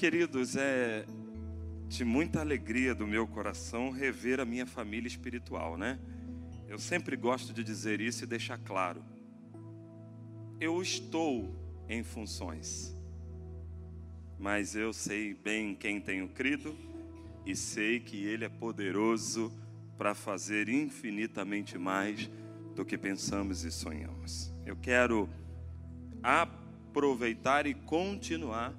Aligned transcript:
queridos, 0.00 0.56
é 0.56 1.04
de 1.86 2.06
muita 2.06 2.40
alegria 2.40 2.94
do 2.94 3.06
meu 3.06 3.26
coração 3.26 3.90
rever 3.90 4.40
a 4.40 4.46
minha 4.46 4.64
família 4.64 5.06
espiritual, 5.06 5.76
né? 5.76 5.98
Eu 6.66 6.78
sempre 6.78 7.14
gosto 7.16 7.52
de 7.52 7.62
dizer 7.62 8.00
isso 8.00 8.24
e 8.24 8.26
deixar 8.26 8.56
claro. 8.56 9.04
Eu 10.58 10.80
estou 10.80 11.54
em 11.86 12.02
funções, 12.02 12.96
mas 14.38 14.74
eu 14.74 14.90
sei 14.94 15.34
bem 15.34 15.74
quem 15.74 16.00
tenho 16.00 16.30
crido 16.30 16.74
e 17.44 17.54
sei 17.54 18.00
que 18.00 18.24
Ele 18.24 18.46
é 18.46 18.48
poderoso 18.48 19.52
para 19.98 20.14
fazer 20.14 20.70
infinitamente 20.70 21.76
mais 21.76 22.30
do 22.74 22.86
que 22.86 22.96
pensamos 22.96 23.64
e 23.64 23.70
sonhamos. 23.70 24.50
Eu 24.64 24.76
quero 24.76 25.28
aproveitar 26.22 27.66
e 27.66 27.74
continuar 27.74 28.74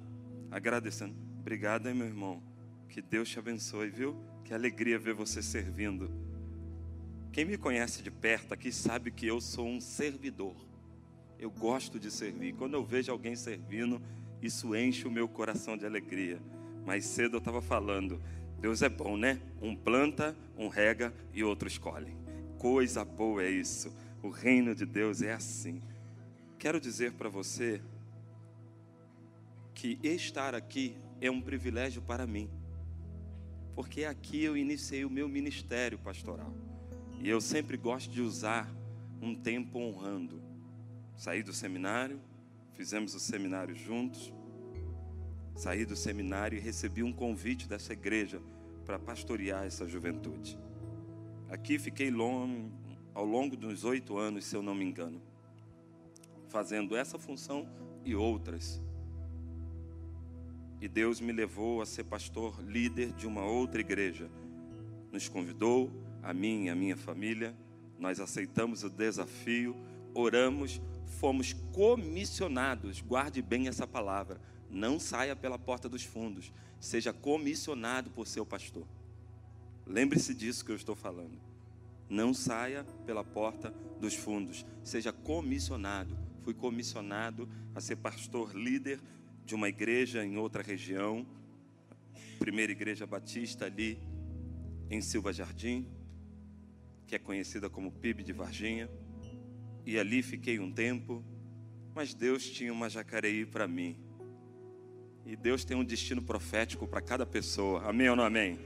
agradecendo. 0.50 1.21
Obrigado, 1.42 1.88
hein, 1.88 1.94
meu 1.94 2.06
irmão. 2.06 2.40
Que 2.88 3.02
Deus 3.02 3.28
te 3.28 3.36
abençoe, 3.36 3.90
viu? 3.90 4.16
Que 4.44 4.54
alegria 4.54 4.96
ver 4.96 5.12
você 5.12 5.42
servindo. 5.42 6.08
Quem 7.32 7.44
me 7.44 7.58
conhece 7.58 8.00
de 8.00 8.12
perto 8.12 8.54
aqui 8.54 8.70
sabe 8.70 9.10
que 9.10 9.26
eu 9.26 9.40
sou 9.40 9.66
um 9.66 9.80
servidor. 9.80 10.54
Eu 11.40 11.50
gosto 11.50 11.98
de 11.98 12.12
servir. 12.12 12.54
Quando 12.54 12.74
eu 12.74 12.84
vejo 12.84 13.10
alguém 13.10 13.34
servindo, 13.34 14.00
isso 14.40 14.76
enche 14.76 15.08
o 15.08 15.10
meu 15.10 15.26
coração 15.26 15.76
de 15.76 15.84
alegria. 15.84 16.40
Mais 16.86 17.04
cedo 17.06 17.34
eu 17.34 17.38
estava 17.38 17.60
falando, 17.60 18.22
Deus 18.60 18.80
é 18.80 18.88
bom, 18.88 19.16
né? 19.16 19.40
Um 19.60 19.74
planta, 19.74 20.36
um 20.56 20.68
rega 20.68 21.12
e 21.34 21.42
outro 21.42 21.66
escolhe. 21.66 22.16
Coisa 22.56 23.04
boa 23.04 23.42
é 23.42 23.50
isso. 23.50 23.92
O 24.22 24.28
reino 24.28 24.76
de 24.76 24.86
Deus 24.86 25.22
é 25.22 25.32
assim. 25.32 25.82
Quero 26.56 26.80
dizer 26.80 27.14
para 27.14 27.28
você 27.28 27.82
que 29.74 29.98
estar 30.04 30.54
aqui 30.54 30.94
é 31.22 31.30
um 31.30 31.40
privilégio 31.40 32.02
para 32.02 32.26
mim, 32.26 32.50
porque 33.76 34.04
aqui 34.04 34.42
eu 34.42 34.56
iniciei 34.56 35.04
o 35.04 35.10
meu 35.10 35.28
ministério 35.28 35.96
pastoral 35.96 36.52
e 37.20 37.28
eu 37.28 37.40
sempre 37.40 37.76
gosto 37.76 38.10
de 38.10 38.20
usar 38.20 38.68
um 39.20 39.32
tempo 39.32 39.78
honrando. 39.78 40.42
Saí 41.16 41.44
do 41.44 41.52
seminário, 41.52 42.20
fizemos 42.74 43.14
o 43.14 43.20
seminário 43.20 43.72
juntos, 43.72 44.34
saí 45.54 45.86
do 45.86 45.94
seminário 45.94 46.58
e 46.58 46.60
recebi 46.60 47.04
um 47.04 47.12
convite 47.12 47.68
dessa 47.68 47.92
igreja 47.92 48.42
para 48.84 48.98
pastorear 48.98 49.64
essa 49.64 49.86
juventude. 49.86 50.58
Aqui 51.48 51.78
fiquei 51.78 52.10
long, 52.10 52.68
ao 53.14 53.24
longo 53.24 53.56
dos 53.56 53.84
oito 53.84 54.18
anos, 54.18 54.44
se 54.44 54.56
eu 54.56 54.62
não 54.62 54.74
me 54.74 54.84
engano, 54.84 55.22
fazendo 56.48 56.96
essa 56.96 57.16
função 57.16 57.68
e 58.04 58.12
outras 58.12 58.82
e 60.82 60.88
Deus 60.88 61.20
me 61.20 61.30
levou 61.30 61.80
a 61.80 61.86
ser 61.86 62.02
pastor 62.02 62.60
líder 62.60 63.12
de 63.12 63.24
uma 63.24 63.44
outra 63.44 63.80
igreja. 63.80 64.28
Nos 65.12 65.28
convidou, 65.28 65.92
a 66.20 66.34
mim 66.34 66.64
e 66.64 66.70
a 66.70 66.74
minha 66.74 66.96
família, 66.96 67.56
nós 68.00 68.18
aceitamos 68.18 68.82
o 68.82 68.90
desafio, 68.90 69.76
oramos, 70.12 70.82
fomos 71.20 71.52
comissionados. 71.72 73.00
Guarde 73.00 73.40
bem 73.40 73.68
essa 73.68 73.86
palavra. 73.86 74.40
Não 74.68 74.98
saia 74.98 75.36
pela 75.36 75.56
porta 75.56 75.88
dos 75.88 76.02
fundos, 76.02 76.52
seja 76.80 77.12
comissionado 77.12 78.10
por 78.10 78.26
seu 78.26 78.44
pastor. 78.44 78.84
Lembre-se 79.86 80.34
disso 80.34 80.64
que 80.64 80.72
eu 80.72 80.76
estou 80.76 80.96
falando. 80.96 81.38
Não 82.10 82.34
saia 82.34 82.84
pela 83.06 83.22
porta 83.22 83.72
dos 84.00 84.16
fundos, 84.16 84.66
seja 84.82 85.12
comissionado. 85.12 86.18
Fui 86.42 86.52
comissionado 86.52 87.48
a 87.72 87.80
ser 87.80 87.94
pastor 87.98 88.52
líder 88.52 89.00
de 89.44 89.54
uma 89.54 89.68
igreja 89.68 90.24
em 90.24 90.36
outra 90.36 90.62
região, 90.62 91.26
primeira 92.38 92.72
igreja 92.72 93.06
batista 93.06 93.66
ali 93.66 93.98
em 94.90 95.00
Silva 95.00 95.32
Jardim, 95.32 95.86
que 97.06 97.14
é 97.14 97.18
conhecida 97.18 97.68
como 97.68 97.92
PIB 97.92 98.22
de 98.22 98.32
Varginha, 98.32 98.88
e 99.84 99.98
ali 99.98 100.22
fiquei 100.22 100.58
um 100.58 100.70
tempo, 100.70 101.24
mas 101.94 102.14
Deus 102.14 102.48
tinha 102.48 102.72
uma 102.72 102.88
Jacareí 102.88 103.44
para 103.44 103.66
mim. 103.66 103.96
E 105.24 105.36
Deus 105.36 105.64
tem 105.64 105.76
um 105.76 105.84
destino 105.84 106.22
profético 106.22 106.86
para 106.86 107.00
cada 107.00 107.24
pessoa. 107.24 107.88
Amém 107.88 108.08
ou 108.08 108.16
não 108.16 108.24
amém? 108.24 108.58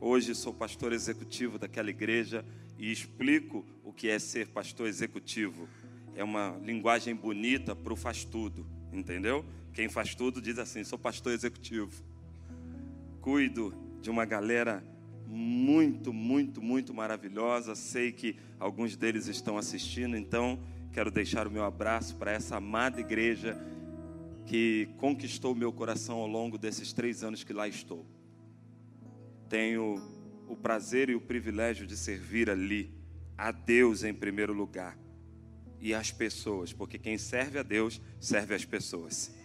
Hoje 0.00 0.34
sou 0.34 0.52
pastor 0.52 0.92
executivo 0.92 1.58
daquela 1.58 1.88
igreja 1.88 2.44
e 2.78 2.92
explico 2.92 3.64
o 3.82 3.92
que 3.92 4.08
é 4.08 4.18
ser 4.18 4.48
pastor 4.48 4.86
executivo. 4.86 5.68
É 6.14 6.22
uma 6.22 6.58
linguagem 6.62 7.14
bonita 7.14 7.74
para 7.74 7.92
o 7.92 7.96
faz 7.96 8.24
tudo, 8.24 8.66
entendeu? 8.92 9.44
Quem 9.76 9.90
faz 9.90 10.14
tudo 10.14 10.40
diz 10.40 10.58
assim: 10.58 10.82
sou 10.84 10.98
pastor 10.98 11.34
executivo. 11.34 11.92
Cuido 13.20 13.74
de 14.00 14.08
uma 14.08 14.24
galera 14.24 14.82
muito, 15.26 16.14
muito, 16.14 16.62
muito 16.62 16.94
maravilhosa. 16.94 17.74
Sei 17.74 18.10
que 18.10 18.38
alguns 18.58 18.96
deles 18.96 19.26
estão 19.26 19.58
assistindo, 19.58 20.16
então 20.16 20.58
quero 20.94 21.10
deixar 21.10 21.46
o 21.46 21.50
meu 21.50 21.62
abraço 21.62 22.16
para 22.16 22.32
essa 22.32 22.56
amada 22.56 23.02
igreja 23.02 23.54
que 24.46 24.88
conquistou 24.96 25.54
meu 25.54 25.70
coração 25.70 26.20
ao 26.20 26.26
longo 26.26 26.56
desses 26.56 26.94
três 26.94 27.22
anos 27.22 27.44
que 27.44 27.52
lá 27.52 27.68
estou. 27.68 28.06
Tenho 29.46 29.96
o 30.48 30.56
prazer 30.56 31.10
e 31.10 31.14
o 31.14 31.20
privilégio 31.20 31.86
de 31.86 31.98
servir 31.98 32.48
ali 32.48 32.90
a 33.36 33.52
Deus 33.52 34.04
em 34.04 34.14
primeiro 34.14 34.54
lugar 34.54 34.96
e 35.78 35.92
às 35.92 36.10
pessoas, 36.10 36.72
porque 36.72 36.98
quem 36.98 37.18
serve 37.18 37.58
a 37.58 37.62
Deus 37.62 38.00
serve 38.18 38.54
às 38.54 38.64
pessoas. 38.64 39.36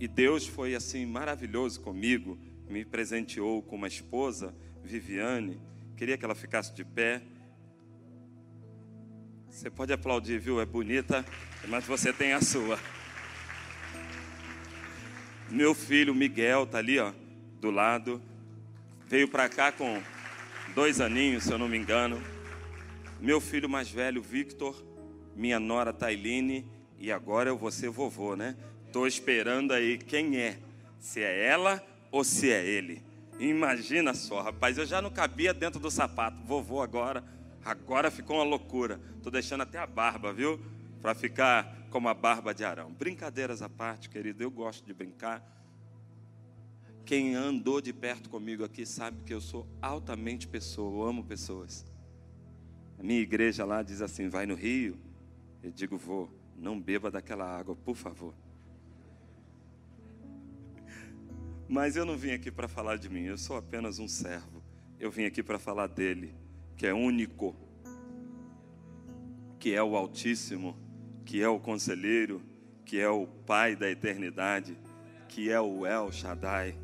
E 0.00 0.08
Deus 0.08 0.46
foi 0.46 0.74
assim 0.74 1.04
maravilhoso 1.04 1.78
comigo, 1.82 2.38
me 2.66 2.86
presenteou 2.86 3.62
com 3.62 3.76
uma 3.76 3.86
esposa, 3.86 4.54
Viviane. 4.82 5.60
Queria 5.94 6.16
que 6.16 6.24
ela 6.24 6.34
ficasse 6.34 6.74
de 6.74 6.82
pé. 6.82 7.20
Você 9.50 9.68
pode 9.68 9.92
aplaudir, 9.92 10.38
viu? 10.38 10.58
É 10.58 10.64
bonita, 10.64 11.22
mas 11.68 11.84
você 11.84 12.14
tem 12.14 12.32
a 12.32 12.40
sua. 12.40 12.78
Meu 15.50 15.74
filho 15.74 16.14
Miguel 16.14 16.66
tá 16.66 16.78
ali, 16.78 16.98
ó, 16.98 17.12
do 17.60 17.70
lado. 17.70 18.22
Veio 19.06 19.28
para 19.28 19.50
cá 19.50 19.70
com 19.70 20.02
dois 20.74 20.98
aninhos, 20.98 21.44
se 21.44 21.52
eu 21.52 21.58
não 21.58 21.68
me 21.68 21.76
engano. 21.76 22.22
Meu 23.20 23.38
filho 23.38 23.68
mais 23.68 23.90
velho, 23.90 24.22
Victor. 24.22 24.82
Minha 25.36 25.60
nora, 25.60 25.92
Tailine. 25.92 26.66
E 26.98 27.12
agora 27.12 27.50
eu 27.50 27.58
vou 27.58 27.70
ser 27.70 27.90
vovô, 27.90 28.34
né? 28.34 28.56
Estou 28.90 29.06
esperando 29.06 29.72
aí 29.72 29.96
quem 29.96 30.36
é. 30.36 30.58
Se 30.98 31.22
é 31.22 31.46
ela 31.46 31.80
ou 32.10 32.24
se 32.24 32.50
é 32.50 32.66
ele. 32.66 33.00
Imagina 33.38 34.12
só, 34.14 34.42
rapaz, 34.42 34.76
eu 34.78 34.84
já 34.84 35.00
não 35.00 35.10
cabia 35.10 35.54
dentro 35.54 35.78
do 35.78 35.88
sapato. 35.92 36.42
Vovô 36.42 36.82
agora, 36.82 37.22
agora 37.64 38.10
ficou 38.10 38.38
uma 38.38 38.44
loucura. 38.44 39.00
Estou 39.16 39.30
deixando 39.30 39.60
até 39.60 39.78
a 39.78 39.86
barba, 39.86 40.32
viu? 40.32 40.60
Para 41.00 41.14
ficar 41.14 41.86
como 41.88 42.08
a 42.08 42.14
barba 42.14 42.52
de 42.52 42.64
Arão. 42.64 42.90
Brincadeiras 42.90 43.62
à 43.62 43.68
parte, 43.68 44.10
querido, 44.10 44.42
eu 44.42 44.50
gosto 44.50 44.84
de 44.84 44.92
brincar. 44.92 45.40
Quem 47.04 47.36
andou 47.36 47.80
de 47.80 47.92
perto 47.92 48.28
comigo 48.28 48.64
aqui 48.64 48.84
sabe 48.84 49.22
que 49.22 49.32
eu 49.32 49.40
sou 49.40 49.68
altamente 49.80 50.48
pessoa, 50.48 50.92
eu 50.92 51.08
amo 51.08 51.22
pessoas. 51.22 51.86
A 52.98 53.04
minha 53.04 53.20
igreja 53.20 53.64
lá 53.64 53.84
diz 53.84 54.02
assim: 54.02 54.28
vai 54.28 54.46
no 54.46 54.56
rio. 54.56 54.98
Eu 55.62 55.70
digo, 55.70 55.96
vou, 55.96 56.28
não 56.56 56.80
beba 56.80 57.08
daquela 57.08 57.46
água, 57.46 57.76
por 57.76 57.94
favor. 57.94 58.34
Mas 61.70 61.94
eu 61.94 62.04
não 62.04 62.16
vim 62.16 62.32
aqui 62.32 62.50
para 62.50 62.66
falar 62.66 62.96
de 62.96 63.08
mim, 63.08 63.26
eu 63.26 63.38
sou 63.38 63.56
apenas 63.56 64.00
um 64.00 64.08
servo. 64.08 64.60
Eu 64.98 65.08
vim 65.08 65.24
aqui 65.24 65.40
para 65.40 65.56
falar 65.56 65.86
dele, 65.86 66.34
que 66.76 66.84
é 66.84 66.92
único, 66.92 67.54
que 69.56 69.72
é 69.72 69.80
o 69.80 69.94
Altíssimo, 69.94 70.76
que 71.24 71.40
é 71.40 71.48
o 71.48 71.60
Conselheiro, 71.60 72.42
que 72.84 72.98
é 72.98 73.08
o 73.08 73.24
Pai 73.24 73.76
da 73.76 73.88
eternidade, 73.88 74.76
que 75.28 75.48
é 75.48 75.60
o 75.60 75.86
El 75.86 76.10
Shaddai, 76.10 76.76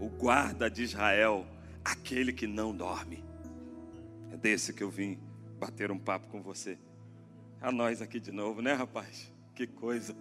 o 0.00 0.08
guarda 0.08 0.70
de 0.70 0.84
Israel, 0.84 1.46
aquele 1.84 2.32
que 2.32 2.46
não 2.46 2.74
dorme. 2.74 3.22
É 4.32 4.38
desse 4.38 4.72
que 4.72 4.82
eu 4.82 4.88
vim 4.88 5.18
bater 5.60 5.90
um 5.90 5.98
papo 5.98 6.28
com 6.28 6.40
você. 6.40 6.78
A 7.60 7.70
nós 7.70 8.00
aqui 8.00 8.18
de 8.18 8.32
novo, 8.32 8.62
né, 8.62 8.72
rapaz? 8.72 9.30
Que 9.54 9.66
coisa. 9.66 10.16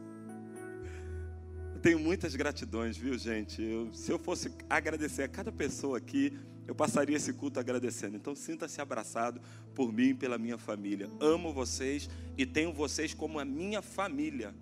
Eu 1.77 1.81
tenho 1.81 1.99
muitas 1.99 2.35
gratidões, 2.35 2.97
viu, 2.97 3.15
gente? 3.19 3.61
Eu, 3.61 3.93
se 3.93 4.11
eu 4.11 4.17
fosse 4.17 4.51
agradecer 4.67 5.21
a 5.21 5.27
cada 5.27 5.51
pessoa 5.51 5.99
aqui, 5.99 6.35
eu 6.65 6.73
passaria 6.73 7.15
esse 7.15 7.31
culto 7.31 7.59
agradecendo. 7.59 8.15
Então, 8.15 8.35
sinta-se 8.35 8.81
abraçado 8.81 9.39
por 9.75 9.93
mim 9.93 10.09
e 10.09 10.13
pela 10.15 10.39
minha 10.39 10.57
família. 10.57 11.07
Amo 11.19 11.53
vocês 11.53 12.09
e 12.35 12.47
tenho 12.47 12.73
vocês 12.73 13.13
como 13.13 13.37
a 13.37 13.45
minha 13.45 13.83
família. 13.83 14.55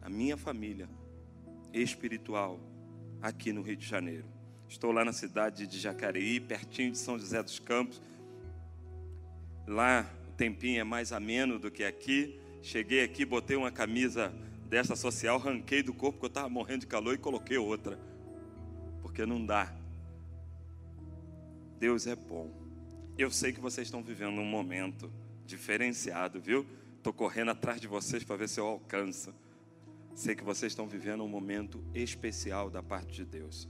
A 0.00 0.08
minha 0.08 0.36
família 0.36 0.88
espiritual 1.74 2.60
aqui 3.20 3.52
no 3.52 3.60
Rio 3.60 3.76
de 3.76 3.84
Janeiro. 3.84 4.26
Estou 4.68 4.92
lá 4.92 5.04
na 5.04 5.12
cidade 5.12 5.66
de 5.66 5.76
Jacareí, 5.76 6.38
pertinho 6.38 6.92
de 6.92 6.98
São 6.98 7.18
José 7.18 7.42
dos 7.42 7.58
Campos. 7.58 8.00
Lá 9.66 10.08
o 10.28 10.32
tempinho 10.34 10.80
é 10.80 10.84
mais 10.84 11.10
ameno 11.10 11.58
do 11.58 11.68
que 11.68 11.82
aqui. 11.82 12.38
Cheguei 12.62 13.02
aqui, 13.02 13.24
botei 13.24 13.56
uma 13.56 13.72
camisa 13.72 14.32
dessa 14.66 14.96
social, 14.96 15.38
ranquei 15.38 15.82
do 15.82 15.94
corpo, 15.94 16.12
porque 16.18 16.26
eu 16.26 16.28
estava 16.28 16.48
morrendo 16.48 16.80
de 16.80 16.86
calor 16.86 17.14
e 17.14 17.18
coloquei 17.18 17.56
outra. 17.56 17.98
Porque 19.00 19.24
não 19.24 19.44
dá. 19.44 19.74
Deus 21.78 22.06
é 22.06 22.16
bom. 22.16 22.50
Eu 23.16 23.30
sei 23.30 23.52
que 23.52 23.60
vocês 23.60 23.86
estão 23.86 24.02
vivendo 24.02 24.40
um 24.40 24.44
momento 24.44 25.10
diferenciado, 25.46 26.40
viu? 26.40 26.66
Estou 26.96 27.12
correndo 27.12 27.50
atrás 27.50 27.80
de 27.80 27.86
vocês 27.86 28.24
para 28.24 28.36
ver 28.36 28.48
se 28.48 28.58
eu 28.58 28.66
alcanço. 28.66 29.32
Sei 30.14 30.34
que 30.34 30.42
vocês 30.42 30.72
estão 30.72 30.88
vivendo 30.88 31.22
um 31.22 31.28
momento 31.28 31.82
especial 31.94 32.68
da 32.68 32.82
parte 32.82 33.12
de 33.12 33.24
Deus. 33.24 33.68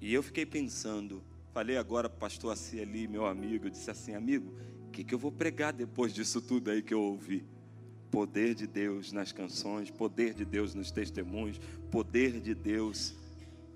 E 0.00 0.12
eu 0.12 0.22
fiquei 0.22 0.46
pensando, 0.46 1.22
falei 1.52 1.76
agora 1.76 2.08
para 2.08 2.16
o 2.16 2.20
pastor 2.20 2.52
Assi 2.52 2.80
ali, 2.80 3.06
meu 3.08 3.26
amigo, 3.26 3.68
disse 3.68 3.90
assim, 3.90 4.14
amigo, 4.14 4.54
o 4.86 4.90
que, 4.90 5.04
que 5.04 5.14
eu 5.14 5.18
vou 5.18 5.32
pregar 5.32 5.72
depois 5.72 6.14
disso 6.14 6.40
tudo 6.40 6.70
aí 6.70 6.82
que 6.82 6.94
eu 6.94 7.00
ouvi? 7.00 7.44
Poder 8.10 8.54
de 8.54 8.66
Deus 8.66 9.12
nas 9.12 9.32
canções, 9.32 9.90
poder 9.90 10.34
de 10.34 10.44
Deus 10.44 10.74
nos 10.74 10.90
testemunhos, 10.90 11.60
poder 11.90 12.40
de 12.40 12.54
Deus, 12.54 13.14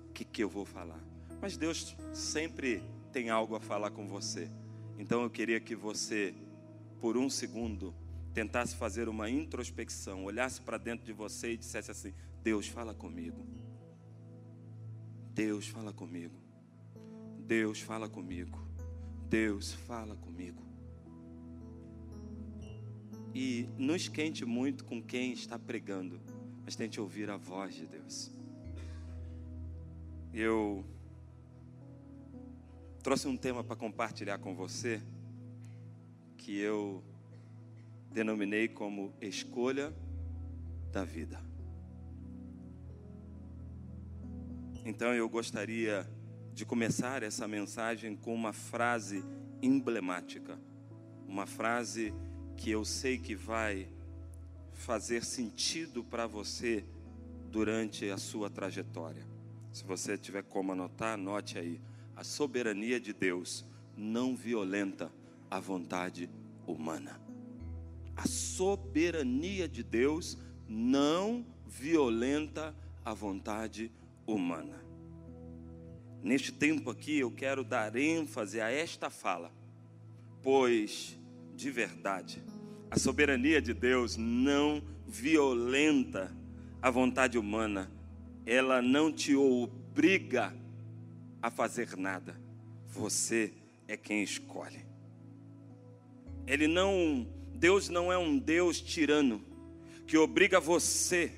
o 0.09 0.13
que, 0.13 0.23
que 0.23 0.43
eu 0.43 0.49
vou 0.49 0.65
falar? 0.65 0.99
Mas 1.41 1.57
Deus 1.57 1.95
sempre 2.13 2.83
tem 3.11 3.29
algo 3.29 3.55
a 3.55 3.59
falar 3.59 3.91
com 3.91 4.07
você. 4.07 4.49
Então 4.97 5.23
eu 5.23 5.29
queria 5.29 5.59
que 5.59 5.75
você, 5.75 6.33
por 6.99 7.17
um 7.17 7.29
segundo, 7.29 7.93
tentasse 8.33 8.75
fazer 8.75 9.09
uma 9.09 9.29
introspecção, 9.29 10.25
olhasse 10.25 10.61
para 10.61 10.77
dentro 10.77 11.05
de 11.05 11.13
você 11.13 11.53
e 11.53 11.57
dissesse 11.57 11.91
assim: 11.91 12.13
Deus, 12.43 12.67
fala 12.67 12.93
comigo. 12.93 13.45
Deus, 15.33 15.67
fala 15.67 15.91
comigo. 15.93 16.35
Deus, 17.39 17.79
fala 17.81 18.07
comigo. 18.07 18.59
Deus, 19.29 19.73
fala 19.73 20.15
comigo. 20.15 20.70
E 23.33 23.69
não 23.77 23.95
esquente 23.95 24.45
muito 24.45 24.83
com 24.83 25.01
quem 25.01 25.31
está 25.31 25.57
pregando, 25.57 26.19
mas 26.63 26.75
tente 26.75 26.99
ouvir 26.99 27.29
a 27.29 27.37
voz 27.37 27.73
de 27.75 27.87
Deus. 27.87 28.31
Eu 30.33 30.85
trouxe 33.03 33.27
um 33.27 33.37
tema 33.37 33.63
para 33.63 33.75
compartilhar 33.75 34.37
com 34.37 34.55
você 34.55 35.01
que 36.37 36.57
eu 36.57 37.03
denominei 38.11 38.67
como 38.67 39.13
escolha 39.21 39.93
da 40.91 41.03
vida. 41.03 41.41
Então 44.83 45.13
eu 45.13 45.29
gostaria 45.29 46.09
de 46.53 46.65
começar 46.65 47.23
essa 47.23 47.47
mensagem 47.47 48.15
com 48.15 48.33
uma 48.33 48.51
frase 48.51 49.23
emblemática, 49.61 50.59
uma 51.27 51.45
frase 51.45 52.13
que 52.61 52.69
eu 52.69 52.85
sei 52.85 53.17
que 53.17 53.33
vai 53.33 53.87
fazer 54.75 55.25
sentido 55.25 56.03
para 56.03 56.27
você 56.27 56.85
durante 57.49 58.07
a 58.11 58.17
sua 58.17 58.51
trajetória. 58.51 59.25
Se 59.71 59.83
você 59.83 60.15
tiver 60.15 60.43
como 60.43 60.71
anotar, 60.71 61.15
anote 61.15 61.57
aí. 61.57 61.81
A 62.15 62.23
soberania 62.23 62.99
de 62.99 63.13
Deus 63.13 63.65
não 63.97 64.35
violenta 64.35 65.11
a 65.49 65.59
vontade 65.59 66.29
humana. 66.67 67.19
A 68.15 68.27
soberania 68.27 69.67
de 69.67 69.81
Deus 69.81 70.37
não 70.67 71.43
violenta 71.65 72.75
a 73.03 73.11
vontade 73.11 73.91
humana. 74.27 74.85
Neste 76.21 76.51
tempo 76.51 76.91
aqui 76.91 77.17
eu 77.17 77.31
quero 77.31 77.63
dar 77.63 77.95
ênfase 77.95 78.61
a 78.61 78.69
esta 78.69 79.09
fala, 79.09 79.51
pois, 80.43 81.19
de 81.55 81.69
verdade, 81.69 82.43
a 82.89 82.97
soberania 82.97 83.61
de 83.61 83.73
Deus 83.73 84.17
não 84.17 84.81
violenta 85.07 86.31
a 86.81 86.89
vontade 86.89 87.37
humana, 87.37 87.91
ela 88.45 88.81
não 88.81 89.11
te 89.11 89.35
obriga 89.35 90.53
a 91.41 91.51
fazer 91.51 91.95
nada, 91.95 92.35
você 92.87 93.53
é 93.87 93.95
quem 93.95 94.23
escolhe. 94.23 94.85
Ele 96.47 96.67
não 96.67 97.27
Deus 97.53 97.89
não 97.89 98.11
é 98.11 98.17
um 98.17 98.39
Deus 98.39 98.81
tirano 98.81 99.39
que 100.07 100.17
obriga 100.17 100.59
você 100.59 101.31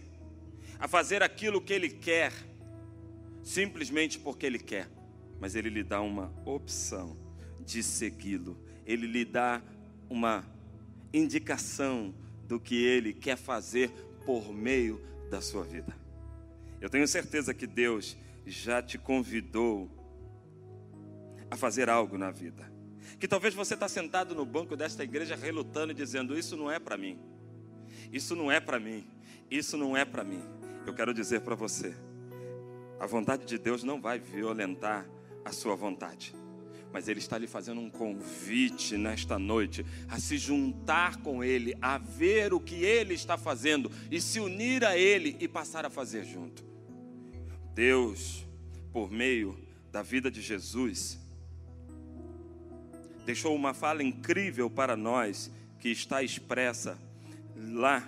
a 0.80 0.88
fazer 0.88 1.22
aquilo 1.22 1.62
que 1.62 1.74
Ele 1.74 1.90
quer, 1.90 2.32
simplesmente 3.44 4.18
porque 4.18 4.46
Ele 4.46 4.58
quer, 4.58 4.90
mas 5.40 5.54
Ele 5.54 5.70
lhe 5.70 5.84
dá 5.84 6.02
uma 6.02 6.34
opção 6.46 7.18
de 7.66 7.84
segui-lo, 7.84 8.58
Ele 8.86 9.06
lhe 9.06 9.26
dá 9.26 9.62
uma 10.10 10.46
indicação 11.14 12.14
do 12.48 12.60
que 12.60 12.76
Ele 12.76 13.14
quer 13.14 13.38
fazer 13.38 13.90
por 14.26 14.54
meio 14.54 15.02
da 15.30 15.42
sua 15.42 15.64
vida. 15.64 15.96
Eu 16.80 16.90
tenho 16.90 17.08
certeza 17.08 17.54
que 17.54 17.68
Deus 17.68 18.18
já 18.46 18.82
te 18.82 18.98
convidou 18.98 19.90
a 21.50 21.56
fazer 21.56 21.90
algo 21.90 22.18
na 22.18 22.32
vida 22.32 22.74
que 23.24 23.28
talvez 23.28 23.54
você 23.54 23.74
está 23.74 23.88
sentado 23.88 24.36
no 24.36 24.46
banco 24.46 24.76
desta 24.76 25.02
igreja 25.02 25.34
relutando 25.34 25.94
e 25.94 25.96
dizendo: 25.96 26.38
Isso 26.38 26.58
não 26.58 26.70
é 26.70 26.78
para 26.78 26.98
mim, 26.98 27.18
isso 28.12 28.36
não 28.36 28.52
é 28.52 28.60
para 28.60 28.78
mim, 28.78 29.08
isso 29.50 29.78
não 29.78 29.96
é 29.96 30.04
para 30.04 30.26
mim. 30.26 30.44
Eu 30.86 30.94
quero 30.94 31.14
dizer 31.14 31.40
para 31.40 31.56
você: 31.56 31.96
a 33.00 33.06
vontade 33.06 33.46
de 33.46 33.58
Deus 33.58 33.82
não 33.82 34.02
vai 34.02 34.20
violentar 34.20 35.08
a 35.46 35.54
sua 35.54 35.74
vontade, 35.74 36.36
mas 36.94 37.08
Ele 37.08 37.20
está 37.20 37.40
lhe 37.40 37.48
fazendo 37.48 37.82
um 37.82 37.90
convite 37.90 38.96
nesta 38.96 39.40
noite 39.40 39.84
a 40.08 40.20
se 40.20 40.38
juntar 40.38 41.18
com 41.18 41.44
Ele, 41.44 41.76
a 41.82 41.98
ver 41.98 42.54
o 42.54 42.60
que 42.60 42.86
Ele 42.86 43.16
está 43.16 43.36
fazendo 43.36 43.92
e 44.12 44.22
se 44.22 44.40
unir 44.40 44.86
a 44.86 44.96
Ele 44.96 45.36
e 45.40 45.48
passar 45.48 45.88
a 45.88 45.90
fazer 45.90 46.24
junto. 46.24 46.64
Deus, 47.74 48.46
por 48.92 49.12
meio 49.12 49.58
da 49.92 50.04
vida 50.04 50.30
de 50.30 50.40
Jesus, 50.40 51.20
deixou 53.26 53.56
uma 53.56 53.74
fala 53.74 54.04
incrível 54.04 54.70
para 54.70 54.96
nós, 54.96 55.52
que 55.80 55.90
está 55.90 56.22
expressa 56.22 56.98
lá 57.56 58.08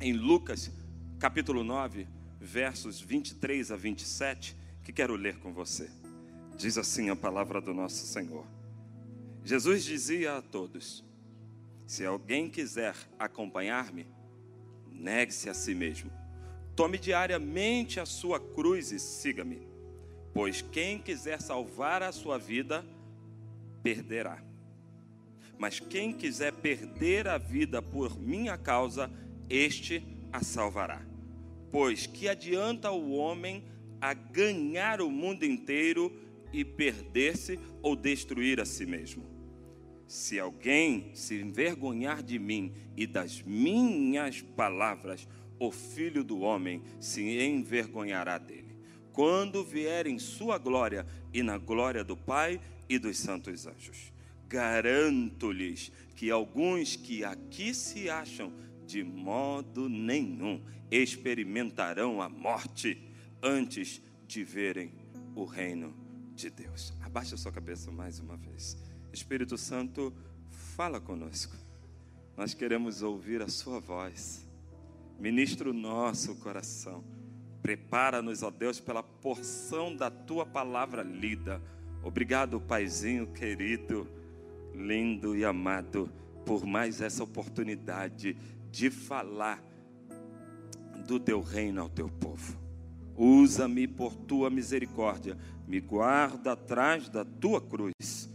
em 0.00 0.12
Lucas, 0.12 0.70
capítulo 1.18 1.64
9, 1.64 2.06
versos 2.38 3.00
23 3.00 3.72
a 3.72 3.76
27, 3.76 4.54
que 4.84 4.92
quero 4.92 5.16
ler 5.16 5.38
com 5.38 5.52
você. 5.52 6.01
Diz 6.56 6.78
assim 6.78 7.10
a 7.10 7.16
palavra 7.16 7.60
do 7.60 7.72
nosso 7.74 8.06
Senhor. 8.06 8.46
Jesus 9.44 9.84
dizia 9.84 10.36
a 10.36 10.42
todos: 10.42 11.04
Se 11.86 12.04
alguém 12.04 12.48
quiser 12.48 12.94
acompanhar-me, 13.18 14.06
negue-se 14.90 15.48
a 15.48 15.54
si 15.54 15.74
mesmo. 15.74 16.10
Tome 16.76 16.98
diariamente 16.98 18.00
a 18.00 18.06
sua 18.06 18.40
cruz 18.40 18.92
e 18.92 18.98
siga-me. 18.98 19.66
Pois 20.32 20.62
quem 20.62 20.98
quiser 20.98 21.40
salvar 21.40 22.02
a 22.02 22.12
sua 22.12 22.38
vida, 22.38 22.84
perderá. 23.82 24.42
Mas 25.58 25.78
quem 25.78 26.12
quiser 26.12 26.52
perder 26.52 27.28
a 27.28 27.36
vida 27.36 27.82
por 27.82 28.18
minha 28.18 28.56
causa, 28.56 29.10
este 29.50 30.02
a 30.32 30.42
salvará. 30.42 31.02
Pois 31.70 32.06
que 32.06 32.28
adianta 32.28 32.90
o 32.90 33.12
homem 33.12 33.64
a 34.00 34.14
ganhar 34.14 35.00
o 35.00 35.10
mundo 35.10 35.44
inteiro 35.44 36.12
e 36.52 36.64
perder-se 36.64 37.58
ou 37.80 37.96
destruir 37.96 38.60
a 38.60 38.64
si 38.64 38.86
mesmo? 38.86 39.24
Se 40.06 40.38
alguém 40.38 41.10
se 41.14 41.40
envergonhar 41.40 42.22
de 42.22 42.38
mim 42.38 42.74
e 42.96 43.06
das 43.06 43.40
minhas 43.40 44.42
palavras, 44.42 45.26
o 45.58 45.70
filho 45.70 46.22
do 46.22 46.40
homem 46.40 46.82
se 47.00 47.22
envergonhará 47.40 48.36
dele. 48.36 48.76
Quando 49.12 49.64
vier 49.64 50.06
em 50.06 50.18
sua 50.18 50.58
glória 50.58 51.06
e 51.32 51.42
na 51.42 51.56
glória 51.56 52.04
do 52.04 52.16
Pai 52.16 52.60
e 52.88 52.98
dos 52.98 53.16
santos 53.16 53.66
anjos. 53.66 54.12
Garanto-lhes 54.48 55.90
que 56.14 56.30
alguns 56.30 56.94
que 56.94 57.24
aqui 57.24 57.72
se 57.72 58.10
acham, 58.10 58.52
de 58.86 59.02
modo 59.02 59.88
nenhum 59.88 60.62
experimentarão 60.90 62.20
a 62.20 62.28
morte 62.28 63.02
antes 63.42 64.02
de 64.26 64.44
verem 64.44 64.92
o 65.34 65.44
reino 65.44 66.01
de 66.34 66.50
Deus. 66.50 66.92
Abaixa 67.00 67.36
sua 67.36 67.52
cabeça 67.52 67.90
mais 67.90 68.18
uma 68.18 68.36
vez. 68.36 68.76
Espírito 69.12 69.56
Santo, 69.56 70.12
fala 70.50 71.00
conosco. 71.00 71.56
Nós 72.36 72.54
queremos 72.54 73.02
ouvir 73.02 73.42
a 73.42 73.48
sua 73.48 73.78
voz. 73.80 74.46
Ministra 75.18 75.72
nosso 75.72 76.34
coração. 76.36 77.04
Prepara-nos, 77.62 78.42
ó 78.42 78.50
Deus, 78.50 78.80
pela 78.80 79.02
porção 79.02 79.94
da 79.94 80.10
tua 80.10 80.44
palavra 80.44 81.02
lida 81.02 81.62
Obrigado, 82.02 82.60
Paizinho 82.60 83.28
querido, 83.28 84.08
lindo 84.74 85.36
e 85.36 85.44
amado, 85.44 86.10
por 86.44 86.66
mais 86.66 87.00
essa 87.00 87.22
oportunidade 87.22 88.36
de 88.72 88.90
falar 88.90 89.62
do 91.06 91.20
teu 91.20 91.40
reino 91.40 91.80
ao 91.80 91.88
teu 91.88 92.08
povo. 92.08 92.58
Usa-me 93.16 93.86
por 93.86 94.16
tua 94.16 94.50
misericórdia, 94.50 95.38
me 95.72 95.80
guarda 95.80 96.52
atrás 96.52 97.08
da 97.08 97.24
tua 97.24 97.58
cruz 97.58 98.28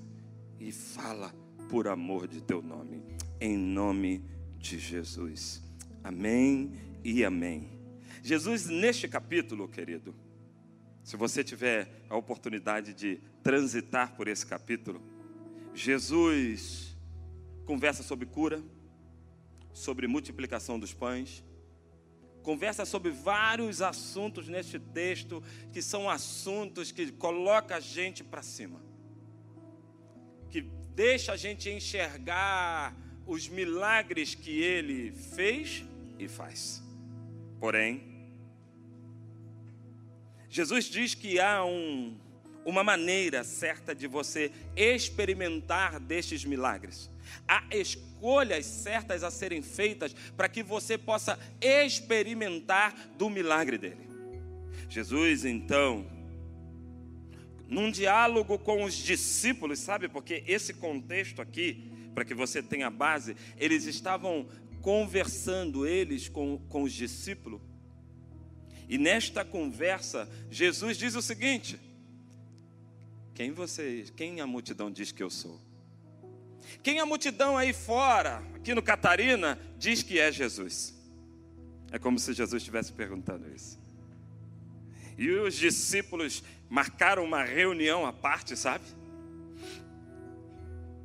e 0.60 0.72
fala 0.72 1.32
por 1.70 1.88
amor 1.88 2.28
de 2.28 2.42
teu 2.42 2.64
nome, 2.64 3.04
em 3.40 3.56
nome 3.56 4.26
de 4.58 4.80
Jesus. 4.80 5.62
Amém 6.04 6.72
e 7.04 7.24
amém. 7.24 7.80
Jesus, 8.24 8.66
neste 8.66 9.08
capítulo, 9.08 9.68
querido, 9.68 10.16
se 11.04 11.16
você 11.16 11.44
tiver 11.44 12.08
a 12.10 12.18
oportunidade 12.18 12.92
de 12.92 13.22
transitar 13.44 14.16
por 14.16 14.28
esse 14.28 14.44
capítulo, 14.44 15.00
Jesus 15.76 16.98
conversa 17.66 18.02
sobre 18.02 18.26
cura, 18.26 18.64
sobre 19.72 20.08
multiplicação 20.08 20.80
dos 20.80 20.92
pães, 20.92 21.44
conversa 22.48 22.86
sobre 22.86 23.12
vários 23.12 23.82
assuntos 23.82 24.48
neste 24.48 24.80
texto 24.80 25.44
que 25.74 25.82
são 25.82 26.10
assuntos 26.10 26.94
que 26.94 27.12
coloca 27.12 27.76
a 27.76 27.82
gente 27.82 28.24
para 28.24 28.42
cima. 28.42 28.82
Que 30.50 30.62
deixa 30.96 31.34
a 31.34 31.36
gente 31.36 31.70
enxergar 31.70 32.96
os 33.26 33.50
milagres 33.50 34.34
que 34.34 34.62
ele 34.62 35.12
fez 35.12 35.84
e 36.18 36.30
faz. 36.30 36.82
Porém, 37.60 38.32
Jesus 40.50 40.86
diz 40.86 41.14
que 41.14 41.42
há 41.42 41.66
um, 41.66 42.18
uma 42.64 42.82
maneira 42.82 43.44
certa 43.44 43.94
de 43.94 44.08
você 44.08 44.54
experimentar 44.74 46.00
destes 46.00 46.46
milagres. 46.46 47.12
Há 47.48 47.64
escolhas 47.72 48.66
certas 48.66 49.24
a 49.24 49.32
serem 49.32 49.62
feitas 49.62 50.14
para 50.36 50.50
que 50.50 50.64
você 50.64 50.98
possa 50.98 51.40
experimentar 51.62 52.94
do 53.18 53.30
milagre 53.30 53.78
dele. 53.78 54.08
Jesus, 54.90 55.46
então, 55.46 56.06
num 57.68 57.92
diálogo 57.92 58.58
com 58.58 58.84
os 58.84 58.94
discípulos, 58.94 59.80
sabe, 59.80 60.08
porque 60.08 60.44
esse 60.48 60.74
contexto 60.74 61.42
aqui, 61.42 61.92
para 62.16 62.24
que 62.24 62.34
você 62.34 62.64
tenha 62.64 62.90
base, 62.90 63.36
eles 63.58 63.86
estavam 63.86 64.48
conversando, 64.82 65.86
eles 65.86 66.30
com, 66.30 66.58
com 66.70 66.84
os 66.84 66.94
discípulos, 66.94 67.60
e 68.88 68.98
nesta 68.98 69.44
conversa, 69.44 70.30
Jesus 70.50 70.98
diz 70.98 71.16
o 71.16 71.22
seguinte: 71.22 71.78
Quem 73.36 73.52
vocês, 73.52 74.10
quem 74.10 74.40
a 74.40 74.48
multidão 74.48 74.90
diz 74.90 75.12
que 75.12 75.22
eu 75.22 75.30
sou? 75.30 75.60
Quem 76.84 77.00
a 77.00 77.06
multidão 77.06 77.58
aí 77.58 77.74
fora, 77.74 78.44
aqui 78.56 78.74
no 78.74 78.82
Catarina, 78.82 79.60
diz 79.78 80.04
que 80.04 80.20
é 80.20 80.32
Jesus? 80.32 80.96
É 81.92 81.98
como 81.98 82.20
se 82.20 82.34
Jesus 82.34 82.62
estivesse 82.62 82.92
perguntando 82.92 83.50
isso. 83.54 83.80
E 85.18 85.30
os 85.32 85.56
discípulos 85.56 86.44
marcaram 86.70 87.24
uma 87.24 87.44
reunião 87.44 88.06
à 88.06 88.14
parte, 88.14 88.56
sabe? 88.56 88.86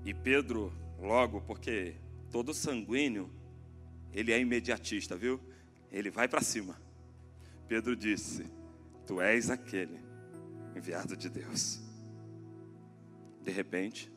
E 0.05 0.13
Pedro, 0.13 0.73
logo, 1.01 1.41
porque 1.43 1.95
todo 2.31 2.53
sanguíneo, 2.53 3.31
ele 4.13 4.33
é 4.33 4.39
imediatista, 4.39 5.17
viu? 5.17 5.41
Ele 5.91 6.11
vai 6.11 6.29
para 6.29 6.43
cima. 6.43 6.81
Pedro 7.69 7.97
disse: 7.97 8.45
Tu 9.07 9.21
és 9.21 9.49
aquele 9.49 9.99
enviado 10.77 11.17
de 11.17 11.29
Deus. 11.29 11.81
De 13.43 13.51
repente, 13.51 14.11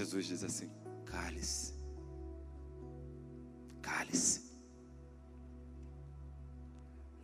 Jesus 0.00 0.26
diz 0.26 0.42
assim: 0.42 0.70
cale-se, 1.04 1.74
cale-se. 3.82 4.50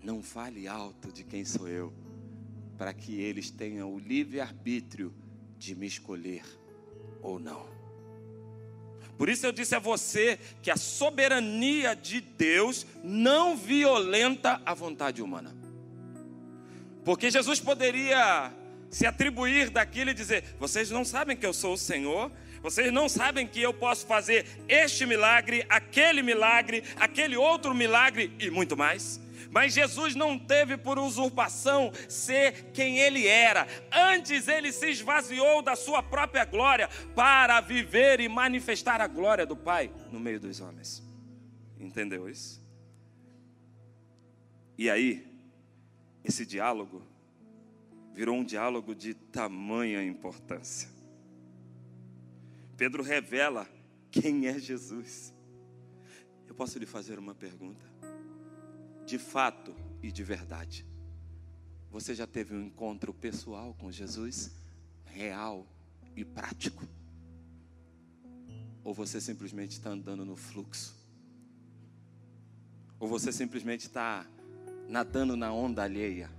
Não 0.02 0.22
fale 0.22 0.68
alto 0.68 1.10
de 1.10 1.24
quem 1.24 1.42
sou 1.42 1.66
eu, 1.66 1.90
para 2.76 2.92
que 2.92 3.18
eles 3.18 3.50
tenham 3.50 3.90
o 3.94 3.98
livre-arbítrio 3.98 5.10
de 5.58 5.74
me 5.74 5.86
escolher 5.86 6.44
ou 7.22 7.38
não. 7.38 7.66
Por 9.16 9.30
isso 9.30 9.46
eu 9.46 9.52
disse 9.52 9.74
a 9.74 9.78
você 9.78 10.38
que 10.60 10.70
a 10.70 10.76
soberania 10.76 11.96
de 11.96 12.20
Deus 12.20 12.86
não 13.02 13.56
violenta 13.56 14.60
a 14.66 14.74
vontade 14.74 15.22
humana. 15.22 15.56
Porque 17.06 17.30
Jesus 17.30 17.58
poderia 17.58 18.52
se 18.90 19.06
atribuir 19.06 19.70
daquilo 19.70 20.10
e 20.10 20.14
dizer: 20.14 20.44
vocês 20.60 20.90
não 20.90 21.06
sabem 21.06 21.34
que 21.34 21.46
eu 21.46 21.54
sou 21.54 21.72
o 21.72 21.78
Senhor, 21.78 22.30
vocês 22.66 22.92
não 22.92 23.08
sabem 23.08 23.46
que 23.46 23.62
eu 23.62 23.72
posso 23.72 24.04
fazer 24.08 24.44
este 24.66 25.06
milagre, 25.06 25.64
aquele 25.68 26.20
milagre, 26.20 26.82
aquele 26.96 27.36
outro 27.36 27.72
milagre 27.72 28.34
e 28.40 28.50
muito 28.50 28.76
mais. 28.76 29.20
Mas 29.52 29.72
Jesus 29.72 30.16
não 30.16 30.36
teve 30.36 30.76
por 30.76 30.98
usurpação 30.98 31.92
ser 32.08 32.72
quem 32.72 32.98
ele 32.98 33.24
era. 33.28 33.68
Antes 33.92 34.48
ele 34.48 34.72
se 34.72 34.90
esvaziou 34.90 35.62
da 35.62 35.76
sua 35.76 36.02
própria 36.02 36.44
glória 36.44 36.88
para 37.14 37.60
viver 37.60 38.18
e 38.18 38.28
manifestar 38.28 39.00
a 39.00 39.06
glória 39.06 39.46
do 39.46 39.56
Pai 39.56 39.88
no 40.10 40.18
meio 40.18 40.40
dos 40.40 40.60
homens. 40.60 41.04
Entendeu 41.78 42.28
isso? 42.28 42.60
E 44.76 44.90
aí, 44.90 45.24
esse 46.24 46.44
diálogo 46.44 47.06
virou 48.12 48.34
um 48.34 48.44
diálogo 48.44 48.92
de 48.92 49.14
tamanha 49.14 50.02
importância. 50.02 50.95
Pedro 52.76 53.02
revela 53.02 53.68
quem 54.10 54.46
é 54.46 54.58
Jesus. 54.58 55.32
Eu 56.46 56.54
posso 56.54 56.78
lhe 56.78 56.86
fazer 56.86 57.18
uma 57.18 57.34
pergunta? 57.34 57.96
de 59.06 59.18
fato 59.18 59.74
e 60.02 60.10
de 60.10 60.24
verdade. 60.24 60.84
Você 61.90 62.14
já 62.14 62.26
teve 62.26 62.54
um 62.54 62.64
encontro 62.64 63.14
pessoal 63.14 63.74
com 63.78 63.90
Jesus, 63.90 64.50
real 65.04 65.64
e 66.16 66.24
prático? 66.24 66.86
Ou 68.82 68.92
você 68.92 69.20
simplesmente 69.20 69.72
está 69.72 69.90
andando 69.90 70.24
no 70.24 70.34
fluxo? 70.34 70.94
Ou 72.98 73.08
você 73.08 73.32
simplesmente 73.32 73.86
está 73.86 74.26
nadando 74.88 75.36
na 75.36 75.52
onda 75.52 75.84
alheia? 75.84 76.30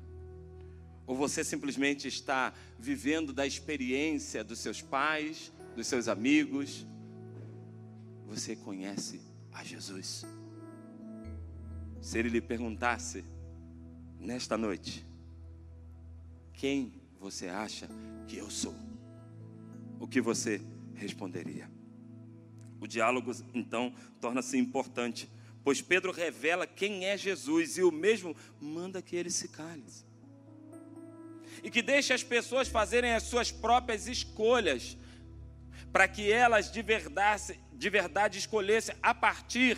Ou 1.05 1.15
você 1.15 1.43
simplesmente 1.43 2.07
está 2.07 2.53
vivendo 2.77 3.31
da 3.31 3.47
experiência 3.47 4.43
dos 4.43 4.59
seus 4.59 4.81
pais, 4.81 5.53
dos 5.77 5.87
seus 5.87 6.09
amigos? 6.09 6.85
Você 8.27 8.53
conhece 8.57 9.21
a 9.53 9.63
Jesus? 9.63 10.25
se 12.07 12.17
ele 12.17 12.29
lhe 12.29 12.41
perguntasse 12.41 13.23
nesta 14.19 14.57
noite: 14.57 15.05
Quem 16.53 16.93
você 17.19 17.49
acha 17.49 17.89
que 18.27 18.37
eu 18.37 18.49
sou? 18.49 18.73
O 19.99 20.07
que 20.07 20.21
você 20.21 20.61
responderia? 20.95 21.69
O 22.79 22.87
diálogo 22.87 23.31
então 23.53 23.93
torna-se 24.21 24.57
importante, 24.57 25.29
pois 25.65 25.81
Pedro 25.81 26.13
revela 26.13 26.65
quem 26.65 27.05
é 27.05 27.17
Jesus 27.17 27.77
e 27.77 27.83
o 27.83 27.91
mesmo 27.91 28.33
manda 28.61 29.01
que 29.01 29.15
ele 29.15 29.29
se 29.29 29.49
cale. 29.49 29.83
E 31.61 31.69
que 31.69 31.81
deixe 31.81 32.13
as 32.13 32.23
pessoas 32.23 32.67
fazerem 32.67 33.13
as 33.13 33.23
suas 33.23 33.51
próprias 33.51 34.07
escolhas, 34.07 34.95
para 35.91 36.07
que 36.07 36.31
elas 36.31 36.71
de 36.71 36.81
verdade, 36.81 37.59
de 37.73 37.89
verdade 37.89 38.37
escolhessem 38.37 38.95
a 39.01 39.13
partir 39.13 39.77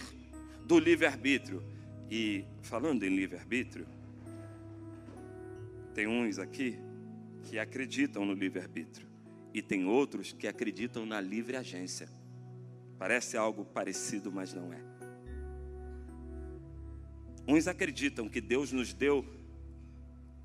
do 0.65 0.79
livre-arbítrio 0.79 1.63
e 2.09 2.45
falando 2.61 3.03
em 3.03 3.15
livre-arbítrio, 3.15 3.87
tem 5.93 6.07
uns 6.07 6.39
aqui 6.39 6.79
que 7.43 7.57
acreditam 7.57 8.25
no 8.25 8.33
livre-arbítrio 8.33 9.07
e 9.53 9.61
tem 9.61 9.85
outros 9.85 10.31
que 10.31 10.47
acreditam 10.47 11.05
na 11.05 11.19
livre 11.19 11.55
agência. 11.55 12.09
Parece 12.97 13.37
algo 13.37 13.65
parecido, 13.65 14.31
mas 14.31 14.53
não 14.53 14.71
é. 14.73 14.79
Uns 17.47 17.67
acreditam 17.67 18.29
que 18.29 18.39
Deus 18.39 18.71
nos 18.71 18.93
deu 18.93 19.25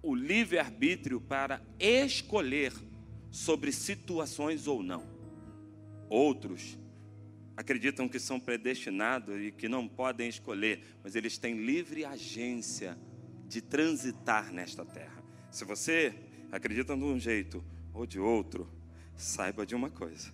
o 0.03 0.15
livre-arbítrio 0.15 1.21
para 1.21 1.61
escolher 1.79 2.73
sobre 3.31 3.73
situações 3.73 4.67
ou 4.67 4.83
não. 4.83 5.14
Outros 6.09 6.79
acreditam 7.57 8.09
que 8.09 8.19
são 8.19 8.41
predestinados 8.41 9.41
e 9.41 9.53
que 9.53 9.69
não 9.69 9.87
podem 9.87 10.29
escolher, 10.29 10.83
mas 11.03 11.15
eles 11.15 11.39
têm 11.39 11.65
livre 11.65 12.05
agência 12.05 12.99
de 13.47 13.61
transitar 13.61 14.53
nesta 14.53 14.85
terra. 14.85 15.23
Se 15.51 15.65
você 15.65 16.15
acredita 16.51 16.97
de 16.97 17.05
um 17.05 17.19
jeito 17.19 17.65
ou 17.93 18.07
de 18.07 18.19
outro, 18.19 18.69
saiba 19.17 19.65
de 19.65 19.75
uma 19.75 19.91
coisa: 19.91 20.33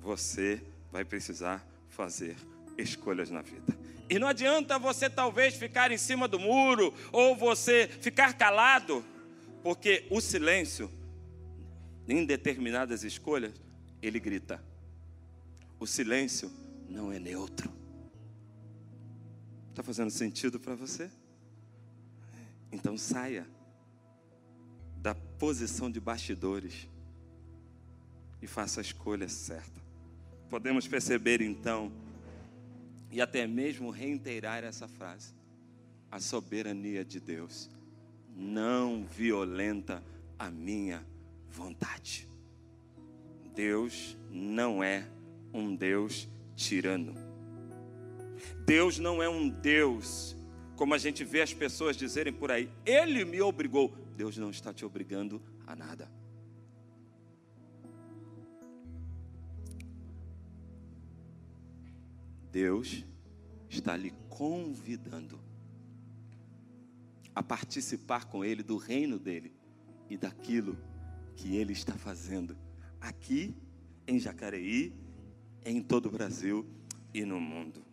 você 0.00 0.62
vai 0.90 1.04
precisar 1.04 1.66
fazer 1.88 2.36
escolhas 2.78 3.30
na 3.30 3.42
vida. 3.42 3.76
E 4.08 4.18
não 4.18 4.28
adianta 4.28 4.78
você 4.78 5.08
talvez 5.08 5.54
ficar 5.54 5.90
em 5.90 5.96
cima 5.96 6.28
do 6.28 6.38
muro 6.38 6.94
ou 7.10 7.34
você 7.34 7.88
ficar 7.88 8.34
calado, 8.34 9.04
porque 9.62 10.06
o 10.10 10.20
silêncio, 10.20 10.90
em 12.06 12.24
determinadas 12.24 13.02
escolhas, 13.02 13.52
ele 14.02 14.20
grita. 14.20 14.62
O 15.84 15.86
silêncio 15.86 16.50
não 16.88 17.12
é 17.12 17.18
neutro. 17.18 17.70
Está 19.68 19.82
fazendo 19.82 20.08
sentido 20.08 20.58
para 20.58 20.74
você? 20.74 21.10
Então 22.72 22.96
saia 22.96 23.46
da 24.96 25.14
posição 25.14 25.90
de 25.90 26.00
bastidores 26.00 26.88
e 28.40 28.46
faça 28.46 28.80
a 28.80 28.82
escolha 28.82 29.28
certa. 29.28 29.78
Podemos 30.48 30.88
perceber 30.88 31.42
então, 31.42 31.92
e 33.10 33.20
até 33.20 33.46
mesmo 33.46 33.90
reiterar 33.90 34.64
essa 34.64 34.88
frase: 34.88 35.34
a 36.10 36.18
soberania 36.18 37.04
de 37.04 37.20
Deus 37.20 37.68
não 38.34 39.04
violenta 39.04 40.02
a 40.38 40.50
minha 40.50 41.06
vontade. 41.50 42.26
Deus 43.54 44.16
não 44.30 44.82
é 44.82 45.06
um 45.54 45.74
Deus 45.74 46.28
tirano. 46.56 47.14
Deus 48.66 48.98
não 48.98 49.22
é 49.22 49.28
um 49.28 49.48
Deus, 49.48 50.36
como 50.76 50.92
a 50.94 50.98
gente 50.98 51.24
vê 51.24 51.40
as 51.40 51.54
pessoas 51.54 51.96
dizerem 51.96 52.32
por 52.32 52.50
aí, 52.50 52.68
Ele 52.84 53.24
me 53.24 53.40
obrigou. 53.40 53.96
Deus 54.16 54.36
não 54.36 54.50
está 54.50 54.72
te 54.72 54.84
obrigando 54.84 55.40
a 55.66 55.76
nada. 55.76 56.10
Deus 62.50 63.04
está 63.68 63.96
lhe 63.96 64.12
convidando 64.28 65.40
a 67.34 67.42
participar 67.42 68.26
com 68.26 68.44
Ele 68.44 68.62
do 68.62 68.76
reino 68.76 69.18
dele 69.18 69.52
e 70.08 70.16
daquilo 70.16 70.78
que 71.34 71.56
Ele 71.56 71.72
está 71.72 71.94
fazendo 71.94 72.56
aqui 73.00 73.54
em 74.06 74.20
Jacareí, 74.20 74.92
em 75.64 75.82
todo 75.82 76.06
o 76.06 76.10
Brasil 76.10 76.66
e 77.12 77.24
no 77.24 77.40
mundo. 77.40 77.84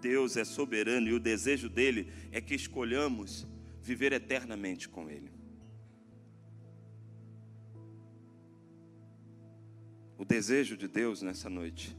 Deus 0.00 0.36
é 0.36 0.44
soberano 0.44 1.08
e 1.08 1.12
o 1.12 1.20
desejo 1.20 1.68
dele 1.68 2.10
é 2.32 2.40
que 2.40 2.54
escolhamos 2.54 3.46
viver 3.80 4.12
eternamente 4.12 4.88
com 4.88 5.10
Ele. 5.10 5.30
O 10.16 10.24
desejo 10.24 10.76
de 10.76 10.88
Deus 10.88 11.20
nessa 11.20 11.50
noite 11.50 11.96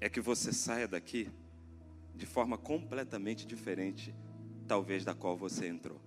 é 0.00 0.08
que 0.08 0.20
você 0.20 0.52
saia 0.52 0.86
daqui 0.86 1.28
de 2.14 2.26
forma 2.26 2.56
completamente 2.56 3.46
diferente, 3.46 4.14
talvez 4.68 5.04
da 5.04 5.14
qual 5.14 5.36
você 5.36 5.66
entrou. 5.66 6.00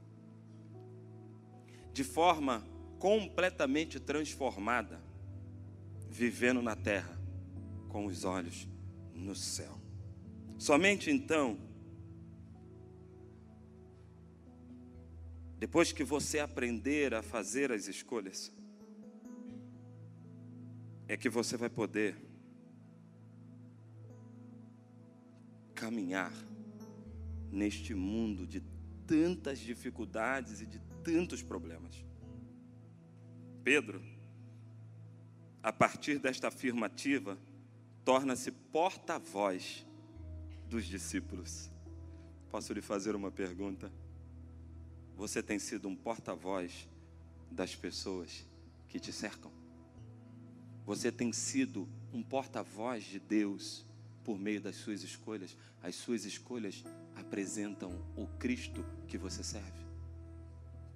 De 1.92 2.04
forma 2.04 2.66
completamente 2.98 4.00
transformada, 4.00 5.02
vivendo 6.10 6.62
na 6.62 6.76
terra 6.76 7.17
com 7.98 8.06
os 8.06 8.24
olhos 8.24 8.68
no 9.16 9.36
céu. 9.36 9.76
Somente 10.60 11.10
então, 11.10 11.58
depois 15.58 15.92
que 15.92 16.04
você 16.04 16.38
aprender 16.38 17.16
a 17.16 17.24
fazer 17.24 17.72
as 17.72 17.88
escolhas, 17.88 18.54
é 21.08 21.18
que 21.18 21.28
você 21.28 21.58
vai 21.58 21.72
poder 21.72 22.16
caminhar 25.74 26.32
neste 27.52 27.96
mundo 27.96 28.46
de 28.46 28.62
tantas 29.08 29.58
dificuldades 29.58 30.62
e 30.62 30.68
de 30.68 30.80
tantos 31.04 31.42
problemas. 31.42 32.06
Pedro, 33.64 34.00
a 35.64 35.74
partir 35.74 36.20
desta 36.20 36.50
afirmativa, 36.50 37.36
torna-se 38.08 38.52
porta-voz 38.52 39.86
dos 40.70 40.86
discípulos. 40.86 41.70
Posso 42.50 42.72
lhe 42.72 42.82
fazer 42.82 43.18
uma 43.18 43.30
pergunta? 43.30 43.92
Você 45.18 45.44
tem 45.44 45.60
sido 45.60 45.90
um 45.90 45.96
porta-voz 45.96 46.88
das 47.52 47.76
pessoas 47.76 48.46
que 48.88 48.98
te 48.98 49.12
cercam? 49.12 49.52
Você 50.86 51.12
tem 51.12 51.34
sido 51.34 51.86
um 52.14 52.24
porta-voz 52.24 53.04
de 53.04 53.20
Deus 53.20 53.86
por 54.24 54.40
meio 54.40 54.62
das 54.62 54.78
suas 54.78 55.04
escolhas, 55.04 55.58
as 55.84 55.94
suas 55.96 56.24
escolhas 56.24 56.86
apresentam 57.14 57.92
o 58.16 58.26
Cristo 58.40 58.86
que 59.10 59.18
você 59.18 59.44
serve. 59.44 59.86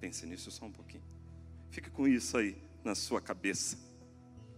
Pense 0.00 0.24
nisso 0.24 0.50
só 0.50 0.64
um 0.64 0.72
pouquinho. 0.72 1.04
Fique 1.70 1.90
com 1.90 2.08
isso 2.08 2.38
aí 2.38 2.56
na 2.82 2.94
sua 2.94 3.20
cabeça. 3.20 3.76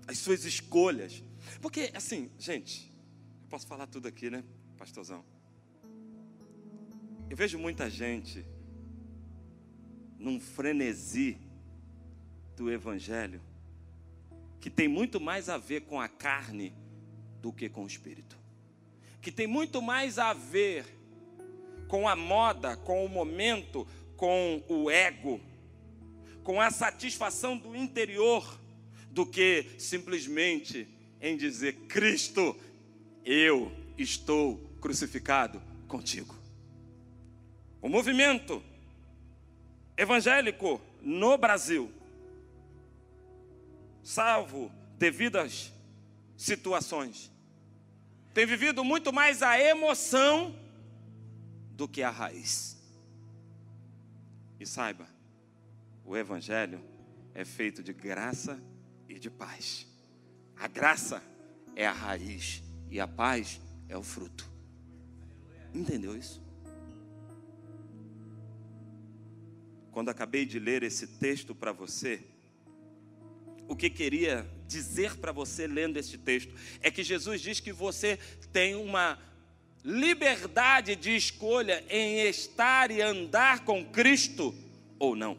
As 0.06 0.18
suas 0.18 0.44
escolhas. 0.44 1.20
Porque, 1.60 1.90
assim, 1.94 2.30
gente, 2.38 2.92
eu 3.42 3.48
posso 3.48 3.66
falar 3.66 3.86
tudo 3.86 4.08
aqui, 4.08 4.30
né, 4.30 4.44
pastorzão? 4.76 5.24
Eu 7.28 7.36
vejo 7.36 7.58
muita 7.58 7.88
gente 7.88 8.44
num 10.18 10.38
frenesi 10.40 11.38
do 12.56 12.70
Evangelho 12.70 13.40
que 14.60 14.70
tem 14.70 14.88
muito 14.88 15.20
mais 15.20 15.48
a 15.48 15.58
ver 15.58 15.82
com 15.82 16.00
a 16.00 16.08
carne 16.08 16.74
do 17.40 17.52
que 17.52 17.68
com 17.68 17.84
o 17.84 17.86
espírito 17.86 18.44
que 19.24 19.32
tem 19.32 19.46
muito 19.46 19.80
mais 19.80 20.18
a 20.18 20.34
ver 20.34 20.84
com 21.88 22.06
a 22.06 22.14
moda, 22.14 22.76
com 22.76 23.02
o 23.06 23.08
momento, 23.08 23.88
com 24.18 24.62
o 24.68 24.90
ego, 24.90 25.40
com 26.42 26.60
a 26.60 26.70
satisfação 26.70 27.56
do 27.56 27.74
interior, 27.74 28.60
do 29.10 29.24
que 29.24 29.64
simplesmente 29.78 30.86
em 31.24 31.38
dizer: 31.38 31.72
Cristo, 31.88 32.54
eu 33.24 33.72
estou 33.96 34.58
crucificado 34.78 35.60
contigo. 35.88 36.36
O 37.80 37.88
movimento 37.88 38.62
evangélico 39.96 40.80
no 41.00 41.38
Brasil, 41.38 41.90
salvo 44.02 44.70
devidas 44.98 45.72
situações, 46.36 47.32
tem 48.34 48.44
vivido 48.44 48.84
muito 48.84 49.10
mais 49.10 49.42
a 49.42 49.58
emoção 49.58 50.54
do 51.70 51.88
que 51.88 52.02
a 52.02 52.10
raiz. 52.10 52.76
E 54.60 54.66
saiba, 54.66 55.08
o 56.04 56.16
Evangelho 56.16 56.82
é 57.34 57.44
feito 57.44 57.82
de 57.82 57.92
graça 57.92 58.62
e 59.08 59.18
de 59.18 59.30
paz. 59.30 59.93
A 60.56 60.68
graça 60.68 61.22
é 61.76 61.86
a 61.86 61.92
raiz 61.92 62.62
e 62.90 63.00
a 63.00 63.06
paz 63.06 63.60
é 63.88 63.96
o 63.96 64.02
fruto. 64.02 64.48
Entendeu 65.72 66.16
isso? 66.16 66.42
Quando 69.90 70.08
acabei 70.08 70.44
de 70.44 70.58
ler 70.58 70.82
esse 70.82 71.06
texto 71.06 71.54
para 71.54 71.72
você, 71.72 72.20
o 73.68 73.76
que 73.76 73.88
queria 73.88 74.48
dizer 74.66 75.16
para 75.16 75.32
você 75.32 75.66
lendo 75.66 75.96
este 75.96 76.18
texto 76.18 76.54
é 76.80 76.90
que 76.90 77.02
Jesus 77.02 77.40
diz 77.40 77.60
que 77.60 77.72
você 77.72 78.18
tem 78.52 78.74
uma 78.74 79.18
liberdade 79.84 80.96
de 80.96 81.14
escolha 81.14 81.84
em 81.88 82.26
estar 82.26 82.90
e 82.90 83.02
andar 83.02 83.64
com 83.64 83.84
Cristo 83.84 84.54
ou 84.98 85.14
não. 85.14 85.36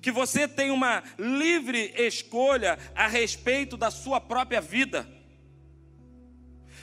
Que 0.00 0.10
você 0.10 0.46
tem 0.46 0.70
uma 0.70 1.02
livre 1.18 1.92
escolha 1.96 2.78
a 2.94 3.06
respeito 3.06 3.76
da 3.76 3.90
sua 3.90 4.20
própria 4.20 4.60
vida 4.60 5.06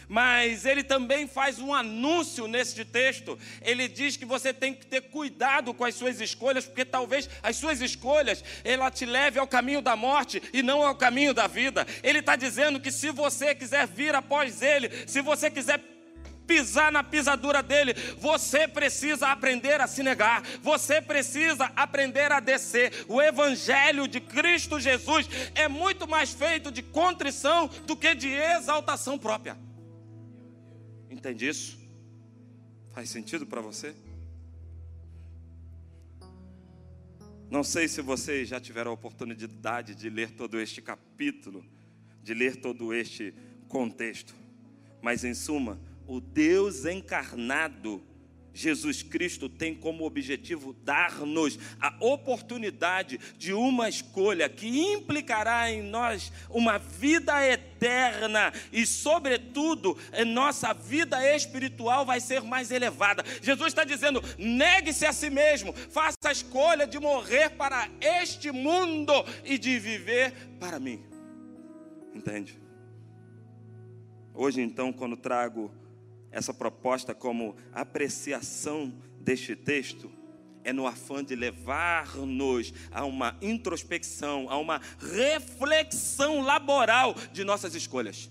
mas 0.08 0.66
ele 0.66 0.84
também 0.84 1.28
faz 1.28 1.60
um 1.60 1.74
anúncio 1.74 2.48
neste 2.48 2.86
texto. 2.86 3.38
Ele 3.62 3.88
diz 3.88 4.16
que 4.16 4.26
você 4.26 4.54
tem 4.54 4.74
que 4.74 4.86
ter 4.86 5.02
cuidado 5.02 5.74
com 5.74 5.84
as 5.84 5.96
suas 5.96 6.22
escolhas, 6.22 6.66
porque 6.66 6.86
talvez 6.86 7.30
as 7.44 7.58
suas 7.58 7.82
escolhas 7.82 8.44
ela 8.64 8.90
te 8.90 9.06
leve 9.06 9.40
ao 9.40 9.48
caminho 9.48 9.82
da 9.82 9.96
morte 9.96 10.42
e 10.54 10.64
não 10.64 10.82
ao 10.82 10.96
caminho 10.96 11.34
da 11.34 11.48
vida. 11.48 11.86
Ele 12.02 12.20
está 12.20 12.36
dizendo 12.36 12.80
que 12.80 12.92
se 12.92 13.12
você 13.12 13.54
quiser 13.54 13.86
vir 13.88 14.16
após 14.16 14.62
ele, 14.62 14.90
se 15.08 15.22
você 15.22 15.52
quiser 15.52 15.97
pisar 16.48 16.92
na 16.92 17.04
pisadura 17.04 17.62
dele, 17.62 17.94
você 18.18 18.68
precisa 18.68 19.28
aprender 19.28 19.82
a 19.82 19.88
se 19.88 20.02
negar, 20.02 20.42
você 20.64 21.02
precisa 21.02 21.66
aprender 21.76 22.32
a 22.32 22.40
descer. 22.40 23.06
O 23.08 23.22
evangelho 23.22 24.08
de 24.08 24.22
Cristo 24.22 24.80
Jesus 24.80 25.28
é 25.54 25.68
muito 25.68 26.08
mais 26.08 26.32
feito 26.32 26.72
de 26.72 26.82
contrição 26.82 27.68
do 27.86 27.96
que 27.96 28.16
de 28.16 28.30
exaltação 28.30 29.20
própria. 29.20 29.58
Entende 31.10 31.48
isso? 31.48 31.78
Faz 32.94 33.10
sentido 33.10 33.46
para 33.46 33.62
você? 33.62 33.94
Não 37.50 37.64
sei 37.64 37.88
se 37.88 38.02
vocês 38.02 38.50
já 38.50 38.60
tiveram 38.60 38.92
a 38.92 38.94
oportunidade 38.94 39.96
de 39.96 40.10
ler 40.10 40.32
todo 40.32 40.60
este 40.60 40.82
capítulo, 40.82 41.64
de 42.22 42.34
ler 42.34 42.58
todo 42.58 42.94
este 42.94 43.34
contexto, 43.70 44.36
mas 45.02 45.24
em 45.24 45.34
suma, 45.34 45.80
o 46.08 46.20
Deus 46.20 46.86
encarnado 46.86 48.02
Jesus 48.58 49.04
Cristo 49.04 49.48
tem 49.48 49.76
como 49.76 50.04
objetivo 50.04 50.74
dar-nos 50.74 51.60
a 51.80 51.96
oportunidade 52.00 53.20
de 53.38 53.54
uma 53.54 53.88
escolha 53.88 54.50
que 54.50 54.68
implicará 54.68 55.72
em 55.72 55.84
nós 55.84 56.32
uma 56.50 56.80
vida 56.80 57.34
eterna 57.48 58.52
e, 58.74 58.84
sobretudo, 58.84 59.96
nossa 60.26 60.74
vida 60.74 61.24
espiritual 61.36 62.04
vai 62.04 62.20
ser 62.20 62.42
mais 62.42 62.72
elevada. 62.72 63.24
Jesus 63.44 63.68
está 63.68 63.84
dizendo: 63.84 64.24
negue-se 64.40 65.06
a 65.06 65.14
si 65.14 65.30
mesmo, 65.30 65.72
faça 65.74 66.18
a 66.26 66.32
escolha 66.32 66.88
de 66.88 67.00
morrer 67.00 67.52
para 67.52 67.88
este 68.02 68.52
mundo 68.52 69.14
e 69.46 69.60
de 69.60 69.78
viver 69.78 70.34
para 70.60 70.80
mim. 70.80 71.06
Entende? 72.12 72.60
Hoje, 74.34 74.62
então, 74.62 74.92
quando 74.92 75.16
trago 75.16 75.72
essa 76.38 76.54
proposta 76.54 77.16
como 77.16 77.56
apreciação 77.74 78.94
deste 79.20 79.56
texto, 79.56 80.12
é 80.64 80.72
no 80.72 80.86
afã 80.86 81.24
de 81.24 81.36
levar-nos 81.36 82.72
a 82.92 83.04
uma 83.06 83.36
introspecção, 83.42 84.46
a 84.48 84.56
uma 84.56 84.80
reflexão 85.00 86.42
laboral 86.42 87.16
de 87.34 87.44
nossas 87.44 87.74
escolhas. 87.74 88.30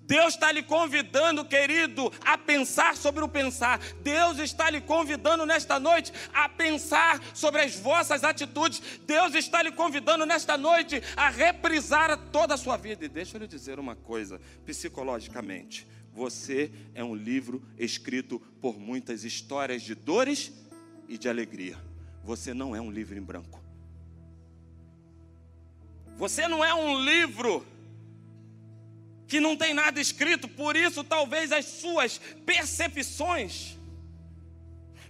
Deus 0.00 0.32
está 0.32 0.50
lhe 0.50 0.62
convidando, 0.62 1.44
querido, 1.44 2.10
a 2.24 2.38
pensar 2.38 2.96
sobre 2.96 3.22
o 3.22 3.28
pensar. 3.28 3.80
Deus 4.00 4.38
está 4.38 4.70
lhe 4.70 4.80
convidando 4.80 5.44
nesta 5.44 5.78
noite 5.78 6.12
a 6.32 6.48
pensar 6.48 7.20
sobre 7.34 7.60
as 7.60 7.76
vossas 7.76 8.24
atitudes. 8.24 8.80
Deus 9.04 9.34
está 9.34 9.62
lhe 9.62 9.72
convidando 9.72 10.24
nesta 10.24 10.56
noite 10.56 11.02
a 11.14 11.28
reprisar 11.28 12.16
toda 12.30 12.54
a 12.54 12.56
sua 12.56 12.78
vida. 12.78 13.04
E 13.04 13.08
deixa 13.08 13.36
eu 13.36 13.40
lhe 13.42 13.48
dizer 13.48 13.78
uma 13.78 13.94
coisa, 13.94 14.40
psicologicamente. 14.64 15.86
Você 16.16 16.72
é 16.94 17.04
um 17.04 17.14
livro 17.14 17.62
escrito 17.78 18.40
por 18.58 18.80
muitas 18.80 19.22
histórias 19.22 19.82
de 19.82 19.94
dores 19.94 20.50
e 21.06 21.18
de 21.18 21.28
alegria. 21.28 21.78
Você 22.24 22.54
não 22.54 22.74
é 22.74 22.80
um 22.80 22.90
livro 22.90 23.18
em 23.18 23.20
branco. 23.20 23.62
Você 26.16 26.48
não 26.48 26.64
é 26.64 26.74
um 26.74 26.98
livro 27.04 27.66
que 29.28 29.38
não 29.40 29.58
tem 29.58 29.74
nada 29.74 30.00
escrito, 30.00 30.48
por 30.48 30.74
isso 30.74 31.04
talvez 31.04 31.52
as 31.52 31.66
suas 31.66 32.18
percepções 32.46 33.76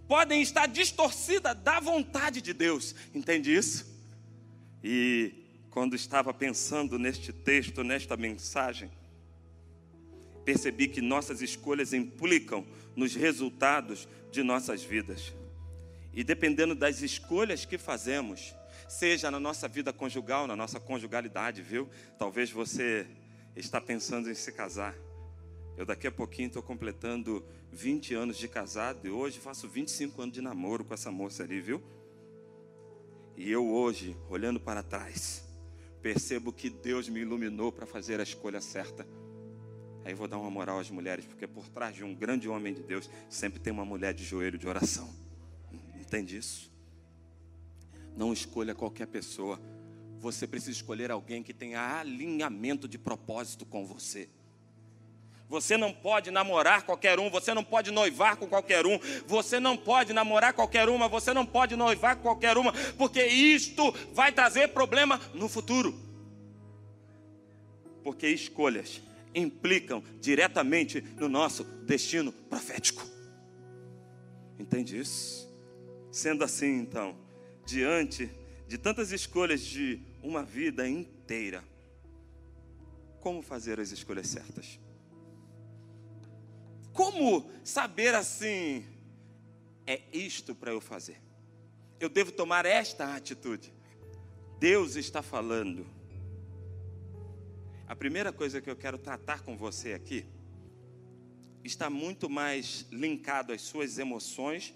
podem 0.09 0.42
estar 0.42 0.66
distorcidas 0.66 1.57
da 1.59 1.79
vontade 1.79 2.40
de 2.40 2.53
Deus. 2.53 2.97
Entende 3.14 3.55
isso? 3.55 3.87
E 4.83 5.33
quando 5.71 5.95
estava 5.95 6.35
pensando 6.35 6.99
neste 6.99 7.33
texto, 7.33 7.85
nesta 7.85 8.16
mensagem, 8.16 8.90
percebi 10.47 10.87
que 10.87 11.01
nossas 11.01 11.43
escolhas 11.43 11.93
implicam 11.93 12.65
nos 12.95 13.17
resultados 13.17 14.09
de 14.31 14.45
nossas 14.45 14.81
vidas. 14.81 15.35
E 16.15 16.23
dependendo 16.23 16.73
das 16.73 17.03
escolhas 17.03 17.65
que 17.65 17.77
fazemos, 17.77 18.55
seja 18.89 19.29
na 19.29 19.41
nossa 19.41 19.67
vida 19.67 19.93
conjugal, 19.93 20.47
na 20.47 20.55
nossa 20.55 20.79
conjugalidade, 20.79 21.63
viu? 21.63 21.91
Talvez 22.17 22.49
você 22.53 23.09
está 23.57 23.81
pensando 23.81 24.31
em 24.31 24.35
se 24.35 24.53
casar. 24.53 24.95
Eu 25.77 25.85
daqui 25.85 26.07
a 26.07 26.13
pouquinho 26.13 26.47
estou 26.47 26.63
completando 26.63 27.45
20 27.73 28.15
anos 28.15 28.39
de 28.39 28.47
casado 28.47 29.05
e 29.05 29.11
hoje 29.11 29.41
faço 29.41 29.69
25 29.69 30.23
anos 30.23 30.35
de 30.35 30.41
namoro 30.41 30.85
com 30.85 30.95
essa 30.95 31.11
moça 31.11 31.43
ali, 31.43 31.61
viu? 31.61 31.83
E 33.37 33.51
eu 33.51 33.69
hoje, 33.69 34.17
olhando 34.31 34.61
para 34.61 34.81
trás, 34.81 35.45
percebo 36.01 36.53
que 36.53 36.71
Deus 36.71 37.09
me 37.09 37.21
iluminou 37.21 37.73
para 37.73 37.85
fazer 37.85 38.21
a 38.21 38.23
escolha 38.23 38.61
certa. 38.61 39.05
Aí 40.07 40.14
vou 40.14 40.29
dar 40.29 40.38
uma 40.38 40.49
moral 40.49 40.79
às 40.79 40.88
mulheres, 40.88 41.25
porque 41.25 41.49
por 41.49 41.69
trás 41.69 41.92
de 41.92 42.05
um 42.05 42.14
grande 42.14 42.49
homem 42.49 42.73
de 42.73 42.81
Deus 42.81 43.11
sempre 43.29 43.59
tem 43.59 43.73
uma 43.73 43.85
mulher 43.85 44.14
de 44.14 44.23
joelho 44.23 44.57
de 44.57 44.69
oração. 44.69 45.12
Entende 45.97 46.37
isso? 46.37 46.71
Não 48.16 48.33
escolha 48.33 48.73
qualquer 48.73 49.09
pessoa. 49.09 49.61
Você 50.21 50.47
precisa 50.47 50.71
escolher 50.71 51.11
alguém 51.11 51.42
que 51.42 51.53
tenha 51.53 51.99
alinhamento 51.99 52.87
de 52.87 52.97
propósito 52.97 53.66
com 53.66 53.85
você. 53.85 54.29
Você 55.49 55.77
não 55.77 55.92
pode 55.92 56.31
namorar 56.31 56.85
qualquer 56.85 57.19
um, 57.19 57.29
você 57.29 57.53
não 57.53 57.64
pode 57.64 57.90
noivar 57.90 58.37
com 58.37 58.47
qualquer 58.47 58.87
um, 58.87 59.01
você 59.27 59.59
não 59.59 59.77
pode 59.77 60.12
namorar 60.12 60.53
qualquer 60.53 60.88
uma, 60.88 61.09
você 61.09 61.35
não 61.35 61.45
pode 61.45 61.75
noivar 61.75 62.14
com 62.14 62.23
qualquer 62.23 62.57
uma, 62.57 62.73
porque 62.97 63.27
isto 63.27 63.90
vai 64.12 64.31
trazer 64.31 64.69
problema 64.69 65.21
no 65.35 65.49
futuro. 65.49 65.92
Porque 68.05 68.29
escolhas 68.29 69.01
implicam 69.37 70.03
diretamente 70.18 71.03
no 71.18 71.29
nosso 71.29 71.62
destino 71.62 72.33
profético. 72.33 73.07
Entende 74.59 74.99
isso? 74.99 75.46
Sendo 76.11 76.42
assim, 76.42 76.79
então, 76.79 77.14
diante 77.66 78.31
de 78.66 78.79
tantas 78.79 79.12
escolhas 79.12 79.61
de 79.61 80.01
uma 80.22 80.42
vida 80.42 80.88
inteira, 80.88 81.62
como 83.20 83.42
fazer 83.42 83.79
as 83.79 83.90
escolhas 83.90 84.29
certas? 84.29 84.81
Como 86.92 87.51
saber 87.62 88.14
assim, 88.14 88.87
é 89.87 90.01
isto 90.12 90.55
para 90.55 90.72
eu 90.72 90.81
fazer? 90.81 91.20
Eu 92.01 92.09
devo 92.09 92.33
tomar 92.33 92.64
esta 92.64 93.14
atitude. 93.14 93.72
Deus 94.59 94.96
está 94.96 95.22
falando. 95.22 95.87
A 97.87 97.94
primeira 97.94 98.33
coisa 98.33 98.61
que 98.61 98.68
eu 98.68 98.75
quero 98.75 98.99
tratar 98.99 99.42
com 99.42 99.57
você 99.57 99.92
aqui 99.92 100.27
está 101.62 101.88
muito 101.88 102.29
mais 102.29 102.85
linkado 102.90 103.53
às 103.53 103.62
suas 103.62 103.99
emoções 103.99 104.75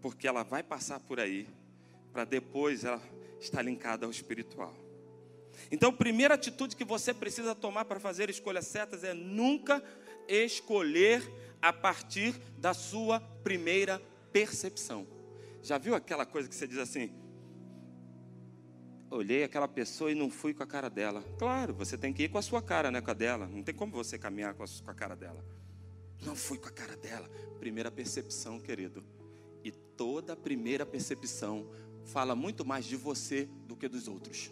porque 0.00 0.26
ela 0.26 0.42
vai 0.42 0.62
passar 0.62 0.98
por 1.00 1.20
aí 1.20 1.46
para 2.10 2.24
depois 2.24 2.84
ela 2.84 3.02
estar 3.38 3.60
linkada 3.60 4.06
ao 4.06 4.10
espiritual. 4.10 4.74
Então, 5.70 5.90
a 5.90 5.92
primeira 5.92 6.34
atitude 6.34 6.74
que 6.74 6.84
você 6.84 7.12
precisa 7.12 7.54
tomar 7.54 7.84
para 7.84 8.00
fazer 8.00 8.30
escolhas 8.30 8.66
certas 8.66 9.04
é 9.04 9.12
nunca 9.12 9.82
escolher 10.26 11.22
a 11.60 11.72
partir 11.72 12.34
da 12.56 12.72
sua 12.72 13.20
primeira 13.20 14.00
percepção. 14.32 15.06
Já 15.62 15.76
viu 15.76 15.94
aquela 15.94 16.24
coisa 16.24 16.48
que 16.48 16.54
você 16.54 16.66
diz 16.66 16.78
assim? 16.78 17.12
Olhei 19.10 19.42
aquela 19.42 19.66
pessoa 19.66 20.12
e 20.12 20.14
não 20.14 20.30
fui 20.30 20.54
com 20.54 20.62
a 20.62 20.66
cara 20.66 20.88
dela. 20.88 21.24
Claro, 21.38 21.74
você 21.74 21.98
tem 21.98 22.12
que 22.12 22.24
ir 22.24 22.28
com 22.28 22.38
a 22.38 22.42
sua 22.42 22.62
cara, 22.62 22.90
né, 22.90 23.00
com 23.00 23.10
a 23.10 23.14
dela. 23.14 23.46
Não 23.46 23.62
tem 23.62 23.74
como 23.74 23.92
você 23.92 24.18
caminhar 24.18 24.54
com 24.54 24.62
a, 24.62 24.66
com 24.66 24.90
a 24.90 24.94
cara 24.94 25.16
dela. 25.16 25.44
Não 26.24 26.36
fui 26.36 26.58
com 26.58 26.68
a 26.68 26.72
cara 26.72 26.96
dela. 26.96 27.28
Primeira 27.58 27.90
percepção, 27.90 28.60
querido 28.60 29.04
toda 30.00 30.34
primeira 30.34 30.86
percepção 30.86 31.70
fala 32.06 32.34
muito 32.34 32.64
mais 32.64 32.86
de 32.86 32.96
você 32.96 33.46
do 33.66 33.76
que 33.76 33.86
dos 33.86 34.08
outros. 34.08 34.50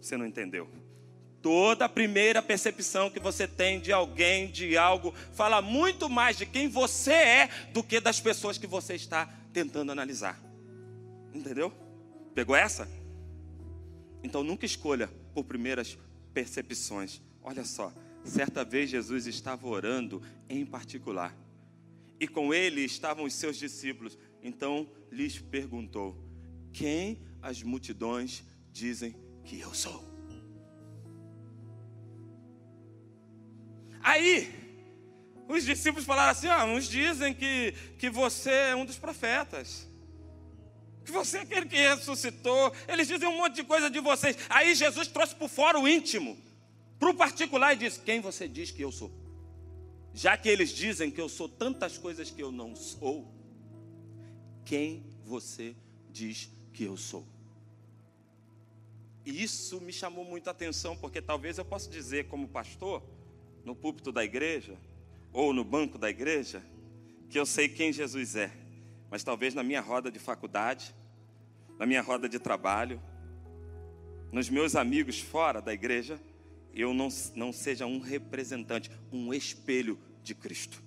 Você 0.00 0.16
não 0.16 0.26
entendeu? 0.26 0.68
Toda 1.40 1.88
primeira 1.88 2.42
percepção 2.42 3.08
que 3.08 3.20
você 3.20 3.46
tem 3.46 3.78
de 3.78 3.92
alguém, 3.92 4.50
de 4.50 4.76
algo, 4.76 5.14
fala 5.32 5.62
muito 5.62 6.10
mais 6.10 6.36
de 6.36 6.46
quem 6.46 6.66
você 6.66 7.12
é 7.12 7.48
do 7.72 7.80
que 7.84 8.00
das 8.00 8.18
pessoas 8.18 8.58
que 8.58 8.66
você 8.66 8.96
está 8.96 9.32
tentando 9.52 9.92
analisar. 9.92 10.42
Entendeu? 11.32 11.72
Pegou 12.34 12.56
essa? 12.56 12.88
Então 14.22 14.42
nunca 14.42 14.66
escolha 14.66 15.08
por 15.32 15.44
primeiras 15.44 15.98
percepções. 16.32 17.20
Olha 17.42 17.64
só, 17.64 17.92
certa 18.24 18.64
vez 18.64 18.90
Jesus 18.90 19.26
estava 19.26 19.66
orando 19.68 20.22
em 20.48 20.64
particular 20.66 21.36
e 22.18 22.26
com 22.26 22.54
ele 22.54 22.80
estavam 22.80 23.24
os 23.24 23.34
seus 23.34 23.56
discípulos. 23.56 24.18
Então 24.42 24.88
lhes 25.10 25.38
perguntou: 25.38 26.16
Quem 26.72 27.22
as 27.40 27.62
multidões 27.62 28.42
dizem 28.72 29.14
que 29.44 29.60
eu 29.60 29.72
sou? 29.74 30.02
Aí, 34.00 34.52
os 35.48 35.64
discípulos 35.64 36.04
falaram 36.04 36.32
assim: 36.32 36.48
ah, 36.48 36.64
uns 36.64 36.86
dizem 36.88 37.32
que, 37.32 37.72
que 37.98 38.10
você 38.10 38.50
é 38.50 38.76
um 38.76 38.84
dos 38.84 38.98
profetas, 38.98 39.88
você 41.12 41.38
é 41.38 41.40
aquele 41.42 41.66
que 41.66 41.76
ressuscitou. 41.76 42.72
Eles 42.88 43.08
dizem 43.08 43.28
um 43.28 43.36
monte 43.36 43.56
de 43.56 43.64
coisa 43.64 43.90
de 43.90 44.00
vocês. 44.00 44.36
Aí 44.48 44.74
Jesus 44.74 45.08
trouxe 45.08 45.34
para 45.34 45.44
o 45.44 45.48
fórum 45.48 45.86
íntimo, 45.86 46.36
para 46.98 47.10
o 47.10 47.14
particular, 47.14 47.74
e 47.74 47.76
disse: 47.76 48.00
Quem 48.00 48.20
você 48.20 48.48
diz 48.48 48.70
que 48.70 48.82
eu 48.82 48.92
sou? 48.92 49.12
Já 50.12 50.36
que 50.36 50.48
eles 50.48 50.70
dizem 50.70 51.10
que 51.10 51.20
eu 51.20 51.28
sou 51.28 51.48
tantas 51.48 51.98
coisas 51.98 52.30
que 52.30 52.42
eu 52.42 52.52
não 52.52 52.76
sou, 52.76 53.32
quem 54.64 55.04
você 55.24 55.74
diz 56.10 56.48
que 56.72 56.84
eu 56.84 56.96
sou? 56.96 57.26
E 59.26 59.42
isso 59.42 59.80
me 59.80 59.92
chamou 59.92 60.24
muita 60.24 60.50
atenção, 60.50 60.96
porque 60.96 61.20
talvez 61.20 61.58
eu 61.58 61.64
possa 61.64 61.90
dizer, 61.90 62.28
como 62.28 62.46
pastor, 62.46 63.02
no 63.64 63.74
púlpito 63.74 64.12
da 64.12 64.22
igreja, 64.22 64.78
ou 65.32 65.52
no 65.52 65.64
banco 65.64 65.98
da 65.98 66.10
igreja, 66.10 66.62
que 67.28 67.38
eu 67.38 67.46
sei 67.46 67.68
quem 67.68 67.92
Jesus 67.92 68.36
é, 68.36 68.52
mas 69.10 69.22
talvez 69.22 69.54
na 69.54 69.62
minha 69.62 69.80
roda 69.80 70.10
de 70.10 70.18
faculdade, 70.18 70.94
na 71.78 71.86
minha 71.86 72.02
roda 72.02 72.28
de 72.28 72.38
trabalho, 72.38 73.00
nos 74.32 74.48
meus 74.48 74.74
amigos 74.74 75.20
fora 75.20 75.60
da 75.62 75.72
igreja, 75.72 76.20
eu 76.72 76.92
não, 76.92 77.08
não 77.34 77.52
seja 77.52 77.86
um 77.86 78.00
representante, 78.00 78.90
um 79.12 79.32
espelho 79.32 79.98
de 80.22 80.34
Cristo. 80.34 80.82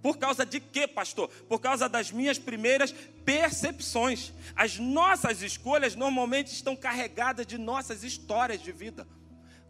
Por 0.00 0.18
causa 0.18 0.44
de 0.44 0.58
quê, 0.58 0.86
pastor? 0.88 1.28
Por 1.48 1.60
causa 1.60 1.88
das 1.88 2.10
minhas 2.10 2.38
primeiras 2.38 2.92
percepções. 3.24 4.32
As 4.54 4.78
nossas 4.78 5.42
escolhas 5.42 5.94
normalmente 5.94 6.48
estão 6.48 6.74
carregadas 6.74 7.46
de 7.46 7.56
nossas 7.56 8.02
histórias 8.02 8.60
de 8.60 8.72
vida. 8.72 9.06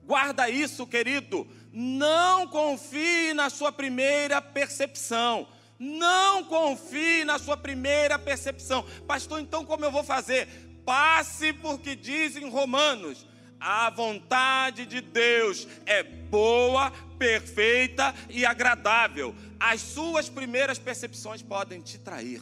Guarda 0.05 0.49
isso, 0.49 0.87
querido. 0.87 1.47
Não 1.71 2.49
confie 2.49 3.35
na 3.35 3.51
sua 3.51 3.71
primeira 3.71 4.41
percepção. 4.41 5.47
Não 5.85 6.45
confie 6.45 7.25
na 7.25 7.40
sua 7.40 7.57
primeira 7.57 8.16
percepção. 8.16 8.87
Pastor, 9.05 9.40
então 9.40 9.64
como 9.64 9.85
eu 9.85 9.90
vou 9.90 10.05
fazer? 10.05 10.47
Passe 10.85 11.53
porque 11.53 11.97
diz 11.97 12.37
em 12.37 12.49
Romanos: 12.49 13.27
A 13.59 13.90
vontade 13.90 14.87
de 14.87 15.01
Deus 15.01 15.66
é 15.85 16.05
boa, 16.05 16.92
perfeita 17.18 18.14
e 18.31 18.47
agradável. 18.47 19.35
As 19.59 19.81
suas 19.81 20.29
primeiras 20.29 20.79
percepções 20.79 21.42
podem 21.42 21.81
te 21.81 21.99
trair. 21.99 22.40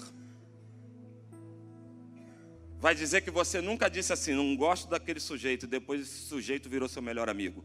Vai 2.79 2.95
dizer 2.95 3.23
que 3.23 3.31
você 3.31 3.63
nunca 3.63 3.89
disse 3.89 4.13
assim, 4.13 4.35
não 4.35 4.55
gosto 4.55 4.87
daquele 4.87 5.21
sujeito, 5.21 5.67
depois 5.67 6.03
esse 6.03 6.27
sujeito 6.29 6.69
virou 6.69 6.89
seu 6.89 7.01
melhor 7.01 7.31
amigo. 7.31 7.65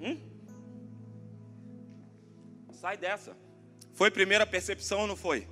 Hum? 0.00 0.18
Sai 2.72 2.98
dessa. 2.98 3.34
Foi 3.94 4.10
primeira 4.10 4.46
percepção 4.46 5.00
ou 5.00 5.06
não 5.06 5.16
foi? 5.16 5.46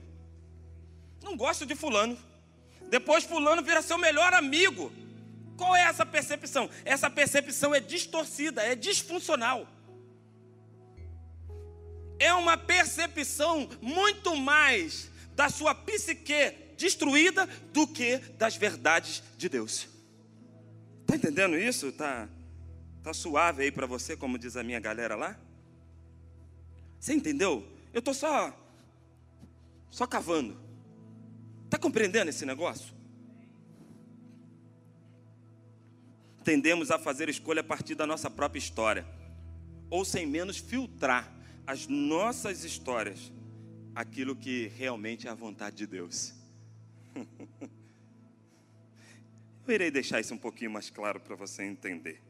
Não 1.22 1.36
gosto 1.36 1.66
de 1.66 1.74
fulano. 1.74 2.18
Depois 2.88 3.24
fulano 3.24 3.62
vira 3.62 3.82
seu 3.82 3.98
melhor 3.98 4.32
amigo. 4.34 4.92
Qual 5.56 5.76
é 5.76 5.82
essa 5.82 6.06
percepção? 6.06 6.70
Essa 6.84 7.10
percepção 7.10 7.74
é 7.74 7.80
distorcida, 7.80 8.62
é 8.62 8.74
disfuncional. 8.74 9.68
É 12.18 12.32
uma 12.34 12.56
percepção 12.56 13.68
muito 13.80 14.36
mais 14.36 15.10
da 15.34 15.48
sua 15.48 15.74
psique 15.74 16.52
destruída 16.76 17.46
do 17.72 17.86
que 17.86 18.18
das 18.38 18.56
verdades 18.56 19.22
de 19.36 19.48
Deus. 19.48 19.86
Tá 21.06 21.16
entendendo 21.16 21.58
isso? 21.58 21.92
Tá 21.92 22.28
tá 23.02 23.14
suave 23.14 23.62
aí 23.62 23.72
para 23.72 23.86
você, 23.86 24.16
como 24.16 24.38
diz 24.38 24.56
a 24.56 24.62
minha 24.62 24.78
galera 24.80 25.16
lá? 25.16 25.38
Você 26.98 27.14
entendeu? 27.14 27.66
Eu 27.92 28.02
tô 28.02 28.14
só 28.14 28.56
só 29.90 30.06
cavando. 30.06 30.56
Tá 31.68 31.78
compreendendo 31.78 32.30
esse 32.30 32.46
negócio? 32.46 33.00
tendemos 36.50 36.90
a 36.90 36.98
fazer 36.98 37.28
escolha 37.28 37.60
a 37.60 37.64
partir 37.64 37.94
da 37.94 38.04
nossa 38.06 38.28
própria 38.28 38.58
história, 38.58 39.06
ou 39.88 40.04
sem 40.04 40.26
menos 40.26 40.56
filtrar 40.56 41.32
as 41.66 41.86
nossas 41.86 42.64
histórias, 42.64 43.32
aquilo 43.94 44.34
que 44.34 44.66
realmente 44.76 45.28
é 45.28 45.30
a 45.30 45.34
vontade 45.34 45.76
de 45.76 45.86
Deus. 45.86 46.34
Eu 49.64 49.74
irei 49.74 49.90
deixar 49.92 50.20
isso 50.20 50.34
um 50.34 50.38
pouquinho 50.38 50.72
mais 50.72 50.90
claro 50.90 51.20
para 51.20 51.36
você 51.36 51.62
entender. 51.62 52.20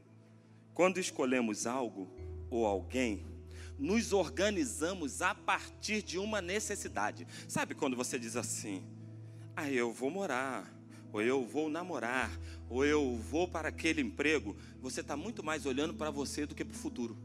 Quando 0.74 0.98
escolhemos 0.98 1.66
algo 1.66 2.06
ou 2.50 2.66
alguém, 2.66 3.24
nos 3.80 4.12
organizamos 4.12 5.22
a 5.22 5.34
partir 5.34 6.02
de 6.02 6.18
uma 6.18 6.40
necessidade. 6.40 7.26
Sabe 7.48 7.74
quando 7.74 7.96
você 7.96 8.18
diz 8.18 8.36
assim: 8.36 8.84
Ah, 9.56 9.68
eu 9.70 9.92
vou 9.92 10.10
morar 10.10 10.80
ou 11.12 11.22
eu 11.22 11.44
vou 11.44 11.68
namorar, 11.68 12.30
ou 12.68 12.84
eu 12.84 13.16
vou 13.16 13.48
para 13.48 13.68
aquele 13.68 14.00
emprego, 14.00 14.56
você 14.80 15.00
está 15.00 15.16
muito 15.16 15.42
mais 15.42 15.66
olhando 15.66 15.94
para 15.94 16.10
você 16.10 16.46
do 16.46 16.54
que 16.54 16.64
para 16.64 16.74
o 16.74 16.78
futuro. 16.78 17.16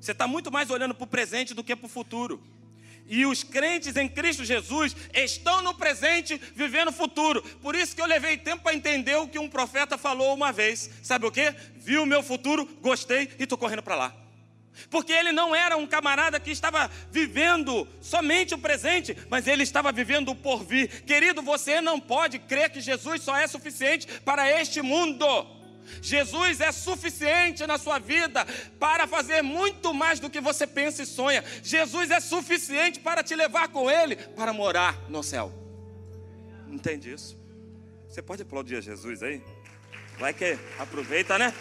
Você 0.00 0.12
está 0.12 0.26
muito 0.26 0.50
mais 0.50 0.68
olhando 0.70 0.94
para 0.94 1.04
o 1.04 1.08
presente 1.08 1.54
do 1.54 1.62
que 1.62 1.76
para 1.76 1.86
o 1.86 1.88
futuro. 1.88 2.42
E 3.06 3.26
os 3.26 3.42
crentes 3.42 3.96
em 3.96 4.08
Cristo 4.08 4.44
Jesus 4.44 4.96
estão 5.12 5.62
no 5.62 5.74
presente, 5.74 6.40
vivendo 6.54 6.88
o 6.88 6.92
futuro. 6.92 7.42
Por 7.60 7.74
isso 7.74 7.94
que 7.94 8.02
eu 8.02 8.06
levei 8.06 8.36
tempo 8.36 8.62
para 8.62 8.74
entender 8.74 9.16
o 9.16 9.28
que 9.28 9.38
um 9.38 9.48
profeta 9.48 9.98
falou 9.98 10.34
uma 10.34 10.52
vez. 10.52 10.90
Sabe 11.02 11.26
o 11.26 11.30
que? 11.30 11.50
Vi 11.76 11.98
o 11.98 12.06
meu 12.06 12.22
futuro, 12.22 12.64
gostei 12.80 13.30
e 13.38 13.42
estou 13.44 13.58
correndo 13.58 13.82
para 13.82 13.96
lá. 13.96 14.21
Porque 14.90 15.12
ele 15.12 15.32
não 15.32 15.54
era 15.54 15.76
um 15.76 15.86
camarada 15.86 16.40
que 16.40 16.50
estava 16.50 16.90
vivendo 17.10 17.86
somente 18.00 18.54
o 18.54 18.58
presente, 18.58 19.16
mas 19.28 19.46
ele 19.46 19.62
estava 19.62 19.92
vivendo 19.92 20.30
o 20.30 20.36
porvir. 20.36 21.04
Querido, 21.04 21.42
você 21.42 21.80
não 21.80 22.00
pode 22.00 22.38
crer 22.38 22.70
que 22.70 22.80
Jesus 22.80 23.22
só 23.22 23.36
é 23.36 23.46
suficiente 23.46 24.06
para 24.24 24.50
este 24.50 24.82
mundo. 24.82 25.26
Jesus 26.00 26.60
é 26.60 26.70
suficiente 26.72 27.66
na 27.66 27.78
sua 27.78 27.98
vida 27.98 28.46
para 28.78 29.06
fazer 29.06 29.42
muito 29.42 29.92
mais 29.92 30.20
do 30.20 30.30
que 30.30 30.40
você 30.40 30.66
pensa 30.66 31.02
e 31.02 31.06
sonha. 31.06 31.44
Jesus 31.62 32.10
é 32.10 32.20
suficiente 32.20 33.00
para 33.00 33.22
te 33.22 33.34
levar 33.34 33.68
com 33.68 33.90
Ele 33.90 34.16
para 34.16 34.52
morar 34.52 34.98
no 35.08 35.22
céu. 35.22 35.52
Entende 36.70 37.12
isso? 37.12 37.36
Você 38.08 38.22
pode 38.22 38.42
aplaudir 38.42 38.76
a 38.76 38.80
Jesus 38.80 39.22
aí? 39.22 39.42
Vai 40.18 40.32
que 40.32 40.58
aproveita, 40.78 41.38
né? 41.38 41.52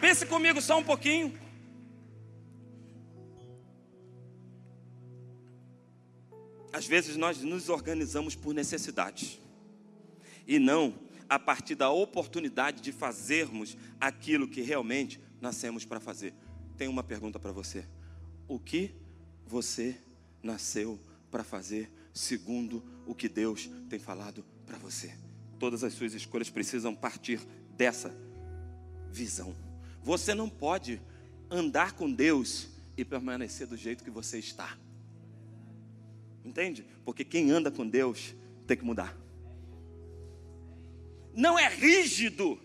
Pense 0.00 0.24
comigo 0.24 0.62
só 0.62 0.78
um 0.78 0.82
pouquinho. 0.82 1.38
Às 6.72 6.86
vezes 6.86 7.16
nós 7.16 7.42
nos 7.42 7.68
organizamos 7.68 8.34
por 8.34 8.54
necessidade 8.54 9.40
e 10.46 10.58
não 10.58 10.94
a 11.28 11.38
partir 11.38 11.74
da 11.74 11.90
oportunidade 11.90 12.80
de 12.80 12.92
fazermos 12.92 13.76
aquilo 14.00 14.48
que 14.48 14.62
realmente 14.62 15.20
nascemos 15.40 15.84
para 15.84 16.00
fazer. 16.00 16.32
Tenho 16.78 16.90
uma 16.90 17.02
pergunta 17.02 17.38
para 17.38 17.52
você: 17.52 17.84
o 18.48 18.58
que 18.58 18.94
você 19.46 19.96
nasceu 20.42 20.98
para 21.30 21.44
fazer 21.44 21.92
segundo 22.14 22.82
o 23.06 23.14
que 23.14 23.28
Deus 23.28 23.68
tem 23.88 23.98
falado 23.98 24.44
para 24.64 24.78
você? 24.78 25.14
Todas 25.58 25.84
as 25.84 25.92
suas 25.92 26.14
escolhas 26.14 26.48
precisam 26.48 26.94
partir 26.94 27.38
dessa 27.76 28.14
visão. 29.10 29.69
Você 30.02 30.34
não 30.34 30.48
pode 30.48 31.00
andar 31.50 31.92
com 31.92 32.10
Deus 32.10 32.68
e 32.96 33.04
permanecer 33.04 33.66
do 33.66 33.76
jeito 33.76 34.04
que 34.04 34.10
você 34.10 34.38
está. 34.38 34.76
Entende? 36.44 36.86
Porque 37.04 37.24
quem 37.24 37.50
anda 37.50 37.70
com 37.70 37.86
Deus 37.86 38.34
tem 38.66 38.76
que 38.76 38.84
mudar. 38.84 39.16
Não 41.34 41.58
é 41.58 41.68
rígido, 41.68 42.58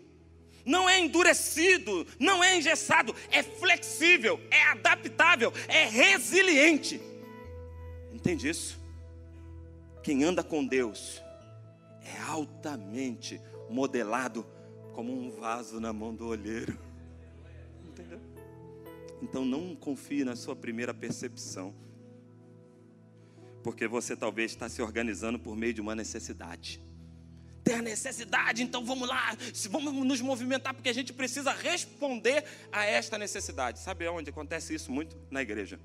não 0.66 0.90
é 0.90 1.00
endurecido, 1.00 2.08
não 2.20 2.44
é 2.44 2.58
engessado, 2.58 3.16
é 3.32 3.44
flexível, 3.44 4.40
é 4.50 4.64
adaptável, 4.72 5.54
é 5.68 5.86
resiliente. 5.86 7.00
Entende 8.12 8.50
isso? 8.50 8.80
Quem 10.02 10.24
anda 10.24 10.44
com 10.44 10.66
Deus 10.66 11.22
é 12.02 12.20
altamente 12.22 13.40
modelado 13.70 14.46
como 14.94 15.14
um 15.14 15.32
vaso 15.32 15.80
na 15.80 15.92
mão 15.92 16.14
do 16.14 16.26
olheiro. 16.28 16.85
Então 19.22 19.46
não 19.46 19.76
confie 19.76 20.24
na 20.24 20.36
sua 20.36 20.56
primeira 20.56 20.94
percepção. 20.94 21.74
Porque 23.64 23.88
você 23.88 24.16
talvez 24.16 24.52
está 24.52 24.70
se 24.70 24.82
organizando 24.82 25.40
por 25.40 25.56
meio 25.56 25.74
de 25.74 25.82
uma 25.82 25.96
necessidade. 25.96 26.82
Tem 27.64 27.76
a 27.76 27.82
necessidade, 27.82 28.62
então 28.62 28.86
vamos 28.86 29.10
lá, 29.10 29.36
vamos 29.72 29.92
nos 29.92 30.22
movimentar, 30.22 30.72
porque 30.72 30.90
a 30.90 30.94
gente 30.94 31.12
precisa 31.12 31.52
responder 31.52 32.46
a 32.72 32.86
esta 32.86 33.18
necessidade. 33.18 33.80
Sabe 33.80 34.08
onde 34.08 34.30
acontece 34.30 34.76
isso 34.76 34.92
muito? 34.92 35.18
Na 35.32 35.42
igreja. 35.42 35.80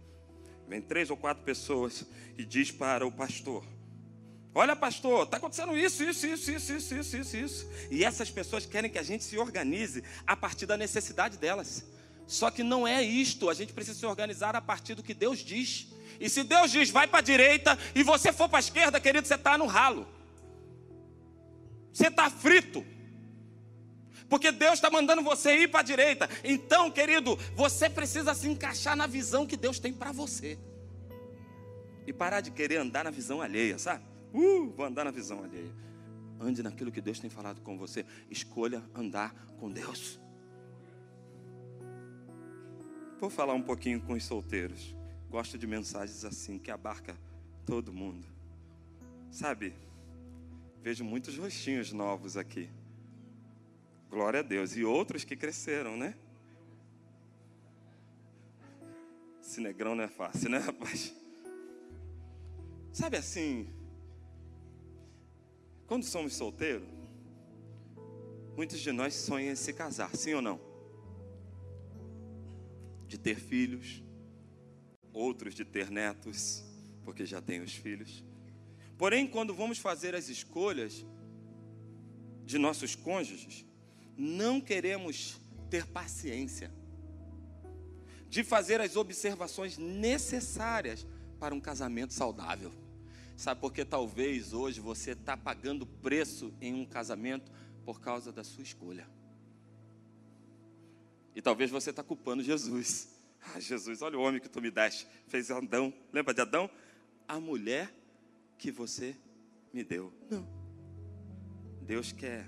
Vem 0.68 0.82
três 0.82 1.08
ou 1.08 1.16
quatro 1.16 1.42
pessoas 1.42 2.04
e 2.36 2.44
diz 2.44 2.70
para 2.70 3.06
o 3.06 3.10
pastor: 3.10 3.64
Olha, 4.54 4.74
pastor, 4.74 5.24
está 5.24 5.36
acontecendo 5.36 5.76
isso, 5.76 6.02
isso, 6.02 6.26
isso, 6.26 6.50
isso, 6.50 6.72
isso, 6.72 6.94
isso, 6.94 7.16
isso, 7.16 7.36
isso. 7.36 7.70
E 7.90 8.04
essas 8.04 8.30
pessoas 8.30 8.66
querem 8.66 8.90
que 8.90 8.98
a 8.98 9.02
gente 9.02 9.22
se 9.22 9.38
organize 9.38 10.02
a 10.26 10.36
partir 10.36 10.66
da 10.66 10.76
necessidade 10.76 11.38
delas. 11.38 11.84
Só 12.30 12.48
que 12.48 12.62
não 12.62 12.86
é 12.86 13.02
isto, 13.02 13.50
a 13.50 13.54
gente 13.54 13.72
precisa 13.72 13.98
se 13.98 14.06
organizar 14.06 14.54
a 14.54 14.60
partir 14.60 14.94
do 14.94 15.02
que 15.02 15.12
Deus 15.12 15.40
diz. 15.40 15.88
E 16.20 16.30
se 16.30 16.44
Deus 16.44 16.70
diz, 16.70 16.88
vai 16.88 17.08
para 17.08 17.18
a 17.18 17.22
direita, 17.22 17.76
e 17.92 18.04
você 18.04 18.32
for 18.32 18.48
para 18.48 18.58
a 18.58 18.60
esquerda, 18.60 19.00
querido, 19.00 19.26
você 19.26 19.34
está 19.34 19.58
no 19.58 19.66
ralo. 19.66 20.06
Você 21.92 22.06
está 22.06 22.30
frito. 22.30 22.86
Porque 24.28 24.52
Deus 24.52 24.74
está 24.74 24.88
mandando 24.88 25.22
você 25.22 25.56
ir 25.56 25.72
para 25.72 25.80
a 25.80 25.82
direita. 25.82 26.30
Então, 26.44 26.88
querido, 26.88 27.36
você 27.56 27.90
precisa 27.90 28.32
se 28.32 28.48
encaixar 28.48 28.94
na 28.94 29.08
visão 29.08 29.44
que 29.44 29.56
Deus 29.56 29.80
tem 29.80 29.92
para 29.92 30.12
você. 30.12 30.56
E 32.06 32.12
parar 32.12 32.42
de 32.42 32.52
querer 32.52 32.76
andar 32.76 33.02
na 33.02 33.10
visão 33.10 33.42
alheia, 33.42 33.76
sabe? 33.76 34.04
Uh, 34.32 34.70
vou 34.76 34.86
andar 34.86 35.04
na 35.04 35.10
visão 35.10 35.42
alheia. 35.42 35.74
Ande 36.38 36.62
naquilo 36.62 36.92
que 36.92 37.00
Deus 37.00 37.18
tem 37.18 37.28
falado 37.28 37.60
com 37.60 37.76
você. 37.76 38.06
Escolha 38.30 38.84
andar 38.94 39.34
com 39.58 39.68
Deus. 39.68 40.20
Vou 43.20 43.28
falar 43.28 43.52
um 43.52 43.60
pouquinho 43.60 44.00
com 44.00 44.14
os 44.14 44.24
solteiros. 44.24 44.96
Gosto 45.28 45.58
de 45.58 45.66
mensagens 45.66 46.24
assim 46.24 46.58
que 46.58 46.70
abarca 46.70 47.14
todo 47.66 47.92
mundo. 47.92 48.26
Sabe? 49.30 49.74
Vejo 50.82 51.04
muitos 51.04 51.36
rostinhos 51.36 51.92
novos 51.92 52.38
aqui. 52.38 52.70
Glória 54.08 54.40
a 54.40 54.42
Deus. 54.42 54.74
E 54.74 54.84
outros 54.84 55.22
que 55.22 55.36
cresceram, 55.36 55.98
né? 55.98 56.14
Esse 59.42 59.60
negrão 59.60 59.94
não 59.94 60.04
é 60.04 60.08
fácil, 60.08 60.48
né, 60.48 60.56
rapaz? 60.56 61.14
Sabe 62.90 63.18
assim, 63.18 63.68
quando 65.86 66.04
somos 66.04 66.34
solteiros, 66.34 66.88
muitos 68.56 68.80
de 68.80 68.92
nós 68.92 69.14
sonham 69.14 69.52
em 69.52 69.56
se 69.56 69.74
casar, 69.74 70.16
sim 70.16 70.32
ou 70.32 70.40
não? 70.40 70.69
De 73.10 73.18
ter 73.18 73.40
filhos, 73.40 74.04
outros 75.12 75.52
de 75.52 75.64
ter 75.64 75.90
netos, 75.90 76.64
porque 77.02 77.26
já 77.26 77.42
têm 77.42 77.60
os 77.60 77.74
filhos. 77.74 78.24
Porém, 78.96 79.26
quando 79.26 79.52
vamos 79.52 79.78
fazer 79.78 80.14
as 80.14 80.28
escolhas, 80.28 81.04
de 82.44 82.56
nossos 82.56 82.94
cônjuges, 82.94 83.66
não 84.16 84.60
queremos 84.60 85.40
ter 85.68 85.86
paciência 85.86 86.72
de 88.28 88.44
fazer 88.44 88.80
as 88.80 88.94
observações 88.94 89.76
necessárias 89.76 91.04
para 91.40 91.52
um 91.52 91.60
casamento 91.60 92.12
saudável. 92.12 92.70
Sabe 93.36 93.60
porque 93.60 93.84
talvez 93.84 94.52
hoje 94.52 94.78
você 94.78 95.12
está 95.12 95.36
pagando 95.36 95.84
preço 95.84 96.54
em 96.60 96.74
um 96.74 96.86
casamento 96.86 97.50
por 97.84 98.00
causa 98.00 98.30
da 98.30 98.44
sua 98.44 98.62
escolha. 98.62 99.04
E 101.34 101.42
talvez 101.42 101.70
você 101.70 101.90
está 101.90 102.02
culpando 102.02 102.42
Jesus. 102.42 103.08
Ah, 103.54 103.58
Jesus, 103.58 104.02
olha 104.02 104.18
o 104.18 104.22
homem 104.22 104.40
que 104.40 104.48
tu 104.48 104.60
me 104.60 104.70
deste. 104.70 105.06
Fez 105.26 105.50
Adão. 105.50 105.92
Lembra 106.12 106.34
de 106.34 106.42
Adão? 106.42 106.70
A 107.26 107.40
mulher 107.40 107.90
que 108.58 108.70
você 108.70 109.16
me 109.72 109.82
deu. 109.82 110.12
Não. 110.30 110.46
Deus 111.82 112.12
quer 112.12 112.46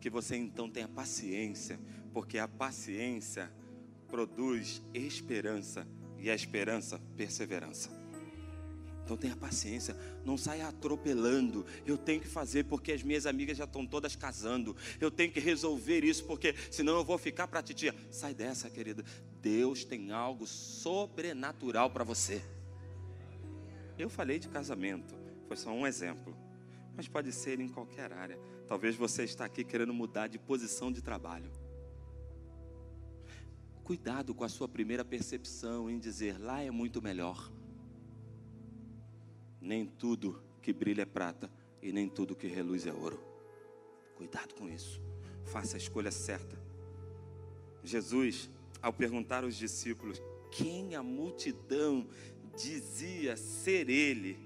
que 0.00 0.10
você 0.10 0.36
então 0.36 0.68
tenha 0.70 0.88
paciência, 0.88 1.78
porque 2.12 2.38
a 2.38 2.48
paciência 2.48 3.50
produz 4.08 4.82
esperança 4.92 5.86
e 6.18 6.30
a 6.30 6.34
esperança, 6.34 7.00
perseverança. 7.16 7.90
Então 9.06 9.16
tenha 9.16 9.36
paciência, 9.36 9.96
não 10.24 10.36
saia 10.36 10.66
atropelando. 10.66 11.64
Eu 11.86 11.96
tenho 11.96 12.20
que 12.20 12.26
fazer 12.26 12.64
porque 12.64 12.90
as 12.90 13.04
minhas 13.04 13.24
amigas 13.24 13.56
já 13.56 13.62
estão 13.62 13.86
todas 13.86 14.16
casando. 14.16 14.76
Eu 15.00 15.12
tenho 15.12 15.30
que 15.30 15.38
resolver 15.38 16.02
isso 16.02 16.24
porque 16.24 16.56
senão 16.72 16.96
eu 16.96 17.04
vou 17.04 17.16
ficar 17.16 17.46
para 17.46 17.60
a 17.60 17.62
titia. 17.62 17.94
Sai 18.10 18.34
dessa, 18.34 18.68
querida. 18.68 19.04
Deus 19.40 19.84
tem 19.84 20.10
algo 20.10 20.44
sobrenatural 20.44 21.88
para 21.88 22.02
você. 22.02 22.42
Eu 23.96 24.10
falei 24.10 24.40
de 24.40 24.48
casamento, 24.48 25.14
foi 25.46 25.56
só 25.56 25.70
um 25.70 25.86
exemplo. 25.86 26.36
Mas 26.96 27.06
pode 27.06 27.30
ser 27.30 27.60
em 27.60 27.68
qualquer 27.68 28.12
área. 28.12 28.36
Talvez 28.66 28.96
você 28.96 29.22
está 29.22 29.44
aqui 29.44 29.62
querendo 29.62 29.94
mudar 29.94 30.26
de 30.26 30.36
posição 30.36 30.90
de 30.90 31.00
trabalho. 31.00 31.52
Cuidado 33.84 34.34
com 34.34 34.42
a 34.42 34.48
sua 34.48 34.66
primeira 34.66 35.04
percepção 35.04 35.88
em 35.88 35.96
dizer 35.96 36.40
lá 36.40 36.60
é 36.60 36.72
muito 36.72 37.00
melhor. 37.00 37.52
Nem 39.66 39.84
tudo 39.84 40.40
que 40.62 40.72
brilha 40.72 41.02
é 41.02 41.04
prata 41.04 41.50
e 41.82 41.92
nem 41.92 42.08
tudo 42.08 42.36
que 42.36 42.46
reluz 42.46 42.86
é 42.86 42.92
ouro. 42.92 43.20
Cuidado 44.14 44.54
com 44.54 44.68
isso. 44.68 45.02
Faça 45.44 45.76
a 45.76 45.78
escolha 45.78 46.12
certa. 46.12 46.56
Jesus, 47.82 48.48
ao 48.80 48.92
perguntar 48.92 49.42
aos 49.42 49.56
discípulos 49.56 50.22
quem 50.52 50.94
a 50.94 51.02
multidão 51.02 52.06
dizia 52.56 53.36
ser 53.36 53.90
ele, 53.90 54.38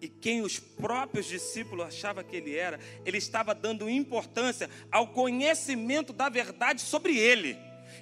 e 0.00 0.08
quem 0.08 0.40
os 0.40 0.58
próprios 0.58 1.26
discípulos 1.26 1.84
achavam 1.84 2.24
que 2.24 2.34
ele 2.34 2.56
era, 2.56 2.80
ele 3.04 3.18
estava 3.18 3.54
dando 3.54 3.88
importância 3.88 4.70
ao 4.90 5.08
conhecimento 5.08 6.10
da 6.10 6.30
verdade 6.30 6.80
sobre 6.80 7.18
ele 7.18 7.54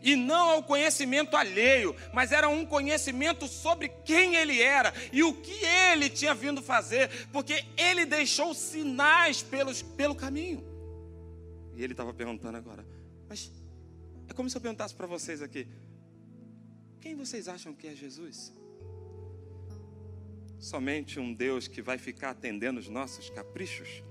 e 0.02 0.16
não 0.16 0.50
ao 0.50 0.62
conhecimento 0.62 1.36
alheio, 1.36 1.94
mas 2.12 2.32
era 2.32 2.48
um 2.48 2.64
conhecimento 2.64 3.46
sobre 3.46 3.88
quem 4.04 4.36
ele 4.36 4.60
era 4.60 4.92
e 5.12 5.22
o 5.22 5.34
que 5.34 5.64
ele 5.64 6.08
tinha 6.08 6.34
vindo 6.34 6.62
fazer, 6.62 7.10
porque 7.32 7.64
ele 7.76 8.04
deixou 8.06 8.54
sinais 8.54 9.42
pelos, 9.42 9.82
pelo 9.82 10.14
caminho. 10.14 10.64
E 11.74 11.82
ele 11.82 11.92
estava 11.92 12.12
perguntando 12.12 12.56
agora, 12.56 12.86
mas 13.28 13.50
é 14.28 14.32
como 14.32 14.48
se 14.48 14.56
eu 14.56 14.60
perguntasse 14.60 14.94
para 14.94 15.06
vocês 15.06 15.42
aqui: 15.42 15.66
quem 17.00 17.14
vocês 17.14 17.48
acham 17.48 17.74
que 17.74 17.86
é 17.86 17.94
Jesus? 17.94 18.52
Somente 20.58 21.18
um 21.18 21.32
Deus 21.32 21.66
que 21.66 21.80
vai 21.80 21.96
ficar 21.96 22.30
atendendo 22.30 22.78
os 22.78 22.88
nossos 22.88 23.30
caprichos? 23.30 24.02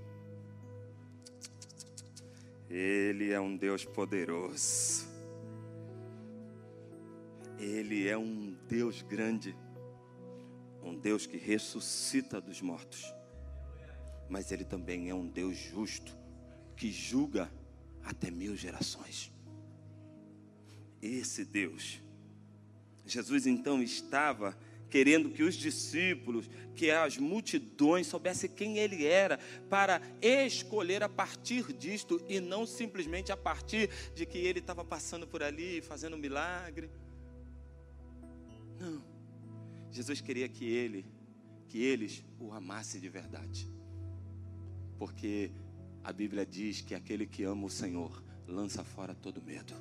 Ele 2.68 3.32
é 3.32 3.40
um 3.40 3.56
Deus 3.56 3.84
poderoso. 3.84 5.09
Ele 7.60 8.08
é 8.08 8.16
um 8.16 8.56
Deus 8.66 9.02
grande, 9.02 9.54
um 10.82 10.98
Deus 10.98 11.26
que 11.26 11.36
ressuscita 11.36 12.40
dos 12.40 12.62
mortos, 12.62 13.04
mas 14.30 14.50
Ele 14.50 14.64
também 14.64 15.10
é 15.10 15.14
um 15.14 15.26
Deus 15.26 15.58
justo, 15.58 16.16
que 16.74 16.90
julga 16.90 17.52
até 18.02 18.30
mil 18.30 18.56
gerações. 18.56 19.30
Esse 21.02 21.44
Deus, 21.44 22.00
Jesus 23.04 23.46
então 23.46 23.82
estava 23.82 24.56
querendo 24.88 25.28
que 25.28 25.42
os 25.42 25.54
discípulos, 25.54 26.48
que 26.74 26.90
as 26.90 27.18
multidões 27.18 28.06
soubessem 28.06 28.48
quem 28.48 28.78
ele 28.78 29.04
era, 29.04 29.38
para 29.68 30.00
escolher 30.22 31.02
a 31.02 31.10
partir 31.10 31.74
disto 31.74 32.24
e 32.26 32.40
não 32.40 32.64
simplesmente 32.64 33.30
a 33.30 33.36
partir 33.36 33.90
de 34.14 34.24
que 34.24 34.38
ele 34.38 34.60
estava 34.60 34.82
passando 34.82 35.26
por 35.26 35.42
ali 35.42 35.82
fazendo 35.82 36.16
um 36.16 36.18
milagre. 36.18 36.90
Não. 38.80 39.02
Jesus 39.92 40.20
queria 40.22 40.48
que 40.48 40.64
ele, 40.64 41.04
que 41.68 41.78
eles 41.78 42.24
o 42.38 42.52
amassem 42.52 43.00
de 43.00 43.08
verdade. 43.08 43.70
Porque 44.98 45.52
a 46.02 46.12
Bíblia 46.12 46.46
diz 46.46 46.80
que 46.80 46.94
aquele 46.94 47.26
que 47.26 47.44
ama 47.44 47.66
o 47.66 47.70
Senhor 47.70 48.22
lança 48.46 48.82
fora 48.82 49.14
todo 49.14 49.42
medo. 49.42 49.74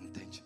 Entende? 0.00 0.42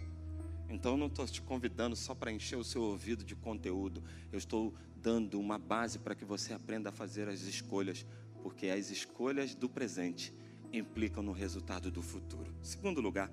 Então 0.68 0.92
eu 0.92 0.98
não 0.98 1.07
estou 1.07 1.24
te 1.27 1.40
convidando 1.40 1.94
só 1.94 2.14
para 2.14 2.33
encher 2.33 2.57
o 2.57 2.64
seu 2.64 2.83
ouvido 2.83 3.24
de 3.24 3.37
conteúdo. 3.37 4.03
Eu 4.33 4.38
estou 4.38 4.74
dando 4.96 5.38
uma 5.38 5.59
base 5.59 5.98
para 6.00 6.14
que 6.14 6.24
você 6.24 6.53
aprenda 6.53 6.88
a 6.88 6.92
fazer 6.92 7.29
as 7.29 7.42
escolhas, 7.42 8.05
porque 8.42 8.68
as 8.68 8.90
escolhas 8.90 9.55
do 9.55 9.68
presente 9.68 10.35
implicam 10.72 11.22
no 11.22 11.33
resultado 11.33 11.90
do 11.90 12.03
futuro. 12.03 12.53
Segundo 12.61 13.00
lugar, 13.00 13.31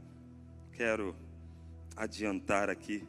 quero 0.71 1.15
adiantar 1.95 2.69
aqui 2.69 3.07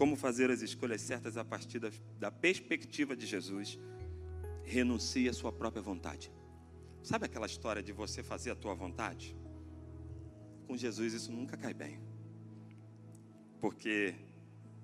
como 0.00 0.16
fazer 0.16 0.50
as 0.50 0.62
escolhas 0.62 1.02
certas 1.02 1.36
a 1.36 1.44
partir 1.44 1.78
da, 1.78 1.90
da 2.18 2.30
perspectiva 2.30 3.14
de 3.14 3.26
Jesus. 3.26 3.78
Renuncie 4.64 5.28
à 5.28 5.32
sua 5.34 5.52
própria 5.52 5.82
vontade. 5.82 6.32
Sabe 7.02 7.26
aquela 7.26 7.44
história 7.44 7.82
de 7.82 7.92
você 7.92 8.22
fazer 8.22 8.50
a 8.50 8.54
tua 8.54 8.74
vontade? 8.74 9.36
Com 10.66 10.74
Jesus 10.74 11.12
isso 11.12 11.30
nunca 11.30 11.54
cai 11.54 11.74
bem. 11.74 12.00
Porque 13.60 14.14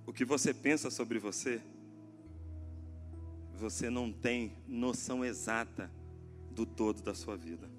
o 0.04 0.12
que 0.12 0.22
você 0.22 0.52
pensa 0.52 0.90
sobre 0.90 1.18
você, 1.18 1.62
você 3.54 3.88
não 3.88 4.12
tem 4.12 4.52
noção 4.68 5.24
exata 5.24 5.90
do 6.50 6.66
todo 6.66 7.00
da 7.00 7.14
sua 7.14 7.38
vida. 7.38 7.70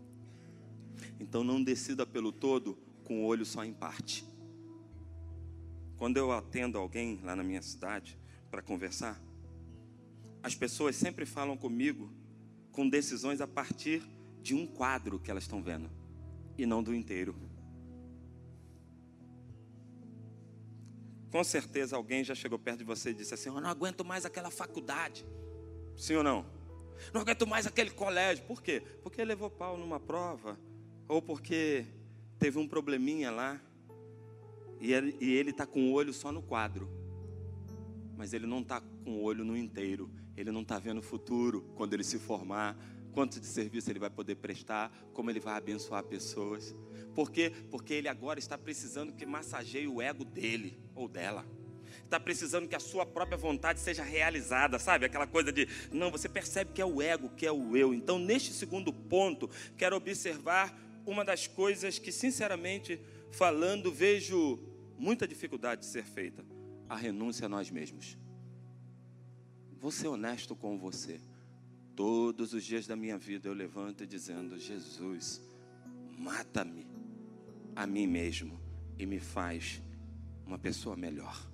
Então 1.20 1.44
não 1.44 1.64
decida 1.64 2.04
pelo 2.04 2.32
todo 2.32 2.76
com 3.04 3.22
o 3.22 3.26
olho 3.28 3.46
só 3.46 3.64
em 3.64 3.74
parte. 3.74 4.26
Quando 5.98 6.18
eu 6.18 6.32
atendo 6.32 6.78
alguém 6.78 7.20
lá 7.24 7.36
na 7.36 7.44
minha 7.44 7.62
cidade 7.62 8.18
para 8.52 8.62
conversar, 8.62 9.20
as 10.44 10.56
pessoas 10.56 10.96
sempre 10.96 11.26
falam 11.26 11.58
comigo 11.58 12.12
com 12.72 12.88
decisões 12.88 13.42
a 13.42 13.48
partir 13.48 14.04
de 14.42 14.54
um 14.54 14.68
quadro 14.68 15.20
que 15.20 15.32
elas 15.32 15.44
estão 15.44 15.62
vendo 15.62 15.90
e 16.58 16.66
não 16.66 16.82
do 16.82 16.94
inteiro. 16.94 17.36
Com 21.32 21.44
certeza 21.44 21.96
alguém 21.96 22.24
já 22.24 22.34
chegou 22.34 22.58
perto 22.58 22.80
de 22.80 22.84
você 22.84 23.10
e 23.10 23.14
disse 23.14 23.34
assim: 23.34 23.50
Eu 23.50 23.60
não 23.60 23.70
aguento 23.70 24.06
mais 24.06 24.26
aquela 24.26 24.50
faculdade. 24.50 25.26
Sim 25.96 26.16
ou 26.16 26.24
não? 26.24 26.46
Não 27.14 27.22
aguento 27.22 27.46
mais 27.46 27.68
aquele 27.68 27.92
colégio. 27.92 28.46
Por 28.46 28.62
quê? 28.62 28.82
Porque 29.04 29.24
levou 29.24 29.50
pau 29.50 29.78
numa 29.78 30.00
prova. 30.00 30.58
Ou 31.08 31.22
porque 31.22 31.86
teve 32.40 32.58
um 32.58 32.68
probleminha 32.68 33.30
lá. 33.30 33.62
E 34.80 34.94
ele 34.94 35.50
está 35.50 35.66
com 35.66 35.90
o 35.90 35.92
olho 35.94 36.14
só 36.14 36.32
no 36.32 36.42
quadro. 36.42 36.90
Mas 38.16 38.34
ele 38.34 38.46
não 38.46 38.62
está 38.62 38.82
com 38.82 39.12
o 39.12 39.22
olho 39.24 39.44
no 39.44 39.56
inteiro. 39.56 40.10
Ele 40.36 40.52
não 40.52 40.62
está 40.62 40.78
vendo 40.80 41.00
o 41.00 41.04
futuro 41.04 41.62
quando 41.76 41.94
ele 41.94 42.04
se 42.04 42.20
formar. 42.20 42.78
Quanto 43.12 43.40
de 43.40 43.48
serviço 43.48 43.90
ele 43.90 43.98
vai 43.98 44.12
poder 44.12 44.36
prestar, 44.36 44.92
como 45.14 45.32
ele 45.32 45.40
vai 45.40 45.56
abençoar 45.56 46.04
pessoas. 46.04 46.76
Por 47.16 47.32
quê? 47.32 47.52
Porque 47.72 47.96
ele 47.96 48.08
agora 48.08 48.38
está 48.38 48.56
precisando 48.58 49.12
que 49.12 49.26
massageie 49.26 49.88
o 49.88 50.00
ego 50.00 50.24
dele 50.24 50.78
ou 50.94 51.08
dela. 51.08 51.44
Está 52.04 52.20
precisando 52.20 52.68
que 52.68 52.76
a 52.76 52.80
sua 52.80 53.08
própria 53.08 53.38
vontade 53.38 53.80
seja 53.80 54.04
realizada, 54.04 54.78
sabe? 54.78 55.06
Aquela 55.06 55.26
coisa 55.26 55.52
de, 55.52 55.68
não, 55.92 56.12
você 56.12 56.30
percebe 56.30 56.72
que 56.74 56.82
é 56.82 56.86
o 56.86 57.02
ego, 57.02 57.30
que 57.30 57.46
é 57.46 57.52
o 57.52 57.76
eu. 57.76 57.92
Então, 57.92 58.20
neste 58.20 58.54
segundo 58.54 58.94
ponto, 58.94 59.50
quero 59.76 59.96
observar 59.96 60.78
uma 61.06 61.26
das 61.26 61.48
coisas 61.48 61.98
que, 61.98 62.12
sinceramente, 62.12 63.00
falando, 63.32 63.92
vejo 63.92 64.60
muita 64.98 65.28
dificuldade 65.28 65.82
de 65.82 65.88
ser 65.88 66.04
feita: 66.04 66.46
a 66.90 66.96
renúncia 66.96 67.46
a 67.46 67.50
nós 67.50 67.70
mesmos. 67.70 68.18
Vou 69.80 69.92
ser 69.92 70.08
honesto 70.08 70.56
com 70.56 70.78
você. 70.78 71.20
Todos 71.96 72.54
os 72.54 72.64
dias 72.64 72.86
da 72.86 72.96
minha 72.96 73.18
vida 73.18 73.48
eu 73.48 73.54
levanto 73.54 74.06
dizendo: 74.06 74.58
Jesus, 74.58 75.42
mata-me 76.18 76.88
a 77.76 77.86
mim 77.86 78.08
mesmo 78.08 78.60
e 78.98 79.06
me 79.06 79.20
faz 79.20 79.82
uma 80.46 80.58
pessoa 80.58 80.96
melhor. 80.96 81.48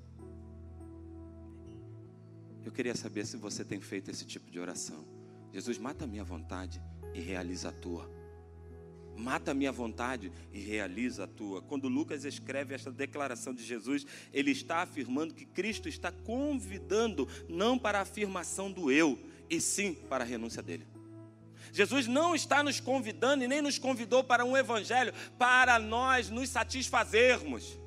Eu 2.63 2.71
queria 2.71 2.95
saber 2.95 3.25
se 3.25 3.35
você 3.35 3.65
tem 3.65 3.81
feito 3.81 4.09
esse 4.09 4.25
tipo 4.25 4.49
de 4.49 4.57
oração. 4.57 5.05
Jesus, 5.51 5.77
mata 5.77 6.05
a 6.05 6.07
minha 6.07 6.23
vontade 6.23 6.81
e 7.13 7.19
realiza 7.19 7.69
a 7.69 7.71
tua. 7.71 8.09
Mata 9.17 9.51
a 9.51 9.53
minha 9.53 9.71
vontade 9.71 10.31
e 10.51 10.59
realiza 10.59 11.25
a 11.25 11.27
tua. 11.27 11.61
Quando 11.61 11.87
Lucas 11.87 12.25
escreve 12.25 12.73
esta 12.73 12.91
declaração 12.91 13.53
de 13.53 13.63
Jesus, 13.63 14.05
ele 14.31 14.51
está 14.51 14.81
afirmando 14.81 15.33
que 15.33 15.45
Cristo 15.45 15.87
está 15.87 16.11
convidando 16.11 17.27
não 17.47 17.77
para 17.77 17.99
a 17.99 18.03
afirmação 18.03 18.71
do 18.71 18.91
eu, 18.91 19.19
e 19.49 19.59
sim 19.61 19.93
para 19.93 20.23
a 20.23 20.27
renúncia 20.27 20.61
dele. 20.61 20.87
Jesus 21.71 22.07
não 22.07 22.35
está 22.35 22.61
nos 22.61 22.79
convidando 22.79 23.43
e 23.43 23.47
nem 23.47 23.61
nos 23.61 23.79
convidou 23.79 24.23
para 24.23 24.45
um 24.45 24.55
evangelho 24.55 25.13
para 25.37 25.79
nós 25.79 26.29
nos 26.29 26.49
satisfazermos. 26.49 27.79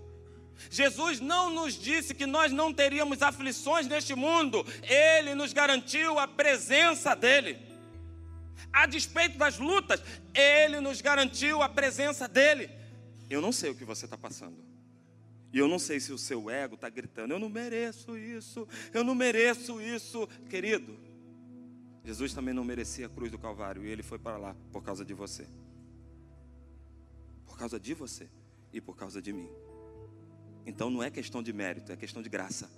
Jesus 0.71 1.21
não 1.21 1.51
nos 1.51 1.75
disse 1.75 2.15
que 2.15 2.27
nós 2.27 2.51
não 2.51 2.73
teríamos 2.73 3.23
aflições 3.23 3.87
neste 3.87 4.15
mundo, 4.15 4.67
ele 4.83 5.35
nos 5.35 5.53
garantiu 5.53 6.19
a 6.19 6.27
presença 6.27 7.15
dele. 7.15 7.76
A 8.73 8.87
despeito 8.87 9.39
das 9.39 9.59
lutas, 9.59 10.03
ele 10.35 10.81
nos 10.81 11.01
garantiu 11.01 11.63
a 11.63 11.69
presença 11.69 12.29
dele. 12.29 12.71
Eu 13.29 13.41
não 13.41 13.53
sei 13.53 13.71
o 13.71 13.75
que 13.75 13.85
você 13.85 14.05
está 14.05 14.17
passando. 14.17 14.57
E 15.53 15.59
eu 15.59 15.69
não 15.69 15.79
sei 15.79 16.01
se 16.01 16.13
o 16.13 16.19
seu 16.19 16.51
ego 16.51 16.75
está 16.75 16.89
gritando: 16.89 17.33
eu 17.33 17.39
não 17.39 17.49
mereço 17.49 18.17
isso, 18.17 18.69
eu 18.93 19.03
não 19.03 19.15
mereço 19.15 19.81
isso. 19.81 20.27
Querido, 20.51 20.99
Jesus 22.05 22.33
também 22.35 22.55
não 22.55 22.65
merecia 22.65 23.07
a 23.07 23.09
cruz 23.09 23.31
do 23.31 23.39
Calvário 23.39 23.85
e 23.85 23.89
ele 23.89 24.03
foi 24.03 24.19
para 24.19 24.37
lá 24.37 24.55
por 24.73 24.83
causa 24.83 25.05
de 25.05 25.15
você. 25.15 25.47
Por 27.45 27.59
causa 27.59 27.81
de 27.81 27.95
você 27.95 28.29
e 28.73 28.81
por 28.81 28.97
causa 28.97 29.23
de 29.23 29.33
mim. 29.33 29.49
Então 30.67 30.91
não 30.91 31.03
é 31.03 31.11
questão 31.11 31.43
de 31.43 31.53
mérito, 31.53 31.91
é 31.91 31.97
questão 31.97 32.23
de 32.23 32.29
graça. 32.29 32.71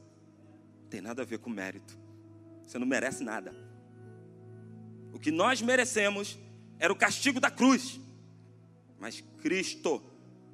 Não 0.83 0.89
tem 0.89 1.01
nada 1.01 1.23
a 1.23 1.25
ver 1.25 1.39
com 1.39 1.51
mérito. 1.51 1.99
Você 2.67 2.79
não 2.79 2.87
merece 2.87 3.25
nada. 3.25 3.53
O 5.19 5.21
que 5.21 5.33
nós 5.33 5.61
merecemos 5.61 6.39
era 6.79 6.93
o 6.93 6.97
castigo 6.97 7.41
da 7.41 7.51
cruz. 7.51 8.01
Mas 9.01 9.21
Cristo 9.43 10.01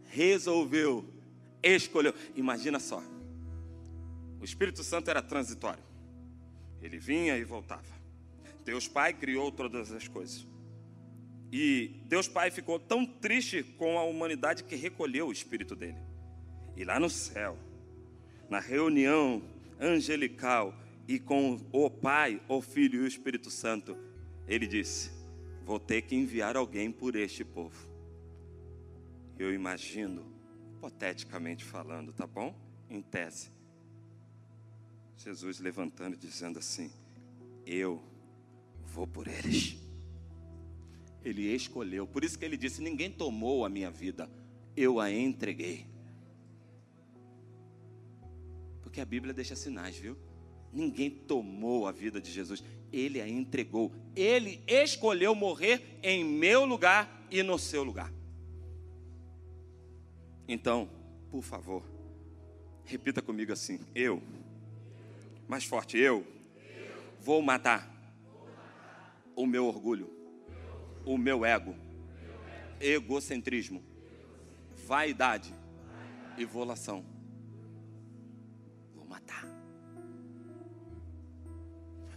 resolveu, 0.06 1.04
escolheu. 1.62 2.14
Imagina 2.34 2.80
só. 2.80 3.02
O 4.40 4.44
Espírito 4.44 4.82
Santo 4.82 5.10
era 5.10 5.20
transitório. 5.20 5.84
Ele 6.80 6.98
vinha 6.98 7.36
e 7.36 7.44
voltava. 7.44 7.84
Deus 8.64 8.88
Pai 8.88 9.12
criou 9.12 9.52
todas 9.52 9.92
as 9.92 10.08
coisas. 10.08 10.46
E 11.52 12.00
Deus 12.06 12.26
Pai 12.26 12.50
ficou 12.50 12.78
tão 12.78 13.04
triste 13.04 13.62
com 13.62 13.98
a 13.98 14.04
humanidade 14.04 14.64
que 14.64 14.76
recolheu 14.76 15.28
o 15.28 15.32
Espírito 15.32 15.76
dele. 15.76 15.98
E 16.74 16.84
lá 16.84 16.98
no 16.98 17.10
céu, 17.10 17.58
na 18.48 18.60
reunião 18.60 19.42
angelical 19.78 20.74
e 21.06 21.18
com 21.18 21.60
o 21.70 21.90
Pai, 21.90 22.40
o 22.48 22.62
Filho 22.62 23.02
e 23.02 23.04
o 23.04 23.06
Espírito 23.06 23.50
Santo, 23.50 23.94
ele 24.46 24.66
disse: 24.66 25.10
Vou 25.64 25.78
ter 25.78 26.02
que 26.02 26.14
enviar 26.14 26.56
alguém 26.56 26.92
por 26.92 27.16
este 27.16 27.44
povo. 27.44 27.88
Eu 29.38 29.52
imagino, 29.52 30.24
hipoteticamente 30.74 31.64
falando, 31.64 32.12
tá 32.12 32.26
bom? 32.26 32.54
Em 32.88 33.00
tese. 33.00 33.50
Jesus 35.16 35.58
levantando 35.58 36.14
e 36.14 36.18
dizendo 36.18 36.58
assim: 36.58 36.90
Eu 37.66 38.02
vou 38.84 39.06
por 39.06 39.26
eles. 39.26 39.78
Ele 41.24 41.42
escolheu, 41.54 42.06
por 42.06 42.22
isso 42.22 42.38
que 42.38 42.44
ele 42.44 42.56
disse: 42.56 42.82
Ninguém 42.82 43.10
tomou 43.10 43.64
a 43.64 43.68
minha 43.68 43.90
vida, 43.90 44.30
eu 44.76 45.00
a 45.00 45.10
entreguei. 45.10 45.86
Porque 48.82 49.00
a 49.00 49.04
Bíblia 49.06 49.32
deixa 49.32 49.56
sinais, 49.56 49.96
viu? 49.96 50.16
Ninguém 50.70 51.10
tomou 51.10 51.86
a 51.86 51.92
vida 51.92 52.20
de 52.20 52.30
Jesus, 52.30 52.62
ele 52.94 53.20
a 53.20 53.28
entregou. 53.28 53.92
Ele 54.14 54.62
escolheu 54.66 55.34
morrer 55.34 55.98
em 56.02 56.24
meu 56.24 56.64
lugar 56.64 57.26
e 57.30 57.42
no 57.42 57.58
seu 57.58 57.82
lugar. 57.82 58.12
Então, 60.46 60.88
por 61.30 61.42
favor, 61.42 61.82
repita 62.84 63.20
comigo 63.20 63.52
assim: 63.52 63.80
eu, 63.94 64.22
mais 65.48 65.64
forte, 65.64 65.98
eu, 65.98 66.26
vou 67.20 67.42
matar 67.42 67.90
o 69.34 69.46
meu 69.46 69.66
orgulho, 69.66 70.10
o 71.04 71.18
meu 71.18 71.44
ego, 71.44 71.74
egocentrismo, 72.80 73.82
vaidade 74.86 75.54
e 76.36 76.44
volação 76.44 77.14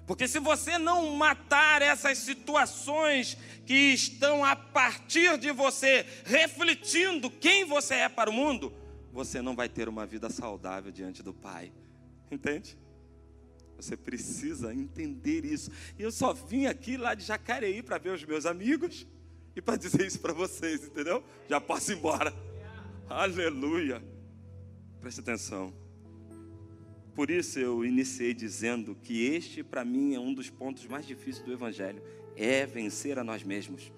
Porque 0.08 0.26
se 0.26 0.40
você 0.40 0.78
não 0.78 1.18
matar 1.18 1.82
essas 1.82 2.20
situações 2.20 3.38
que 3.66 3.94
estão 3.94 4.44
a 4.44 4.56
partir 4.56 5.38
de 5.38 5.52
você, 5.52 6.06
refletindo 6.24 7.30
quem 7.30 7.66
você 7.66 7.96
é 7.96 8.10
para 8.10 8.30
o 8.30 8.34
mundo, 8.34 8.74
você 9.12 9.42
não 9.42 9.54
vai 9.54 9.68
ter 9.68 9.90
uma 9.90 10.06
vida 10.06 10.30
saudável 10.30 10.94
diante 10.94 11.22
do 11.22 11.34
Pai. 11.34 11.74
Entende? 12.32 12.80
Você 13.76 13.98
precisa 13.98 14.74
entender 14.74 15.44
isso. 15.44 15.70
E 16.00 16.04
eu 16.04 16.12
só 16.12 16.32
vim 16.32 16.68
aqui 16.68 16.96
lá 16.96 17.14
de 17.14 17.26
Jacareí 17.26 17.84
para 17.84 17.98
ver 17.98 18.12
os 18.12 18.24
meus 18.24 18.46
amigos 18.46 19.06
e 19.58 19.62
para 19.62 19.76
dizer 19.76 20.08
isso 20.08 20.20
para 20.22 20.32
vocês, 20.32 20.86
entendeu? 20.86 21.22
Já 21.50 21.60
posso 21.60 21.92
ir 21.92 21.98
embora. 21.98 22.34
Aleluia. 23.10 24.02
Preste 25.02 25.20
atenção. 25.20 25.74
Por 27.18 27.32
isso 27.32 27.58
eu 27.58 27.84
iniciei 27.84 28.32
dizendo 28.32 28.96
que 29.02 29.26
este, 29.26 29.64
para 29.64 29.84
mim, 29.84 30.14
é 30.14 30.20
um 30.20 30.32
dos 30.32 30.52
pontos 30.52 30.86
mais 30.86 31.04
difíceis 31.04 31.44
do 31.44 31.52
Evangelho: 31.52 32.00
é 32.36 32.64
vencer 32.64 33.18
a 33.18 33.24
nós 33.24 33.42
mesmos. 33.42 33.92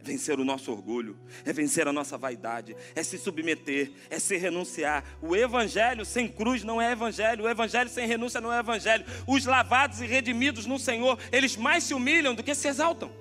É 0.00 0.02
vencer 0.02 0.40
o 0.40 0.44
nosso 0.44 0.72
orgulho, 0.72 1.16
é 1.44 1.52
vencer 1.52 1.86
a 1.86 1.92
nossa 1.92 2.18
vaidade, 2.18 2.76
é 2.92 3.04
se 3.04 3.16
submeter, 3.16 3.92
é 4.10 4.18
se 4.18 4.36
renunciar. 4.36 5.04
O 5.22 5.36
evangelho 5.36 6.04
sem 6.04 6.26
cruz 6.26 6.64
não 6.64 6.82
é 6.82 6.90
evangelho, 6.90 7.44
o 7.44 7.48
evangelho 7.48 7.88
sem 7.88 8.04
renúncia 8.04 8.40
não 8.40 8.52
é 8.52 8.58
evangelho. 8.58 9.04
Os 9.24 9.46
lavados 9.46 10.00
e 10.00 10.06
redimidos 10.06 10.66
no 10.66 10.80
Senhor, 10.80 11.16
eles 11.30 11.54
mais 11.56 11.84
se 11.84 11.94
humilham 11.94 12.34
do 12.34 12.42
que 12.42 12.52
se 12.52 12.66
exaltam. 12.66 13.12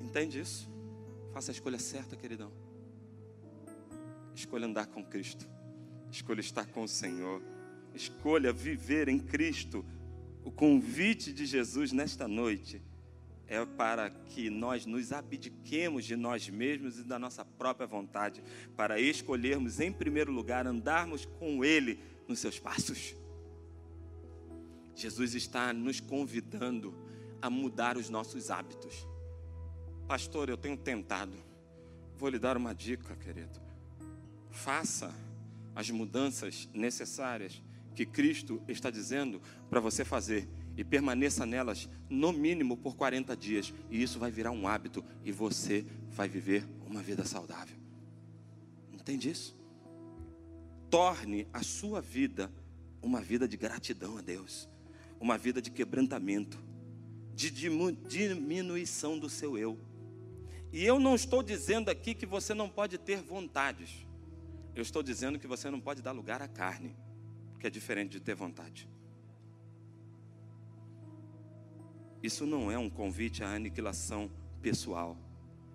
Entende 0.00 0.38
isso? 0.38 0.70
Faça 1.32 1.50
a 1.50 1.54
escolha 1.54 1.78
certa, 1.80 2.14
queridão. 2.14 2.52
Escolha 4.32 4.66
andar 4.66 4.86
com 4.86 5.04
Cristo. 5.04 5.44
Escolha 6.08 6.38
estar 6.38 6.66
com 6.66 6.84
o 6.84 6.88
Senhor. 6.88 7.42
Escolha 7.94 8.52
viver 8.52 9.08
em 9.08 9.18
Cristo. 9.18 9.84
O 10.44 10.50
convite 10.50 11.32
de 11.32 11.46
Jesus 11.46 11.92
nesta 11.92 12.26
noite 12.26 12.82
é 13.46 13.64
para 13.66 14.08
que 14.08 14.48
nós 14.48 14.86
nos 14.86 15.12
abdiquemos 15.12 16.04
de 16.04 16.14
nós 16.14 16.48
mesmos 16.48 16.98
e 16.98 17.02
da 17.02 17.18
nossa 17.18 17.44
própria 17.44 17.86
vontade, 17.86 18.42
para 18.76 19.00
escolhermos 19.00 19.80
em 19.80 19.92
primeiro 19.92 20.30
lugar 20.30 20.68
andarmos 20.68 21.24
com 21.24 21.64
Ele 21.64 22.00
nos 22.28 22.38
seus 22.38 22.60
passos. 22.60 23.16
Jesus 24.94 25.34
está 25.34 25.72
nos 25.72 25.98
convidando 25.98 26.94
a 27.42 27.50
mudar 27.50 27.96
os 27.96 28.08
nossos 28.08 28.50
hábitos. 28.50 29.06
Pastor, 30.06 30.48
eu 30.48 30.56
tenho 30.56 30.76
tentado. 30.76 31.36
Vou 32.18 32.28
lhe 32.28 32.38
dar 32.38 32.56
uma 32.56 32.74
dica, 32.74 33.16
querido. 33.16 33.60
Faça 34.50 35.12
as 35.74 35.90
mudanças 35.90 36.68
necessárias 36.74 37.62
que 37.94 38.06
Cristo 38.06 38.62
está 38.68 38.90
dizendo 38.90 39.40
para 39.68 39.80
você 39.80 40.04
fazer 40.04 40.48
e 40.76 40.84
permaneça 40.84 41.44
nelas 41.44 41.88
no 42.08 42.32
mínimo 42.32 42.76
por 42.76 42.96
40 42.96 43.36
dias, 43.36 43.72
e 43.90 44.02
isso 44.02 44.18
vai 44.18 44.30
virar 44.30 44.50
um 44.50 44.66
hábito 44.66 45.04
e 45.24 45.32
você 45.32 45.84
vai 46.08 46.28
viver 46.28 46.66
uma 46.86 47.02
vida 47.02 47.24
saudável. 47.24 47.76
Entende 48.92 49.30
isso? 49.30 49.56
Torne 50.88 51.46
a 51.52 51.62
sua 51.62 52.00
vida 52.00 52.50
uma 53.02 53.20
vida 53.20 53.48
de 53.48 53.56
gratidão 53.56 54.18
a 54.18 54.20
Deus, 54.20 54.68
uma 55.18 55.38
vida 55.38 55.60
de 55.60 55.70
quebrantamento, 55.70 56.58
de 57.34 57.50
diminuição 57.50 59.18
do 59.18 59.28
seu 59.28 59.56
eu. 59.56 59.78
E 60.72 60.84
eu 60.84 61.00
não 61.00 61.14
estou 61.14 61.42
dizendo 61.42 61.88
aqui 61.88 62.14
que 62.14 62.26
você 62.26 62.54
não 62.54 62.68
pode 62.68 62.98
ter 62.98 63.22
vontades. 63.22 64.06
Eu 64.74 64.82
estou 64.82 65.02
dizendo 65.02 65.38
que 65.38 65.46
você 65.46 65.70
não 65.70 65.80
pode 65.80 66.02
dar 66.02 66.12
lugar 66.12 66.42
à 66.42 66.48
carne 66.48 66.94
que 67.60 67.66
é 67.66 67.70
diferente 67.70 68.12
de 68.12 68.20
ter 68.20 68.34
vontade. 68.34 68.88
Isso 72.22 72.44
não 72.46 72.70
é 72.70 72.78
um 72.78 72.90
convite 72.90 73.44
à 73.44 73.54
aniquilação 73.54 74.30
pessoal. 74.60 75.16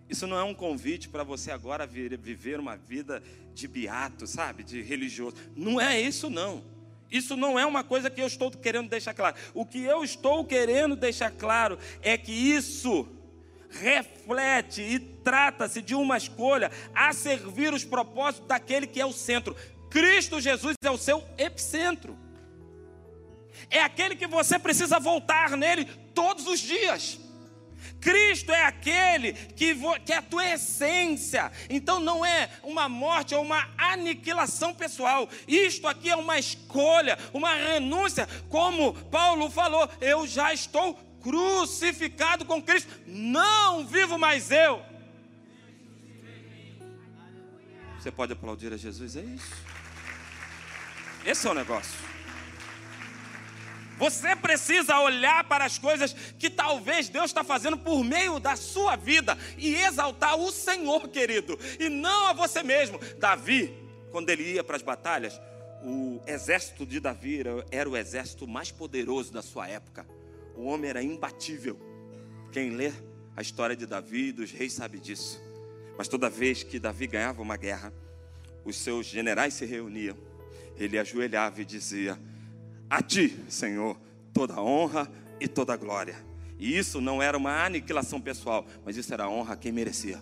Isso 0.09 0.27
não 0.27 0.37
é 0.37 0.43
um 0.43 0.53
convite 0.53 1.09
para 1.09 1.23
você 1.23 1.51
agora 1.51 1.87
viver 1.87 2.59
uma 2.59 2.75
vida 2.75 3.23
de 3.53 3.67
beato, 3.67 4.27
sabe, 4.27 4.63
de 4.63 4.81
religioso. 4.81 5.35
Não 5.55 5.79
é 5.79 5.99
isso 5.99 6.29
não. 6.29 6.63
Isso 7.09 7.35
não 7.35 7.57
é 7.57 7.65
uma 7.65 7.83
coisa 7.83 8.09
que 8.09 8.21
eu 8.21 8.27
estou 8.27 8.51
querendo 8.51 8.89
deixar 8.89 9.13
claro. 9.13 9.35
O 9.53 9.65
que 9.65 9.81
eu 9.81 10.03
estou 10.03 10.43
querendo 10.45 10.95
deixar 10.95 11.31
claro 11.31 11.79
é 12.01 12.17
que 12.17 12.31
isso 12.31 13.07
reflete 13.69 14.81
e 14.81 14.99
trata-se 14.99 15.81
de 15.81 15.95
uma 15.95 16.17
escolha 16.17 16.71
a 16.93 17.11
servir 17.13 17.73
os 17.73 17.83
propósitos 17.83 18.47
daquele 18.47 18.87
que 18.87 19.01
é 19.01 19.05
o 19.05 19.11
centro. 19.11 19.55
Cristo 19.95 20.41
Jesus 20.41 20.75
é 20.83 20.91
o 20.91 20.97
seu 20.97 21.23
epicentro. 21.37 22.17
É 23.69 23.81
aquele 23.81 24.13
que 24.13 24.27
você 24.27 24.59
precisa 24.59 24.99
voltar 24.99 25.51
nele 25.55 25.85
todos 26.13 26.45
os 26.47 26.59
dias. 26.59 27.17
Cristo 28.01 28.51
é 28.51 28.65
aquele 28.65 29.31
que, 29.31 29.73
que 30.05 30.11
é 30.11 30.17
a 30.17 30.21
tua 30.21 30.45
essência. 30.51 31.49
Então 31.69 32.01
não 32.01 32.25
é 32.25 32.49
uma 32.61 32.89
morte 32.89 33.33
ou 33.33 33.41
uma 33.41 33.69
aniquilação 33.77 34.73
pessoal. 34.73 35.29
Isto 35.47 35.87
aqui 35.87 36.09
é 36.09 36.15
uma 36.17 36.37
escolha, 36.37 37.17
uma 37.33 37.53
renúncia. 37.55 38.27
Como 38.49 38.93
Paulo 39.05 39.49
falou, 39.49 39.89
eu 40.01 40.27
já 40.27 40.53
estou 40.53 40.95
crucificado 41.21 42.43
com 42.43 42.61
Cristo. 42.61 42.91
Não 43.07 43.87
vivo 43.87 44.17
mais 44.17 44.51
eu. 44.51 44.83
Você 47.97 48.11
pode 48.11 48.33
aplaudir 48.33 48.73
a 48.73 48.77
Jesus? 48.77 49.15
É 49.15 49.21
isso. 49.21 49.64
Esse 51.25 51.47
é 51.47 51.51
o 51.51 51.53
negócio. 51.53 51.97
Você 53.97 54.35
precisa 54.35 54.99
olhar 54.99 55.43
para 55.45 55.65
as 55.65 55.77
coisas 55.77 56.13
que 56.37 56.49
talvez 56.49 57.07
Deus 57.07 57.25
está 57.25 57.43
fazendo 57.43 57.77
por 57.77 58.03
meio 58.03 58.39
da 58.39 58.55
sua 58.55 58.95
vida 58.95 59.37
e 59.57 59.73
exaltar 59.73 60.37
o 60.37 60.51
Senhor, 60.51 61.07
querido, 61.07 61.57
e 61.79 61.89
não 61.89 62.27
a 62.27 62.33
você 62.33 62.61
mesmo. 62.61 62.99
Davi, 63.17 63.73
quando 64.11 64.29
ele 64.29 64.53
ia 64.53 64.63
para 64.63 64.75
as 64.75 64.81
batalhas, 64.81 65.39
o 65.81 66.21
exército 66.27 66.85
de 66.85 66.99
Davi 66.99 67.41
era 67.71 67.89
o 67.89 67.95
exército 67.95 68.47
mais 68.47 68.69
poderoso 68.69 69.31
da 69.31 69.41
sua 69.41 69.67
época. 69.67 70.05
O 70.55 70.65
homem 70.65 70.89
era 70.89 71.01
imbatível. 71.01 71.79
Quem 72.51 72.71
lê 72.71 72.91
a 73.35 73.41
história 73.41 73.75
de 73.75 73.85
Davi 73.85 74.27
e 74.27 74.31
dos 74.33 74.51
reis 74.51 74.73
sabe 74.73 74.99
disso. 74.99 75.41
Mas 75.97 76.07
toda 76.07 76.29
vez 76.29 76.63
que 76.63 76.79
Davi 76.79 77.07
ganhava 77.07 77.41
uma 77.41 77.55
guerra, 77.55 77.93
os 78.65 78.75
seus 78.75 79.05
generais 79.05 79.53
se 79.53 79.65
reuniam. 79.65 80.17
Ele 80.77 80.97
ajoelhava 80.97 81.61
e 81.61 81.65
dizia: 81.65 82.19
a 82.89 83.01
ti, 83.01 83.37
Senhor, 83.49 83.99
toda 84.33 84.61
honra 84.61 85.11
e 85.39 85.47
toda 85.47 85.75
glória. 85.75 86.15
E 86.57 86.77
isso 86.77 87.01
não 87.01 87.21
era 87.21 87.37
uma 87.37 87.65
aniquilação 87.65 88.21
pessoal, 88.21 88.65
mas 88.85 88.95
isso 88.95 89.13
era 89.13 89.29
honra 89.29 89.53
a 89.53 89.57
quem 89.57 89.71
merecia. 89.71 90.21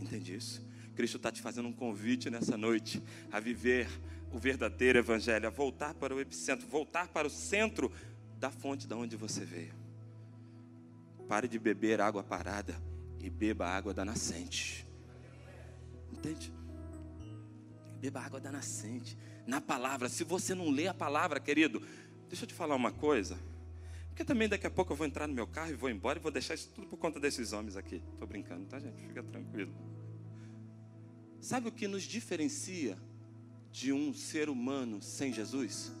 Entende 0.00 0.34
isso? 0.34 0.66
Cristo 0.94 1.16
está 1.16 1.30
te 1.30 1.40
fazendo 1.40 1.68
um 1.68 1.72
convite 1.72 2.28
nessa 2.30 2.56
noite 2.56 3.02
a 3.30 3.38
viver 3.38 3.88
o 4.32 4.38
verdadeiro 4.38 4.98
evangelho, 4.98 5.46
a 5.46 5.50
voltar 5.50 5.94
para 5.94 6.14
o 6.14 6.20
epicentro, 6.20 6.66
voltar 6.66 7.08
para 7.08 7.26
o 7.26 7.30
centro 7.30 7.92
da 8.38 8.50
fonte 8.50 8.86
de 8.86 8.94
onde 8.94 9.16
você 9.16 9.44
veio. 9.44 9.74
Pare 11.28 11.46
de 11.46 11.58
beber 11.58 12.00
água 12.00 12.22
parada 12.22 12.74
e 13.20 13.30
beba 13.30 13.68
água 13.68 13.92
da 13.94 14.04
nascente. 14.04 14.86
Entende? 16.12 16.52
Beba 18.00 18.20
água 18.20 18.40
da 18.40 18.52
nascente 18.52 19.16
na 19.46 19.60
palavra. 19.60 20.08
Se 20.08 20.24
você 20.24 20.54
não 20.54 20.70
lê 20.70 20.86
a 20.86 20.94
palavra, 20.94 21.40
querido, 21.40 21.82
deixa 22.28 22.44
eu 22.44 22.48
te 22.48 22.54
falar 22.54 22.76
uma 22.76 22.92
coisa. 22.92 23.38
Porque 24.08 24.24
também 24.24 24.48
daqui 24.48 24.66
a 24.66 24.70
pouco 24.70 24.92
eu 24.92 24.96
vou 24.96 25.06
entrar 25.06 25.26
no 25.26 25.34
meu 25.34 25.46
carro 25.46 25.70
e 25.70 25.74
vou 25.74 25.88
embora 25.88 26.18
e 26.18 26.22
vou 26.22 26.32
deixar 26.32 26.54
isso 26.54 26.70
tudo 26.74 26.86
por 26.86 26.96
conta 26.96 27.20
desses 27.20 27.52
homens 27.52 27.76
aqui. 27.76 28.02
Estou 28.12 28.26
brincando, 28.26 28.66
tá, 28.66 28.78
gente? 28.78 29.00
Fica 29.06 29.22
tranquilo. 29.22 29.72
Sabe 31.40 31.68
o 31.68 31.72
que 31.72 31.86
nos 31.86 32.02
diferencia 32.02 32.98
de 33.70 33.92
um 33.92 34.12
ser 34.12 34.48
humano 34.48 35.00
sem 35.00 35.32
Jesus? 35.32 35.92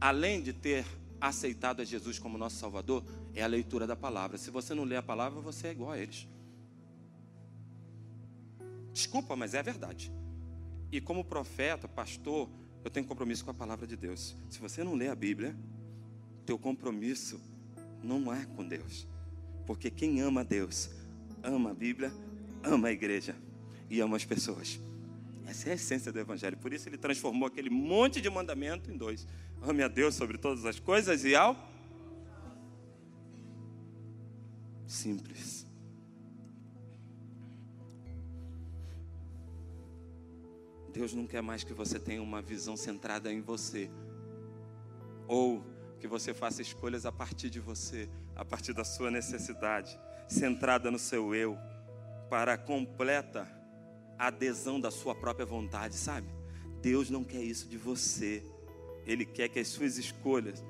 Além 0.00 0.42
de 0.42 0.52
ter 0.52 0.84
aceitado 1.20 1.80
a 1.80 1.84
Jesus 1.84 2.18
como 2.18 2.36
nosso 2.36 2.56
Salvador, 2.56 3.04
é 3.34 3.42
a 3.42 3.46
leitura 3.46 3.86
da 3.86 3.96
palavra. 3.96 4.36
Se 4.36 4.50
você 4.50 4.74
não 4.74 4.84
lê 4.84 4.96
a 4.96 5.02
palavra, 5.02 5.40
você 5.40 5.68
é 5.68 5.70
igual 5.70 5.92
a 5.92 5.98
eles. 5.98 6.26
Desculpa, 8.92 9.36
mas 9.36 9.54
é 9.54 9.60
a 9.60 9.62
verdade. 9.62 10.12
E 10.90 11.00
como 11.00 11.24
profeta, 11.24 11.86
pastor, 11.86 12.48
eu 12.84 12.90
tenho 12.90 13.06
compromisso 13.06 13.44
com 13.44 13.50
a 13.50 13.54
palavra 13.54 13.86
de 13.86 13.96
Deus. 13.96 14.34
Se 14.48 14.58
você 14.58 14.82
não 14.82 14.94
lê 14.94 15.08
a 15.08 15.14
Bíblia, 15.14 15.54
teu 16.46 16.58
compromisso 16.58 17.40
não 18.02 18.32
é 18.32 18.46
com 18.46 18.66
Deus. 18.66 19.06
Porque 19.66 19.90
quem 19.90 20.20
ama 20.20 20.40
a 20.40 20.44
Deus, 20.44 20.90
ama 21.42 21.70
a 21.70 21.74
Bíblia, 21.74 22.10
ama 22.62 22.88
a 22.88 22.92
igreja 22.92 23.36
e 23.90 24.00
ama 24.00 24.16
as 24.16 24.24
pessoas. 24.24 24.80
Essa 25.46 25.68
é 25.68 25.72
a 25.72 25.74
essência 25.74 26.10
do 26.10 26.18
Evangelho. 26.18 26.56
Por 26.56 26.72
isso 26.72 26.88
ele 26.88 26.96
transformou 26.96 27.46
aquele 27.46 27.70
monte 27.70 28.20
de 28.20 28.30
mandamento 28.30 28.90
em 28.90 28.96
dois: 28.96 29.26
ame 29.62 29.82
a 29.82 29.88
Deus 29.88 30.14
sobre 30.14 30.38
todas 30.38 30.64
as 30.64 30.80
coisas 30.80 31.24
e 31.24 31.34
ao. 31.34 31.56
Simples. 34.86 35.67
Deus 40.98 41.14
não 41.14 41.28
quer 41.28 41.40
mais 41.40 41.62
que 41.62 41.72
você 41.72 41.96
tenha 41.96 42.20
uma 42.20 42.42
visão 42.42 42.76
centrada 42.76 43.32
em 43.32 43.40
você, 43.40 43.88
ou 45.28 45.64
que 46.00 46.08
você 46.08 46.34
faça 46.34 46.60
escolhas 46.60 47.06
a 47.06 47.12
partir 47.12 47.48
de 47.50 47.60
você, 47.60 48.10
a 48.34 48.44
partir 48.44 48.72
da 48.72 48.82
sua 48.82 49.08
necessidade, 49.08 49.96
centrada 50.26 50.90
no 50.90 50.98
seu 50.98 51.36
eu, 51.36 51.56
para 52.28 52.54
a 52.54 52.58
completa 52.58 53.48
adesão 54.18 54.80
da 54.80 54.90
sua 54.90 55.14
própria 55.14 55.46
vontade, 55.46 55.94
sabe? 55.94 56.26
Deus 56.82 57.10
não 57.10 57.22
quer 57.22 57.44
isso 57.44 57.68
de 57.68 57.78
você. 57.78 58.42
Ele 59.06 59.24
quer 59.24 59.48
que 59.48 59.60
as 59.60 59.68
suas 59.68 59.98
escolhas 59.98 60.64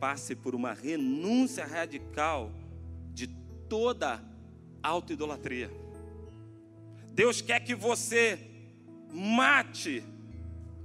passem 0.00 0.34
por 0.34 0.56
uma 0.56 0.72
renúncia 0.72 1.64
radical 1.64 2.50
de 3.14 3.28
toda 3.68 4.20
autoidolatria. 4.82 5.70
Deus 7.12 7.40
quer 7.40 7.60
que 7.60 7.76
você 7.76 8.47
mate 9.12 10.04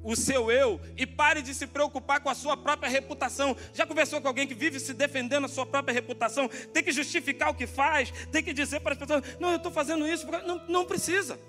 o 0.03 0.15
seu 0.15 0.51
eu 0.51 0.79
e 0.97 1.07
pare 1.07 1.41
de 1.41 1.53
se 1.53 1.65
preocupar 1.65 2.19
com 2.19 2.29
a 2.29 2.35
sua 2.35 2.57
própria 2.57 2.89
reputação. 2.89 3.55
Já 3.73 3.85
conversou 3.85 4.21
com 4.21 4.27
alguém 4.27 4.47
que 4.47 4.53
vive 4.53 4.79
se 4.79 4.93
defendendo 4.93 5.45
a 5.45 5.47
sua 5.47 5.65
própria 5.65 5.93
reputação? 5.93 6.49
Tem 6.73 6.83
que 6.83 6.91
justificar 6.91 7.49
o 7.49 7.55
que 7.55 7.65
faz, 7.65 8.11
tem 8.31 8.43
que 8.43 8.53
dizer 8.53 8.81
para 8.81 8.93
as 8.93 8.99
pessoas: 8.99 9.23
não, 9.39 9.51
eu 9.51 9.57
estou 9.57 9.71
fazendo 9.71 10.07
isso. 10.07 10.27
Não, 10.45 10.61
não 10.67 10.85
precisa. 10.85 11.39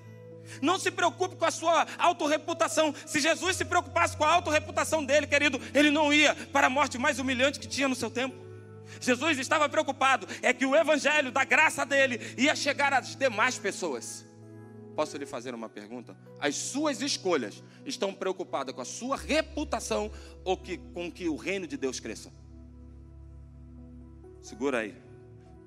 Não 0.61 0.79
se 0.79 0.91
preocupe 0.91 1.37
com 1.37 1.45
a 1.45 1.51
sua 1.51 1.87
autorreputação. 1.99 2.95
Se 3.07 3.19
Jesus 3.19 3.57
se 3.57 3.65
preocupasse 3.65 4.17
com 4.17 4.25
a 4.25 4.33
autorreputação 4.33 5.05
dele, 5.05 5.27
querido, 5.27 5.61
ele 5.75 5.91
não 5.91 6.13
ia 6.13 6.35
para 6.53 6.67
a 6.67 6.71
morte 6.71 6.99
mais 6.99 7.19
humilhante 7.19 7.59
que 7.59 7.67
tinha 7.67 7.89
no 7.89 7.95
seu 7.95 8.11
tempo. 8.11 8.45
Jesus 9.01 9.39
estava 9.39 9.69
preocupado, 9.69 10.29
é 10.43 10.53
que 10.53 10.67
o 10.67 10.77
evangelho 10.77 11.33
da 11.33 11.43
graça 11.43 11.85
dele 11.85 12.21
ia 12.37 12.55
chegar 12.55 12.93
às 12.93 13.17
demais 13.17 13.59
pessoas. 13.59 14.25
Posso 14.95 15.17
lhe 15.17 15.27
fazer 15.27 15.55
uma 15.55 15.69
pergunta? 15.69 16.17
As 16.39 16.55
suas 16.55 17.03
escolhas 17.03 17.63
estão 17.85 18.15
preocupadas 18.15 18.75
com 18.75 18.81
a 18.81 18.85
sua 18.85 19.17
reputação 19.17 20.11
ou 20.45 20.57
que, 20.57 20.79
com 20.79 21.11
que 21.11 21.29
o 21.29 21.37
reino 21.37 21.67
de 21.67 21.77
Deus 21.77 21.99
cresça? 21.99 22.33
Segura 24.41 24.79
aí. 24.79 24.95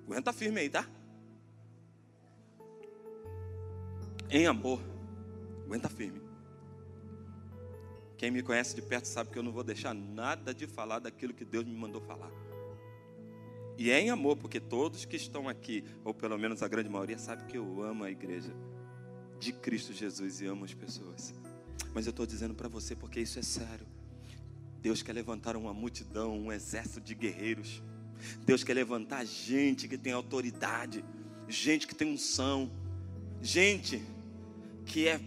Aguenta 0.05 0.31
firme 0.31 0.61
aí, 0.61 0.69
tá? 0.69 0.87
Em 4.29 4.47
amor. 4.47 4.79
Aguenta 5.65 5.89
firme. 5.89 6.21
Quem 8.17 8.31
me 8.31 8.41
conhece 8.41 8.75
de 8.75 8.81
perto 8.81 9.05
sabe 9.05 9.29
que 9.29 9.37
eu 9.37 9.43
não 9.43 9.51
vou 9.51 9.63
deixar 9.63 9.93
nada 9.93 10.53
de 10.53 10.65
falar 10.65 10.99
daquilo 10.99 11.33
que 11.33 11.43
Deus 11.43 11.65
me 11.65 11.75
mandou 11.75 12.01
falar. 12.01 12.31
E 13.77 13.91
é 13.91 13.99
em 13.99 14.09
amor, 14.09 14.37
porque 14.37 14.59
todos 14.59 15.05
que 15.05 15.15
estão 15.15 15.47
aqui, 15.47 15.83
ou 16.03 16.13
pelo 16.13 16.37
menos 16.37 16.63
a 16.63 16.67
grande 16.67 16.89
maioria, 16.89 17.17
sabe 17.17 17.45
que 17.45 17.57
eu 17.57 17.83
amo 17.83 18.03
a 18.03 18.09
igreja 18.09 18.51
de 19.39 19.51
Cristo 19.51 19.93
Jesus 19.93 20.41
e 20.41 20.45
amo 20.45 20.65
as 20.65 20.73
pessoas. 20.73 21.33
Mas 21.93 22.05
eu 22.05 22.11
estou 22.11 22.25
dizendo 22.25 22.53
para 22.53 22.67
você 22.67 22.95
porque 22.95 23.19
isso 23.19 23.39
é 23.39 23.43
sério. 23.43 23.85
Deus 24.81 25.01
quer 25.01 25.13
levantar 25.13 25.55
uma 25.55 25.73
multidão, 25.73 26.37
um 26.37 26.51
exército 26.51 27.01
de 27.01 27.15
guerreiros. 27.15 27.81
Deus 28.45 28.63
quer 28.63 28.73
levantar 28.73 29.25
gente 29.25 29.87
que 29.87 29.97
tem 29.97 30.13
autoridade, 30.13 31.03
gente 31.47 31.87
que 31.87 31.95
tem 31.95 32.11
unção, 32.11 32.71
gente 33.41 34.03
que 34.85 35.07
é 35.07 35.19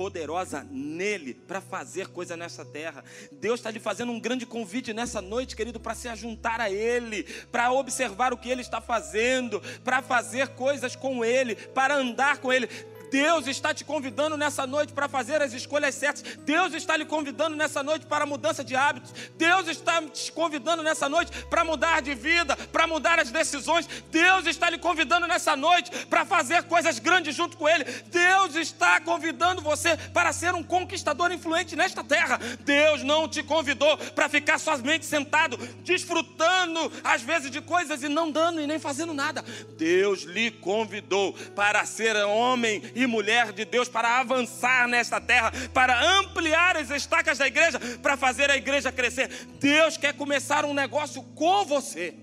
poderosa 0.00 0.66
nele 0.70 1.34
para 1.34 1.60
fazer 1.60 2.08
coisa 2.08 2.34
nessa 2.34 2.64
terra. 2.64 3.04
Deus 3.32 3.60
está 3.60 3.70
lhe 3.70 3.78
fazendo 3.78 4.10
um 4.10 4.18
grande 4.18 4.46
convite 4.46 4.94
nessa 4.94 5.20
noite, 5.20 5.54
querido, 5.54 5.78
para 5.78 5.94
se 5.94 6.08
ajuntar 6.08 6.58
a 6.58 6.70
Ele, 6.70 7.24
para 7.52 7.70
observar 7.70 8.32
o 8.32 8.38
que 8.38 8.48
Ele 8.48 8.62
está 8.62 8.80
fazendo, 8.80 9.60
para 9.84 10.00
fazer 10.00 10.48
coisas 10.48 10.96
com 10.96 11.22
Ele, 11.22 11.54
para 11.54 11.96
andar 11.96 12.38
com 12.38 12.50
Ele. 12.50 12.66
Deus 13.10 13.46
está 13.46 13.74
te 13.74 13.84
convidando 13.84 14.36
nessa 14.36 14.66
noite 14.66 14.92
para 14.92 15.08
fazer 15.08 15.42
as 15.42 15.52
escolhas 15.52 15.94
certas. 15.94 16.22
Deus 16.44 16.72
está 16.74 16.96
lhe 16.96 17.04
convidando 17.04 17.56
nessa 17.56 17.82
noite 17.82 18.06
para 18.06 18.24
a 18.24 18.26
mudança 18.26 18.62
de 18.62 18.76
hábitos. 18.76 19.12
Deus 19.36 19.66
está 19.68 20.00
te 20.02 20.30
convidando 20.32 20.82
nessa 20.82 21.08
noite 21.08 21.32
para 21.46 21.64
mudar 21.64 22.00
de 22.00 22.14
vida, 22.14 22.56
para 22.56 22.86
mudar 22.86 23.18
as 23.18 23.30
decisões. 23.30 23.88
Deus 24.10 24.46
está 24.46 24.70
lhe 24.70 24.78
convidando 24.78 25.26
nessa 25.26 25.56
noite 25.56 26.06
para 26.06 26.24
fazer 26.24 26.62
coisas 26.64 26.98
grandes 26.98 27.34
junto 27.34 27.56
com 27.56 27.68
Ele. 27.68 27.84
Deus 28.06 28.54
está 28.54 29.00
convidando 29.00 29.60
você 29.60 29.96
para 29.96 30.32
ser 30.32 30.54
um 30.54 30.62
conquistador 30.62 31.32
influente 31.32 31.74
nesta 31.74 32.04
terra. 32.04 32.38
Deus 32.60 33.02
não 33.02 33.28
te 33.28 33.42
convidou 33.42 33.96
para 33.98 34.28
ficar 34.28 34.58
somente 34.58 35.04
sentado, 35.04 35.56
desfrutando 35.82 36.92
às 37.02 37.22
vezes 37.22 37.50
de 37.50 37.60
coisas 37.60 38.02
e 38.02 38.08
não 38.08 38.30
dando 38.30 38.60
e 38.60 38.66
nem 38.66 38.78
fazendo 38.78 39.12
nada. 39.12 39.44
Deus 39.76 40.22
lhe 40.22 40.50
convidou 40.50 41.32
para 41.54 41.84
ser 41.84 42.14
homem 42.16 42.82
mulher 43.06 43.52
de 43.52 43.64
Deus 43.64 43.88
para 43.88 44.20
avançar 44.20 44.88
nesta 44.88 45.20
terra, 45.20 45.52
para 45.72 46.18
ampliar 46.18 46.76
as 46.76 46.90
estacas 46.90 47.38
da 47.38 47.46
igreja, 47.46 47.78
para 48.02 48.16
fazer 48.16 48.50
a 48.50 48.56
igreja 48.56 48.92
crescer. 48.92 49.28
Deus 49.58 49.96
quer 49.96 50.14
começar 50.14 50.64
um 50.64 50.74
negócio 50.74 51.22
com 51.34 51.64
você. 51.64 52.14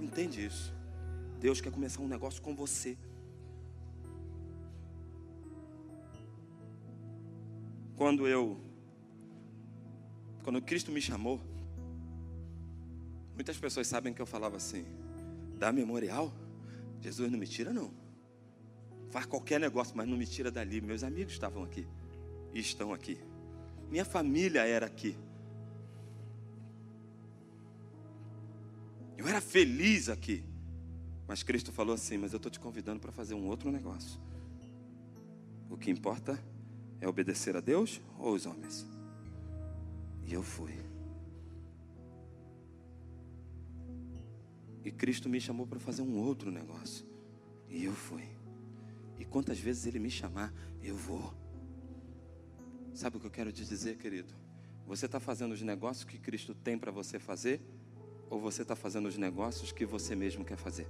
Entende 0.00 0.44
isso? 0.44 0.72
Deus 1.40 1.60
quer 1.60 1.70
começar 1.70 2.00
um 2.00 2.08
negócio 2.08 2.40
com 2.40 2.54
você. 2.54 2.96
Quando 7.96 8.26
eu 8.26 8.60
quando 10.42 10.60
Cristo 10.60 10.92
me 10.92 11.00
chamou, 11.00 11.40
muitas 13.34 13.56
pessoas 13.56 13.86
sabem 13.86 14.12
que 14.12 14.20
eu 14.20 14.26
falava 14.26 14.56
assim: 14.56 14.84
"Da 15.58 15.72
memorial, 15.72 16.32
Jesus 17.00 17.30
não 17.30 17.38
me 17.38 17.46
tira 17.46 17.72
não. 17.72 18.03
Faz 19.14 19.26
qualquer 19.26 19.60
negócio, 19.60 19.96
mas 19.96 20.08
não 20.08 20.16
me 20.16 20.26
tira 20.26 20.50
dali. 20.50 20.80
Meus 20.80 21.04
amigos 21.04 21.34
estavam 21.34 21.62
aqui 21.62 21.86
e 22.52 22.58
estão 22.58 22.92
aqui. 22.92 23.16
Minha 23.88 24.04
família 24.04 24.66
era 24.66 24.86
aqui. 24.86 25.16
Eu 29.16 29.28
era 29.28 29.40
feliz 29.40 30.08
aqui. 30.08 30.44
Mas 31.28 31.44
Cristo 31.44 31.70
falou 31.70 31.94
assim: 31.94 32.18
Mas 32.18 32.32
eu 32.32 32.38
estou 32.38 32.50
te 32.50 32.58
convidando 32.58 32.98
para 32.98 33.12
fazer 33.12 33.34
um 33.34 33.46
outro 33.46 33.70
negócio. 33.70 34.20
O 35.70 35.76
que 35.76 35.92
importa 35.92 36.36
é 37.00 37.06
obedecer 37.06 37.56
a 37.56 37.60
Deus 37.60 38.00
ou 38.18 38.34
os 38.34 38.46
homens? 38.46 38.84
E 40.26 40.34
eu 40.34 40.42
fui. 40.42 40.74
E 44.84 44.90
Cristo 44.90 45.28
me 45.28 45.40
chamou 45.40 45.68
para 45.68 45.78
fazer 45.78 46.02
um 46.02 46.18
outro 46.18 46.50
negócio. 46.50 47.06
E 47.68 47.84
eu 47.84 47.92
fui. 47.92 48.33
E 49.18 49.24
quantas 49.24 49.58
vezes 49.58 49.86
Ele 49.86 49.98
me 49.98 50.10
chamar, 50.10 50.52
eu 50.82 50.96
vou. 50.96 51.34
Sabe 52.94 53.16
o 53.16 53.20
que 53.20 53.26
eu 53.26 53.30
quero 53.30 53.52
te 53.52 53.64
dizer, 53.64 53.96
querido? 53.96 54.34
Você 54.86 55.06
está 55.06 55.18
fazendo 55.18 55.52
os 55.52 55.62
negócios 55.62 56.04
que 56.04 56.18
Cristo 56.18 56.54
tem 56.54 56.78
para 56.78 56.90
você 56.90 57.18
fazer? 57.18 57.60
Ou 58.28 58.40
você 58.40 58.62
está 58.62 58.76
fazendo 58.76 59.06
os 59.06 59.16
negócios 59.16 59.72
que 59.72 59.86
você 59.86 60.14
mesmo 60.14 60.44
quer 60.44 60.56
fazer? 60.56 60.88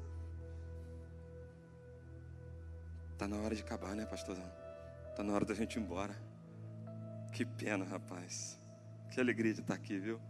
Está 3.12 3.28
na 3.28 3.36
hora 3.36 3.54
de 3.54 3.62
acabar, 3.62 3.94
né, 3.94 4.04
pastorzão? 4.04 4.50
Está 5.10 5.22
na 5.22 5.32
hora 5.32 5.44
da 5.44 5.54
gente 5.54 5.76
ir 5.76 5.82
embora. 5.82 6.14
Que 7.32 7.44
pena, 7.44 7.84
rapaz. 7.84 8.60
Que 9.10 9.20
alegria 9.20 9.54
de 9.54 9.60
estar 9.60 9.74
aqui, 9.74 9.98
viu? 9.98 10.20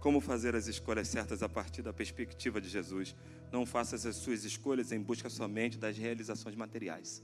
Como 0.00 0.20
fazer 0.20 0.54
as 0.54 0.66
escolhas 0.66 1.08
certas 1.08 1.42
a 1.42 1.48
partir 1.48 1.82
da 1.82 1.92
perspectiva 1.92 2.60
de 2.60 2.68
Jesus? 2.68 3.16
Não 3.50 3.64
faça 3.64 3.96
as 3.96 4.16
suas 4.16 4.44
escolhas 4.44 4.92
em 4.92 5.00
busca 5.00 5.28
somente 5.28 5.78
das 5.78 5.96
realizações 5.96 6.54
materiais. 6.54 7.22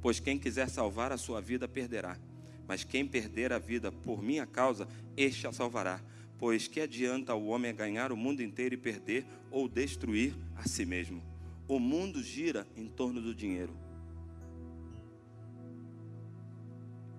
Pois 0.00 0.20
quem 0.20 0.38
quiser 0.38 0.68
salvar 0.68 1.12
a 1.12 1.16
sua 1.16 1.40
vida 1.40 1.66
perderá, 1.66 2.18
mas 2.66 2.84
quem 2.84 3.06
perder 3.06 3.52
a 3.52 3.58
vida 3.58 3.90
por 3.90 4.22
minha 4.22 4.46
causa, 4.46 4.86
este 5.16 5.46
a 5.46 5.52
salvará. 5.52 6.00
Pois 6.38 6.68
que 6.68 6.80
adianta 6.80 7.34
o 7.34 7.46
homem 7.46 7.74
ganhar 7.74 8.12
o 8.12 8.16
mundo 8.16 8.42
inteiro 8.42 8.74
e 8.74 8.78
perder 8.78 9.26
ou 9.50 9.68
destruir 9.68 10.34
a 10.54 10.68
si 10.68 10.86
mesmo? 10.86 11.20
O 11.66 11.80
mundo 11.80 12.22
gira 12.22 12.66
em 12.76 12.86
torno 12.86 13.20
do 13.20 13.34
dinheiro. 13.34 13.76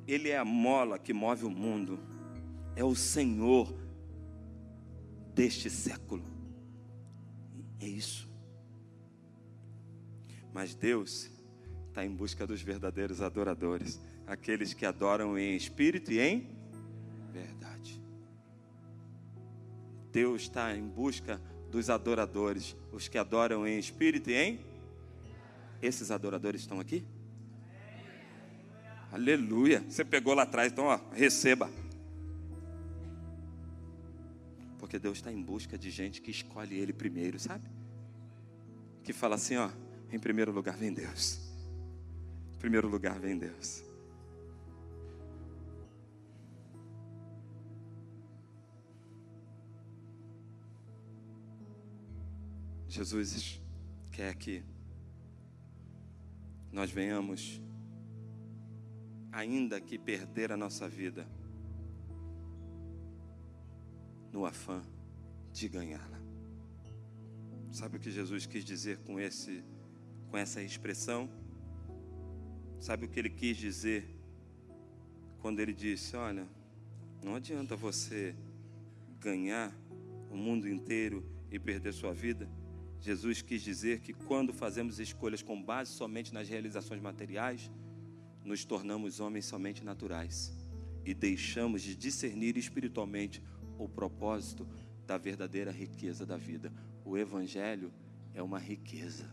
Ele 0.07 0.29
é 0.29 0.37
a 0.37 0.45
mola 0.45 0.97
que 0.97 1.13
move 1.13 1.45
o 1.45 1.49
mundo. 1.49 1.99
É 2.75 2.83
o 2.83 2.95
Senhor 2.95 3.71
deste 5.35 5.69
século. 5.69 6.38
É 7.79 7.87
isso. 7.87 8.29
Mas 10.53 10.75
Deus 10.75 11.29
está 11.87 12.05
em 12.05 12.09
busca 12.09 12.45
dos 12.45 12.61
verdadeiros 12.61 13.21
adoradores, 13.21 13.99
aqueles 14.25 14.73
que 14.73 14.85
adoram 14.85 15.37
em 15.37 15.55
espírito 15.55 16.11
e 16.11 16.19
em 16.19 16.49
verdade. 17.31 18.01
Deus 20.11 20.43
está 20.43 20.75
em 20.75 20.87
busca 20.87 21.41
dos 21.69 21.89
adoradores, 21.89 22.75
os 22.91 23.07
que 23.07 23.17
adoram 23.17 23.67
em 23.67 23.77
espírito 23.77 24.29
e 24.29 24.35
em. 24.35 24.59
Esses 25.81 26.11
adoradores 26.11 26.61
estão 26.61 26.79
aqui? 26.79 27.05
Aleluia. 29.11 29.83
Você 29.87 30.03
pegou 30.03 30.33
lá 30.33 30.43
atrás, 30.43 30.71
então, 30.71 30.85
ó, 30.85 30.99
receba. 31.13 31.69
Porque 34.89 34.97
Deus 34.97 35.19
está 35.19 35.31
em 35.31 35.39
busca 35.39 35.77
de 35.77 35.91
gente 35.91 36.19
que 36.19 36.31
escolhe 36.31 36.79
Ele 36.79 36.91
primeiro, 36.91 37.37
sabe? 37.37 37.69
Que 39.03 39.13
fala 39.13 39.35
assim, 39.35 39.55
ó, 39.55 39.69
em 40.11 40.17
primeiro 40.17 40.51
lugar 40.51 40.75
vem 40.75 40.91
Deus. 40.91 41.39
Em 42.55 42.57
primeiro 42.57 42.87
lugar 42.87 43.19
vem 43.19 43.37
Deus. 43.37 43.83
Jesus 52.87 53.61
quer 54.11 54.33
que 54.33 54.63
nós 56.71 56.89
venhamos 56.89 57.61
ainda 59.31 59.79
que 59.79 59.99
perder 59.99 60.51
a 60.51 60.57
nossa 60.57 60.89
vida, 60.89 61.27
no 64.31 64.45
afã 64.45 64.81
de 65.51 65.67
ganhá-la. 65.67 66.19
Sabe 67.71 67.97
o 67.97 67.99
que 67.99 68.11
Jesus 68.11 68.45
quis 68.45 68.65
dizer 68.65 68.97
com 68.99 69.19
esse 69.19 69.63
com 70.29 70.37
essa 70.37 70.61
expressão? 70.61 71.29
Sabe 72.79 73.05
o 73.05 73.09
que 73.09 73.19
ele 73.19 73.29
quis 73.29 73.57
dizer 73.57 74.07
quando 75.39 75.59
ele 75.59 75.73
disse: 75.73 76.15
"Olha, 76.15 76.47
não 77.23 77.35
adianta 77.35 77.75
você 77.75 78.35
ganhar 79.19 79.75
o 80.29 80.37
mundo 80.37 80.67
inteiro 80.67 81.23
e 81.51 81.59
perder 81.59 81.93
sua 81.93 82.13
vida?" 82.13 82.49
Jesus 83.01 83.41
quis 83.41 83.61
dizer 83.61 84.01
que 84.01 84.13
quando 84.13 84.53
fazemos 84.53 84.99
escolhas 84.99 85.41
com 85.41 85.61
base 85.61 85.91
somente 85.91 86.33
nas 86.33 86.49
realizações 86.49 87.01
materiais, 87.01 87.71
nos 88.43 88.65
tornamos 88.65 89.19
homens 89.19 89.45
somente 89.45 89.83
naturais 89.83 90.51
e 91.05 91.13
deixamos 91.13 91.81
de 91.81 91.95
discernir 91.95 92.57
espiritualmente 92.57 93.41
o 93.79 93.89
propósito 93.89 94.67
da 95.07 95.17
verdadeira 95.17 95.71
riqueza 95.71 96.25
da 96.25 96.37
vida. 96.37 96.71
O 97.03 97.17
Evangelho 97.17 97.91
é 98.33 98.43
uma 98.43 98.59
riqueza. 98.59 99.25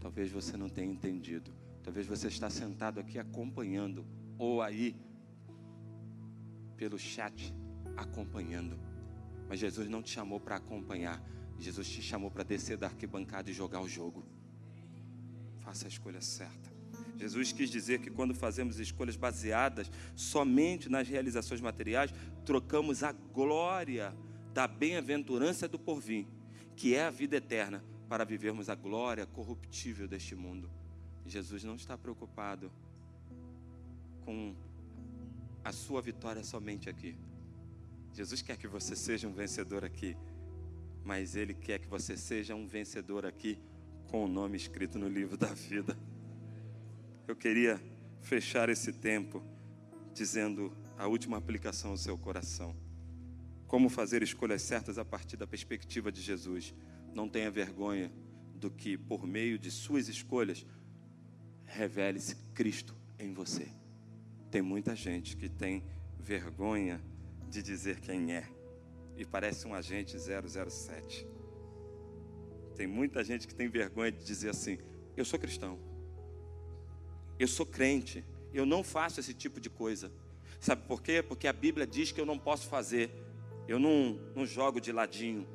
Talvez 0.00 0.30
você 0.30 0.56
não 0.56 0.68
tenha 0.68 0.90
entendido. 0.90 1.52
Talvez 1.82 2.06
você 2.06 2.28
está 2.28 2.48
sentado 2.48 3.00
aqui 3.00 3.18
acompanhando, 3.18 4.06
ou 4.38 4.62
aí 4.62 4.96
pelo 6.76 6.98
chat 6.98 7.54
acompanhando. 7.96 8.78
Mas 9.48 9.58
Jesus 9.58 9.88
não 9.88 10.02
te 10.02 10.10
chamou 10.10 10.38
para 10.38 10.56
acompanhar. 10.56 11.22
Jesus 11.58 11.88
te 11.88 12.00
chamou 12.00 12.30
para 12.30 12.44
descer 12.44 12.78
da 12.78 12.86
arquibancada 12.86 13.50
e 13.50 13.52
jogar 13.52 13.82
o 13.82 13.88
jogo. 13.88 14.24
Faça 15.58 15.86
a 15.86 15.88
escolha 15.88 16.20
certa. 16.20 16.79
Jesus 17.16 17.52
quis 17.52 17.70
dizer 17.70 18.00
que 18.00 18.10
quando 18.10 18.34
fazemos 18.34 18.78
escolhas 18.78 19.16
baseadas 19.16 19.90
somente 20.14 20.88
nas 20.88 21.08
realizações 21.08 21.60
materiais, 21.60 22.12
trocamos 22.44 23.02
a 23.02 23.12
glória 23.12 24.14
da 24.54 24.66
bem-aventurança 24.66 25.68
do 25.68 25.78
porvir, 25.78 26.26
que 26.74 26.94
é 26.94 27.04
a 27.04 27.10
vida 27.10 27.36
eterna, 27.36 27.84
para 28.08 28.24
vivermos 28.24 28.68
a 28.68 28.74
glória 28.74 29.24
corruptível 29.26 30.08
deste 30.08 30.34
mundo. 30.34 30.68
Jesus 31.26 31.62
não 31.62 31.76
está 31.76 31.96
preocupado 31.96 32.72
com 34.24 34.54
a 35.62 35.72
sua 35.72 36.02
vitória 36.02 36.42
somente 36.42 36.88
aqui. 36.88 37.16
Jesus 38.12 38.42
quer 38.42 38.56
que 38.56 38.66
você 38.66 38.96
seja 38.96 39.28
um 39.28 39.32
vencedor 39.32 39.84
aqui, 39.84 40.16
mas 41.04 41.36
Ele 41.36 41.54
quer 41.54 41.78
que 41.78 41.86
você 41.86 42.16
seja 42.16 42.54
um 42.54 42.66
vencedor 42.66 43.24
aqui 43.24 43.58
com 44.08 44.24
o 44.24 44.28
nome 44.28 44.56
escrito 44.56 44.98
no 44.98 45.08
livro 45.08 45.36
da 45.36 45.54
vida. 45.54 45.96
Eu 47.30 47.36
queria 47.36 47.80
fechar 48.22 48.68
esse 48.68 48.92
tempo 48.92 49.40
dizendo 50.12 50.76
a 50.98 51.06
última 51.06 51.36
aplicação 51.36 51.92
ao 51.92 51.96
seu 51.96 52.18
coração. 52.18 52.74
Como 53.68 53.88
fazer 53.88 54.20
escolhas 54.20 54.62
certas 54.62 54.98
a 54.98 55.04
partir 55.04 55.36
da 55.36 55.46
perspectiva 55.46 56.10
de 56.10 56.20
Jesus. 56.20 56.74
Não 57.14 57.28
tenha 57.28 57.48
vergonha 57.48 58.10
do 58.56 58.68
que, 58.68 58.98
por 58.98 59.28
meio 59.28 59.60
de 59.60 59.70
suas 59.70 60.08
escolhas, 60.08 60.66
revele-se 61.66 62.34
Cristo 62.52 62.96
em 63.16 63.32
você. 63.32 63.68
Tem 64.50 64.60
muita 64.60 64.96
gente 64.96 65.36
que 65.36 65.48
tem 65.48 65.84
vergonha 66.18 67.00
de 67.48 67.62
dizer 67.62 68.00
quem 68.00 68.34
é 68.34 68.44
e 69.16 69.24
parece 69.24 69.68
um 69.68 69.74
agente 69.74 70.16
007. 70.18 71.28
Tem 72.74 72.88
muita 72.88 73.22
gente 73.22 73.46
que 73.46 73.54
tem 73.54 73.68
vergonha 73.68 74.10
de 74.10 74.24
dizer 74.24 74.48
assim: 74.48 74.78
eu 75.16 75.24
sou 75.24 75.38
cristão, 75.38 75.78
eu 77.40 77.48
sou 77.48 77.64
crente, 77.64 78.22
eu 78.52 78.66
não 78.66 78.84
faço 78.84 79.18
esse 79.18 79.32
tipo 79.32 79.58
de 79.58 79.70
coisa. 79.70 80.12
Sabe 80.60 80.82
por 80.86 81.02
quê? 81.02 81.22
Porque 81.22 81.48
a 81.48 81.52
Bíblia 81.54 81.86
diz 81.86 82.12
que 82.12 82.20
eu 82.20 82.26
não 82.26 82.38
posso 82.38 82.68
fazer. 82.68 83.10
Eu 83.66 83.78
não, 83.78 84.20
não 84.36 84.44
jogo 84.44 84.78
de 84.78 84.92
ladinho. 84.92 85.48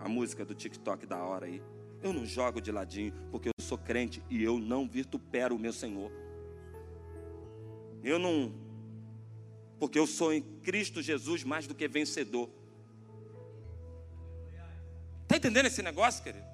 A 0.00 0.08
música 0.08 0.46
do 0.46 0.54
TikTok 0.54 1.04
da 1.04 1.18
hora 1.22 1.44
aí. 1.44 1.62
Eu 2.02 2.10
não 2.10 2.24
jogo 2.24 2.58
de 2.58 2.72
ladinho, 2.72 3.12
porque 3.30 3.50
eu 3.50 3.52
sou 3.62 3.76
crente 3.76 4.22
e 4.30 4.42
eu 4.42 4.58
não 4.58 4.88
vitupero 4.88 5.54
o 5.54 5.58
meu 5.58 5.74
Senhor. 5.74 6.10
Eu 8.02 8.18
não 8.18 8.52
porque 9.78 9.98
eu 9.98 10.06
sou 10.06 10.32
em 10.32 10.40
Cristo 10.62 11.02
Jesus 11.02 11.44
mais 11.44 11.66
do 11.66 11.74
que 11.74 11.86
vencedor. 11.86 12.48
Está 15.24 15.36
entendendo 15.36 15.66
esse 15.66 15.82
negócio, 15.82 16.24
querido? 16.24 16.53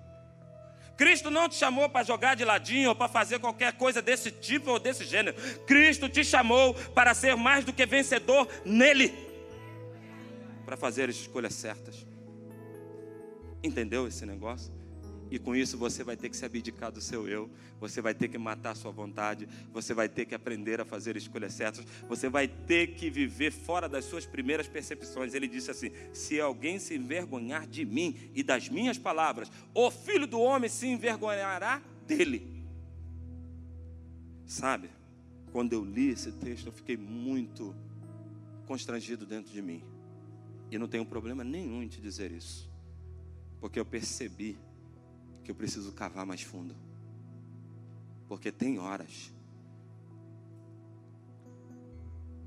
Cristo 1.00 1.30
não 1.30 1.48
te 1.48 1.54
chamou 1.54 1.88
para 1.88 2.04
jogar 2.04 2.36
de 2.36 2.44
ladinho 2.44 2.90
ou 2.90 2.94
para 2.94 3.08
fazer 3.08 3.38
qualquer 3.38 3.72
coisa 3.72 4.02
desse 4.02 4.30
tipo 4.30 4.72
ou 4.72 4.78
desse 4.78 5.02
gênero. 5.02 5.34
Cristo 5.64 6.10
te 6.10 6.22
chamou 6.22 6.74
para 6.74 7.14
ser 7.14 7.34
mais 7.36 7.64
do 7.64 7.72
que 7.72 7.86
vencedor 7.86 8.46
nele, 8.66 9.14
para 10.66 10.76
fazer 10.76 11.08
as 11.08 11.16
escolhas 11.16 11.54
certas. 11.54 12.06
Entendeu 13.64 14.06
esse 14.06 14.26
negócio? 14.26 14.70
E 15.30 15.38
com 15.38 15.54
isso 15.54 15.78
você 15.78 16.02
vai 16.02 16.16
ter 16.16 16.28
que 16.28 16.36
se 16.36 16.44
abdicar 16.44 16.90
do 16.90 17.00
seu 17.00 17.28
eu, 17.28 17.48
você 17.78 18.00
vai 18.00 18.12
ter 18.12 18.28
que 18.28 18.36
matar 18.36 18.72
a 18.72 18.74
sua 18.74 18.90
vontade, 18.90 19.48
você 19.72 19.94
vai 19.94 20.08
ter 20.08 20.26
que 20.26 20.34
aprender 20.34 20.80
a 20.80 20.84
fazer 20.84 21.16
escolhas 21.16 21.52
certas, 21.52 21.86
você 22.08 22.28
vai 22.28 22.48
ter 22.48 22.94
que 22.94 23.08
viver 23.08 23.52
fora 23.52 23.88
das 23.88 24.04
suas 24.04 24.26
primeiras 24.26 24.66
percepções. 24.66 25.32
Ele 25.32 25.46
disse 25.46 25.70
assim: 25.70 25.92
se 26.12 26.40
alguém 26.40 26.80
se 26.80 26.96
envergonhar 26.96 27.66
de 27.66 27.84
mim 27.84 28.30
e 28.34 28.42
das 28.42 28.68
minhas 28.68 28.98
palavras, 28.98 29.50
o 29.72 29.90
filho 29.90 30.26
do 30.26 30.40
homem 30.40 30.68
se 30.68 30.88
envergonhará 30.88 31.80
dele. 32.06 32.64
Sabe, 34.46 34.90
quando 35.52 35.72
eu 35.74 35.84
li 35.84 36.10
esse 36.10 36.32
texto, 36.32 36.66
eu 36.66 36.72
fiquei 36.72 36.96
muito 36.96 37.72
constrangido 38.66 39.24
dentro 39.24 39.52
de 39.52 39.62
mim. 39.62 39.80
E 40.72 40.78
não 40.78 40.88
tenho 40.88 41.06
problema 41.06 41.44
nenhum 41.44 41.82
em 41.82 41.88
te 41.88 42.00
dizer 42.00 42.32
isso, 42.32 42.68
porque 43.60 43.78
eu 43.78 43.84
percebi 43.84 44.58
que 45.44 45.50
eu 45.50 45.54
preciso 45.54 45.92
cavar 45.92 46.26
mais 46.26 46.42
fundo. 46.42 46.76
Porque 48.28 48.52
tem 48.52 48.78
horas 48.78 49.32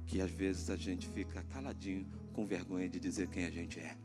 que 0.06 0.22
às 0.22 0.32
vezes 0.32 0.70
a 0.70 0.76
gente 0.76 1.08
fica 1.10 1.44
caladinho 1.44 2.06
com 2.34 2.46
vergonha 2.46 2.88
de 2.88 3.00
dizer 3.00 3.28
quem 3.28 3.46
a 3.46 3.52
gente 3.52 3.80
é. 3.80 3.98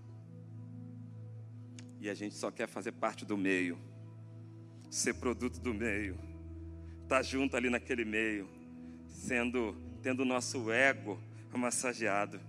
E 2.00 2.08
a 2.08 2.14
gente 2.14 2.34
só 2.34 2.50
quer 2.50 2.68
fazer 2.68 2.92
parte 2.92 3.24
do 3.24 3.36
meio, 3.36 3.78
ser 4.90 5.14
produto 5.14 5.60
do 5.60 5.74
meio, 5.74 6.14
estar 7.02 7.16
tá 7.16 7.22
junto 7.22 7.56
ali 7.56 7.68
naquele 7.68 8.04
meio, 8.04 8.48
sendo 9.06 9.74
tendo 10.02 10.20
o 10.20 10.24
nosso 10.24 10.70
ego 10.70 11.18
massageado. 11.52 12.40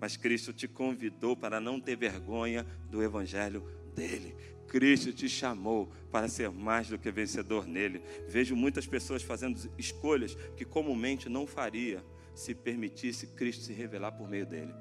Mas 0.00 0.16
Cristo 0.16 0.52
te 0.52 0.66
convidou 0.66 1.36
para 1.36 1.60
não 1.60 1.80
ter 1.80 1.96
vergonha 1.96 2.64
do 2.90 3.02
evangelho 3.02 3.62
dele. 3.94 4.34
Cristo 4.74 5.12
te 5.12 5.28
chamou 5.28 5.88
para 6.10 6.26
ser 6.26 6.50
mais 6.50 6.88
do 6.88 6.98
que 6.98 7.08
vencedor 7.08 7.64
nele. 7.64 8.02
Vejo 8.26 8.56
muitas 8.56 8.88
pessoas 8.88 9.22
fazendo 9.22 9.56
escolhas 9.78 10.34
que 10.56 10.64
comumente 10.64 11.28
não 11.28 11.46
faria 11.46 12.04
se 12.34 12.56
permitisse 12.56 13.28
Cristo 13.28 13.62
se 13.62 13.72
revelar 13.72 14.10
por 14.10 14.28
meio 14.28 14.44
dele. 14.44 14.74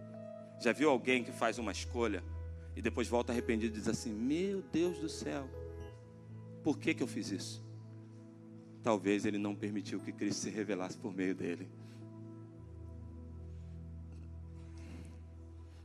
Já 0.59 0.71
viu 0.71 0.89
alguém 0.89 1.23
que 1.23 1.31
faz 1.31 1.59
uma 1.59 1.71
escolha 1.71 2.23
e 2.75 2.81
depois 2.81 3.07
volta 3.07 3.31
arrependido 3.31 3.77
e 3.77 3.79
diz 3.79 3.87
assim: 3.87 4.11
Meu 4.11 4.63
Deus 4.63 4.97
do 4.97 5.07
céu, 5.07 5.47
por 6.63 6.79
que, 6.79 6.95
que 6.95 7.03
eu 7.03 7.07
fiz 7.07 7.29
isso? 7.29 7.63
Talvez 8.81 9.25
ele 9.25 9.37
não 9.37 9.53
permitiu 9.53 9.99
que 9.99 10.11
Cristo 10.11 10.41
se 10.41 10.49
revelasse 10.49 10.97
por 10.97 11.13
meio 11.13 11.35
dele. 11.35 11.69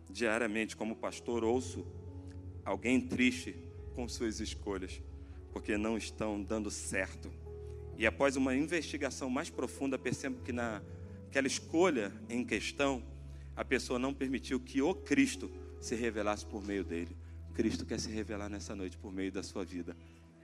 Diariamente, 0.08 0.74
como 0.74 0.96
pastor, 0.96 1.44
ouço 1.44 1.86
alguém 2.64 3.02
triste 3.02 3.67
com 3.98 4.06
suas 4.06 4.38
escolhas, 4.38 5.02
porque 5.52 5.76
não 5.76 5.98
estão 5.98 6.40
dando 6.40 6.70
certo. 6.70 7.32
E 7.96 8.06
após 8.06 8.36
uma 8.36 8.54
investigação 8.54 9.28
mais 9.28 9.50
profunda, 9.50 9.98
percebo 9.98 10.40
que 10.40 10.52
naquela 10.52 11.48
escolha 11.48 12.12
em 12.28 12.44
questão, 12.44 13.02
a 13.56 13.64
pessoa 13.64 13.98
não 13.98 14.14
permitiu 14.14 14.60
que 14.60 14.80
o 14.80 14.94
Cristo 14.94 15.50
se 15.80 15.96
revelasse 15.96 16.46
por 16.46 16.64
meio 16.64 16.84
dele. 16.84 17.16
Cristo 17.54 17.84
quer 17.84 17.98
se 17.98 18.08
revelar 18.08 18.48
nessa 18.48 18.72
noite 18.72 18.96
por 18.96 19.12
meio 19.12 19.32
da 19.32 19.42
sua 19.42 19.64
vida. 19.64 19.96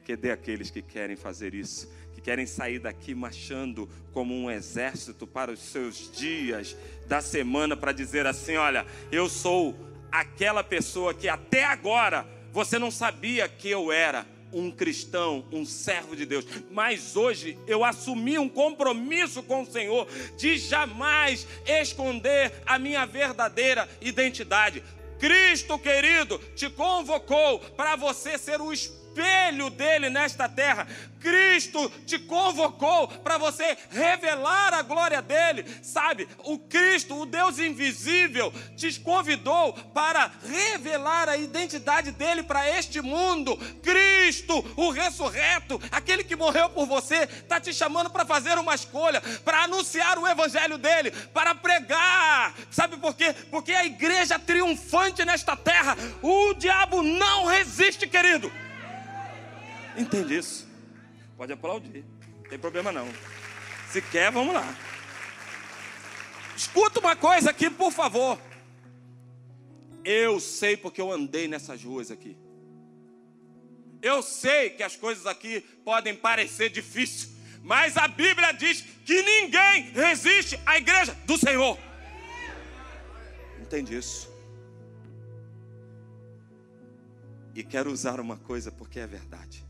Que 0.05 0.16
dê 0.16 0.32
aqueles 0.32 0.68
que 0.68 0.82
querem 0.82 1.14
fazer 1.14 1.55
isso, 1.55 1.88
que 2.12 2.20
querem 2.20 2.46
sair 2.46 2.80
daqui 2.80 3.14
marchando 3.14 3.88
como 4.12 4.34
um 4.34 4.50
exército 4.50 5.28
para 5.28 5.52
os 5.52 5.61
seus 5.61 6.11
dias 6.11 6.76
da 7.07 7.20
semana 7.20 7.76
para 7.76 7.92
dizer 7.92 8.26
assim: 8.26 8.57
olha, 8.57 8.84
eu 9.12 9.28
sou 9.28 9.78
aquela 10.11 10.64
pessoa 10.64 11.14
que 11.14 11.28
até 11.28 11.62
agora 11.62 12.34
você 12.55 12.78
não 12.78 12.88
sabia 12.88 13.48
que 13.48 13.68
eu 13.68 13.90
era 13.90 14.24
um 14.52 14.70
cristão, 14.70 15.44
um 15.50 15.66
servo 15.66 16.14
de 16.14 16.24
Deus, 16.24 16.46
mas 16.70 17.16
hoje 17.16 17.59
eu 17.66 17.84
assumi 17.84 18.38
um 18.38 18.48
compromisso 18.48 19.42
com 19.42 19.62
o 19.62 19.66
Senhor 19.66 20.07
de 20.38 20.57
jamais 20.57 21.48
esconder 21.66 22.52
a 22.64 22.78
minha 22.78 23.05
verdadeira 23.05 23.88
identidade. 24.00 24.84
Cristo 25.18 25.76
querido 25.80 26.38
te 26.55 26.70
convocou 26.70 27.59
para 27.59 27.96
você 27.96 28.38
ser 28.38 28.61
o 28.61 28.72
espelho 29.14 29.70
dele 29.70 30.10
nesta 30.10 30.48
terra. 30.48 30.86
Cristo 31.20 31.90
te 32.04 32.18
convocou 32.18 33.08
para 33.08 33.38
você 33.38 33.78
revelar 33.90 34.74
a 34.74 34.82
glória 34.82 35.22
dele. 35.22 35.64
Sabe, 35.82 36.28
o 36.40 36.58
Cristo, 36.58 37.18
o 37.18 37.24
Deus 37.24 37.58
invisível, 37.58 38.52
te 38.76 39.00
convidou 39.00 39.72
para 39.94 40.30
revelar 40.46 41.28
a 41.28 41.36
identidade 41.36 42.10
dele 42.10 42.42
para 42.42 42.68
este 42.68 43.00
mundo. 43.00 43.56
Cristo, 43.82 44.62
o 44.76 44.90
ressurreto, 44.90 45.80
aquele 45.90 46.24
que 46.24 46.36
morreu 46.36 46.68
por 46.68 46.86
você, 46.86 47.22
está 47.22 47.58
te 47.58 47.72
chamando 47.72 48.10
para 48.10 48.26
fazer 48.26 48.58
uma 48.58 48.74
escolha, 48.74 49.22
para 49.44 49.62
anunciar 49.62 50.18
o 50.18 50.26
evangelho 50.26 50.76
dele, 50.76 51.10
para 51.32 51.54
pregar. 51.54 52.54
Sabe 52.70 52.98
por 52.98 53.14
quê? 53.14 53.34
Porque 53.50 53.72
a 53.72 53.86
igreja 53.86 54.38
triunfante 54.38 55.24
nesta 55.24 55.56
terra, 55.56 55.96
o 56.20 56.52
diabo 56.52 57.02
não 57.02 57.46
resiste, 57.46 58.06
querido. 58.06 58.52
Entende 59.97 60.36
isso? 60.36 60.66
Pode 61.36 61.53
aplaudir, 61.53 62.05
não 62.42 62.49
tem 62.49 62.59
problema 62.59 62.90
não. 62.90 63.09
Se 63.90 64.03
quer, 64.03 64.30
vamos 64.30 64.55
lá. 64.55 64.76
Escuta 66.57 67.01
uma 67.01 67.16
coisa 67.16 67.51
aqui, 67.51 67.68
por 67.70 67.92
favor. 67.92 68.38
Eu 70.05 70.38
sei 70.38 70.76
porque 70.76 71.01
eu 71.01 71.11
andei 71.11 71.49
nessas 71.49 71.82
ruas 71.82 72.11
aqui. 72.11 72.36
Eu 74.03 74.22
sei 74.22 74.70
que 74.70 74.82
as 74.82 74.97
coisas 74.97 75.26
aqui 75.26 75.61
podem 75.84 76.14
parecer 76.14 76.68
difíceis, 76.68 77.32
mas 77.62 77.97
a 77.97 78.07
Bíblia 78.07 78.53
diz 78.53 78.82
que 78.82 79.22
ninguém 79.22 79.90
resiste 79.92 80.61
à 80.66 80.76
igreja 80.76 81.14
do 81.24 81.38
Senhor. 81.38 81.78
Entende 83.61 83.97
isso? 83.97 84.30
E 87.55 87.62
quero 87.62 87.90
usar 87.90 88.20
uma 88.20 88.36
coisa 88.36 88.70
porque 88.70 89.01
é 89.01 89.07
verdade. 89.07 89.63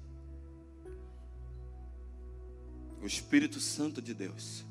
O 3.05 3.07
Espírito 3.07 3.61
Santo 3.61 4.01
de 4.01 4.15
Deus, 4.15 4.65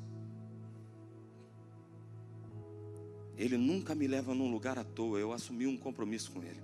ele 3.36 3.56
nunca 3.56 3.94
me 3.94 4.08
leva 4.08 4.34
num 4.34 4.50
lugar 4.50 4.76
à 4.76 4.82
toa, 4.82 5.20
eu 5.20 5.32
assumi 5.32 5.68
um 5.68 5.76
compromisso 5.76 6.32
com 6.32 6.42
ele. 6.42 6.60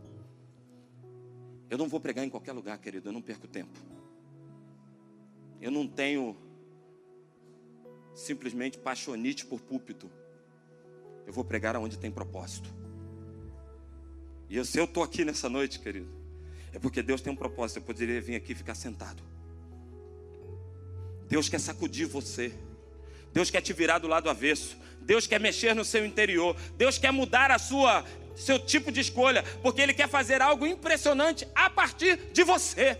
Eu 1.71 1.79
não 1.79 1.87
vou 1.87 2.01
pregar 2.01 2.25
em 2.25 2.29
qualquer 2.29 2.51
lugar, 2.51 2.77
querido, 2.79 3.09
eu 3.09 3.13
não 3.13 3.23
perco 3.23 3.47
tempo. 3.47 3.79
Eu 5.61 5.71
não 5.71 5.87
tenho 5.87 6.37
simplesmente 8.17 8.77
paixonite 8.77 9.47
por 9.47 9.61
púlpito. 9.61 10.11
Eu 11.25 11.33
vou 11.33 11.45
pregar 11.45 11.77
aonde 11.77 11.97
tem 11.97 12.11
propósito. 12.11 12.69
E 14.49 14.57
eu, 14.57 14.65
se 14.65 14.77
eu 14.77 14.87
estou 14.87 15.05
aqui 15.05 15.25
nessa 15.25 15.49
noite, 15.49 15.79
querido, 15.79 16.11
é 16.73 16.81
porque 16.81 17.01
Deus 17.01 17.21
tem 17.21 17.33
um 17.33 17.37
propósito. 17.37 17.77
Eu 17.77 17.85
poderia 17.85 18.21
vir 18.21 18.35
aqui 18.35 18.51
e 18.51 18.57
ficar 18.57 18.75
sentado. 18.75 19.30
Deus 21.31 21.49
quer 21.49 21.61
sacudir 21.61 22.09
você. 22.09 22.53
Deus 23.33 23.51
quer 23.51 23.61
te 23.61 23.73
virar 23.73 23.99
do 23.99 24.09
lado 24.09 24.29
avesso. 24.29 24.77
Deus 25.03 25.29
quer 25.29 25.39
mexer 25.39 25.75
no 25.75 25.85
seu 25.85 26.05
interior. 26.05 26.57
Deus 26.77 26.99
quer 26.99 27.13
mudar 27.13 27.53
a 27.53 27.59
sua 27.59 28.05
seu 28.37 28.59
tipo 28.59 28.91
de 28.91 29.01
escolha, 29.01 29.43
porque 29.63 29.81
ele 29.81 29.93
quer 29.93 30.09
fazer 30.09 30.41
algo 30.41 30.67
impressionante 30.67 31.47
a 31.55 31.69
partir 31.69 32.17
de 32.33 32.43
você. 32.43 32.99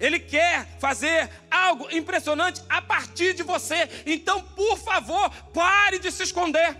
Ele 0.00 0.18
quer 0.18 0.78
fazer 0.80 1.30
algo 1.50 1.88
impressionante 1.90 2.62
a 2.68 2.82
partir 2.82 3.34
de 3.34 3.42
você. 3.42 3.88
Então, 4.04 4.42
por 4.42 4.76
favor, 4.78 5.30
pare 5.52 5.98
de 5.98 6.10
se 6.10 6.24
esconder 6.24 6.76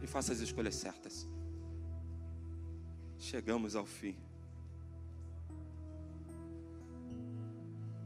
e 0.00 0.06
faça 0.06 0.32
as 0.32 0.38
escolhas 0.38 0.76
certas. 0.76 1.28
Chegamos 3.18 3.76
ao 3.76 3.84
fim. 3.84 4.16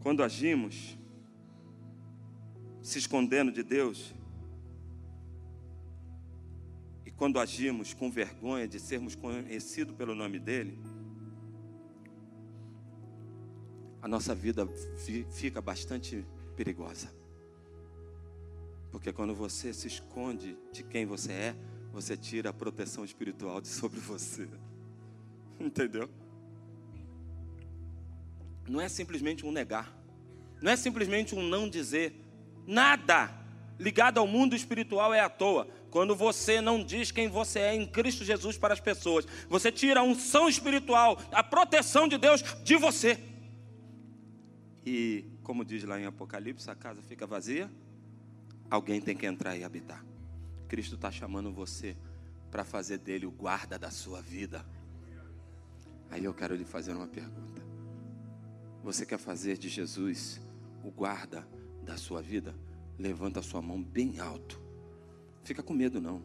Quando 0.00 0.24
agimos 0.24 0.96
se 2.92 2.98
escondendo 2.98 3.50
de 3.50 3.62
Deus. 3.62 4.14
E 7.06 7.10
quando 7.10 7.40
agimos 7.40 7.94
com 7.94 8.10
vergonha 8.10 8.68
de 8.68 8.78
sermos 8.78 9.14
conhecidos 9.14 9.96
pelo 9.96 10.14
nome 10.14 10.38
dEle, 10.38 10.78
a 14.02 14.06
nossa 14.06 14.34
vida 14.34 14.68
fica 15.30 15.60
bastante 15.62 16.22
perigosa. 16.54 17.10
Porque 18.90 19.10
quando 19.10 19.34
você 19.34 19.72
se 19.72 19.86
esconde 19.86 20.58
de 20.70 20.82
quem 20.82 21.06
você 21.06 21.32
é, 21.32 21.56
você 21.92 22.14
tira 22.14 22.50
a 22.50 22.52
proteção 22.52 23.06
espiritual 23.06 23.60
de 23.62 23.68
sobre 23.68 24.00
você. 24.00 24.46
Entendeu? 25.58 26.10
Não 28.68 28.80
é 28.80 28.88
simplesmente 28.88 29.46
um 29.46 29.50
negar. 29.50 29.96
Não 30.60 30.70
é 30.70 30.76
simplesmente 30.76 31.34
um 31.34 31.42
não 31.42 31.70
dizer. 31.70 32.21
Nada 32.66 33.42
ligado 33.78 34.18
ao 34.18 34.26
mundo 34.26 34.54
espiritual 34.54 35.12
é 35.12 35.20
à 35.20 35.28
toa. 35.28 35.68
Quando 35.90 36.14
você 36.14 36.60
não 36.60 36.82
diz 36.82 37.10
quem 37.10 37.28
você 37.28 37.58
é 37.58 37.74
em 37.74 37.86
Cristo 37.86 38.24
Jesus 38.24 38.56
para 38.56 38.72
as 38.72 38.80
pessoas, 38.80 39.26
você 39.48 39.70
tira 39.70 40.00
a 40.00 40.02
unção 40.02 40.48
espiritual, 40.48 41.18
a 41.32 41.42
proteção 41.42 42.08
de 42.08 42.16
Deus 42.16 42.42
de 42.62 42.76
você. 42.76 43.18
E, 44.86 45.24
como 45.42 45.64
diz 45.64 45.84
lá 45.84 46.00
em 46.00 46.06
Apocalipse, 46.06 46.70
a 46.70 46.74
casa 46.74 47.02
fica 47.02 47.26
vazia, 47.26 47.70
alguém 48.70 49.00
tem 49.00 49.16
que 49.16 49.26
entrar 49.26 49.56
e 49.56 49.64
habitar. 49.64 50.04
Cristo 50.68 50.94
está 50.94 51.10
chamando 51.10 51.52
você 51.52 51.96
para 52.50 52.64
fazer 52.64 52.98
dele 52.98 53.26
o 53.26 53.30
guarda 53.30 53.78
da 53.78 53.90
sua 53.90 54.22
vida. 54.22 54.64
Aí 56.10 56.24
eu 56.24 56.32
quero 56.32 56.54
lhe 56.54 56.64
fazer 56.64 56.92
uma 56.92 57.06
pergunta. 57.06 57.62
Você 58.82 59.04
quer 59.06 59.18
fazer 59.18 59.58
de 59.58 59.68
Jesus 59.68 60.40
o 60.82 60.90
guarda 60.90 61.46
da 61.82 61.96
sua 61.96 62.22
vida? 62.22 62.54
Levanta 62.98 63.40
a 63.40 63.42
sua 63.42 63.60
mão 63.60 63.82
bem 63.82 64.18
alto. 64.20 64.60
Fica 65.44 65.62
com 65.62 65.72
medo 65.72 66.00
não. 66.00 66.22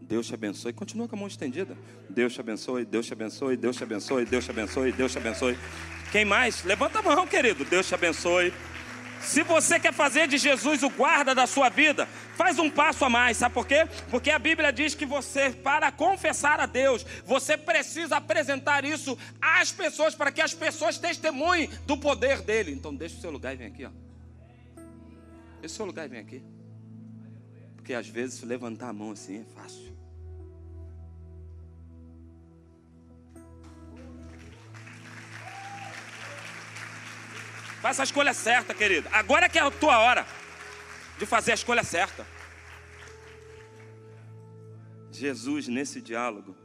Deus 0.00 0.26
te 0.26 0.34
abençoe. 0.34 0.72
Continua 0.72 1.08
com 1.08 1.16
a 1.16 1.18
mão 1.18 1.28
estendida. 1.28 1.76
Deus 2.08 2.32
te 2.34 2.40
abençoe, 2.40 2.84
Deus 2.84 3.06
te 3.06 3.12
abençoe, 3.12 3.56
Deus 3.56 3.76
te 3.76 3.82
abençoe, 3.82 4.24
Deus 4.26 4.44
te 4.44 4.50
abençoe, 4.50 4.92
Deus 4.92 5.12
te 5.12 5.18
abençoe. 5.18 5.58
Quem 6.12 6.24
mais? 6.24 6.62
Levanta 6.64 7.00
a 7.00 7.02
mão, 7.02 7.26
querido. 7.26 7.64
Deus 7.64 7.88
te 7.88 7.94
abençoe. 7.94 8.52
Se 9.20 9.42
você 9.42 9.80
quer 9.80 9.92
fazer 9.92 10.28
de 10.28 10.38
Jesus 10.38 10.82
o 10.82 10.90
guarda 10.90 11.34
da 11.34 11.46
sua 11.46 11.68
vida, 11.68 12.06
faz 12.36 12.58
um 12.58 12.70
passo 12.70 13.04
a 13.04 13.10
mais, 13.10 13.36
sabe 13.36 13.54
por 13.54 13.66
quê? 13.66 13.88
Porque 14.10 14.30
a 14.30 14.38
Bíblia 14.38 14.72
diz 14.72 14.94
que 14.94 15.06
você, 15.06 15.50
para 15.50 15.90
confessar 15.90 16.60
a 16.60 16.66
Deus, 16.66 17.04
você 17.24 17.56
precisa 17.56 18.18
apresentar 18.18 18.84
isso 18.84 19.18
às 19.40 19.72
pessoas, 19.72 20.14
para 20.14 20.30
que 20.30 20.40
as 20.40 20.54
pessoas 20.54 20.98
testemunhem 20.98 21.68
do 21.86 21.96
poder 21.96 22.42
dele. 22.42 22.70
Então, 22.70 22.94
deixa 22.94 23.16
o 23.16 23.20
seu 23.20 23.30
lugar 23.30 23.54
e 23.54 23.56
vem 23.56 23.66
aqui, 23.66 23.84
ó. 23.84 23.90
Deixa 25.60 25.74
o 25.74 25.76
seu 25.76 25.86
lugar 25.86 26.06
e 26.06 26.08
vem 26.08 26.20
aqui. 26.20 26.42
Porque 27.74 27.94
às 27.94 28.08
vezes 28.08 28.42
levantar 28.42 28.88
a 28.88 28.92
mão 28.92 29.12
assim 29.12 29.40
é 29.40 29.44
fácil. 29.44 29.96
Faça 37.80 38.02
a 38.02 38.04
escolha 38.04 38.34
certa, 38.34 38.74
querido. 38.74 39.08
Agora 39.12 39.46
é 39.46 39.48
que 39.48 39.58
é 39.58 39.62
a 39.62 39.70
tua 39.70 39.98
hora 39.98 40.26
de 41.18 41.24
fazer 41.24 41.52
a 41.52 41.54
escolha 41.54 41.84
certa. 41.84 42.26
Jesus, 45.12 45.68
nesse 45.68 46.02
diálogo, 46.02 46.56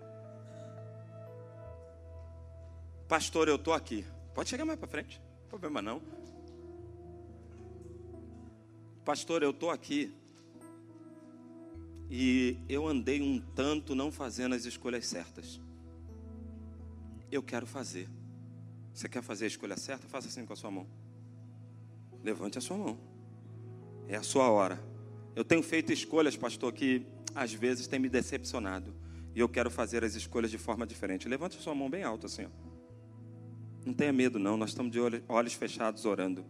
pastor, 3.08 3.48
eu 3.48 3.56
estou 3.56 3.74
aqui. 3.74 4.06
Pode 4.34 4.50
chegar 4.50 4.66
mais 4.66 4.80
para 4.80 4.88
frente, 4.88 5.22
não 5.42 5.50
problema 5.50 5.82
não. 5.82 6.02
Pastor, 9.12 9.44
eu 9.44 9.50
estou 9.50 9.70
aqui. 9.70 10.10
E 12.10 12.58
eu 12.70 12.88
andei 12.88 13.22
um 13.22 13.42
tanto 13.42 13.94
não 13.94 14.10
fazendo 14.10 14.56
as 14.56 14.64
escolhas 14.64 15.06
certas. 15.06 15.60
Eu 17.30 17.44
quero 17.44 17.68
fazer. 17.68 18.08
Você 18.94 19.10
quer 19.10 19.22
fazer 19.22 19.44
a 19.44 19.48
escolha 19.50 19.76
certa? 19.76 20.08
Faça 20.08 20.30
assim 20.30 20.46
com 20.46 20.54
a 20.54 20.56
sua 20.56 20.72
mão. 20.72 20.88
Levante 22.24 22.58
a 22.58 22.62
sua 22.62 22.78
mão. 22.78 22.98
É 24.08 24.16
a 24.16 24.24
sua 24.24 24.50
hora. 24.50 24.82
Eu 25.36 25.44
tenho 25.44 25.62
feito 25.62 25.92
escolhas, 25.92 26.38
pastor, 26.38 26.72
que 26.72 27.06
às 27.36 27.52
vezes 27.52 27.88
tem 27.88 28.00
me 28.00 28.08
decepcionado. 28.08 28.96
E 29.36 29.42
eu 29.42 29.50
quero 29.50 29.70
fazer 29.70 30.06
as 30.06 30.16
escolhas 30.16 30.50
de 30.50 30.58
forma 30.58 30.88
diferente. 30.88 31.28
Levante 31.28 31.58
a 31.58 31.60
sua 31.60 31.76
mão 31.76 31.90
bem 31.90 32.04
alta 32.06 32.28
assim. 32.28 32.46
Ó. 32.46 32.50
Não 33.86 33.94
tenha 33.94 34.14
medo, 34.14 34.40
não. 34.40 34.56
Nós 34.56 34.70
estamos 34.70 34.90
de 34.90 35.00
olhos 35.28 35.54
fechados 35.54 36.06
orando. 36.06 36.46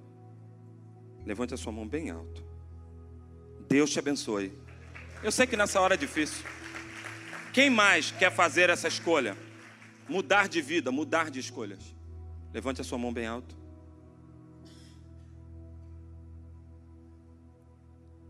Levante 1.25 1.55
a 1.55 1.57
sua 1.57 1.71
mão 1.71 1.87
bem 1.87 2.11
alto. 2.11 2.50
Deus 3.71 3.89
te 3.89 3.99
abençoe. 3.99 4.51
Eu 5.23 5.31
sei 5.31 5.47
que 5.47 5.55
nessa 5.55 5.79
hora 5.79 5.93
é 5.93 5.97
difícil. 5.97 6.45
Quem 7.53 7.69
mais 7.69 8.11
quer 8.11 8.31
fazer 8.31 8.69
essa 8.69 8.87
escolha? 8.87 9.37
Mudar 10.09 10.49
de 10.49 10.61
vida, 10.61 10.91
mudar 10.91 11.31
de 11.31 11.39
escolhas. 11.39 11.95
Levante 12.53 12.81
a 12.81 12.83
sua 12.83 12.97
mão 12.97 13.13
bem 13.13 13.27
alto. 13.27 13.61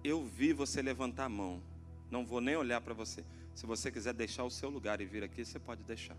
eu 0.03 0.25
vi 0.25 0.53
você 0.53 0.81
levantar 0.81 1.25
a 1.25 1.29
mão. 1.29 1.61
Não 2.09 2.25
vou 2.25 2.41
nem 2.41 2.55
olhar 2.55 2.81
para 2.81 2.93
você. 2.93 3.23
Se 3.53 3.65
você 3.65 3.91
quiser 3.91 4.13
deixar 4.13 4.43
o 4.43 4.49
seu 4.49 4.69
lugar 4.69 4.99
e 5.01 5.05
vir 5.05 5.23
aqui, 5.23 5.45
você 5.45 5.59
pode 5.59 5.83
deixar. 5.83 6.17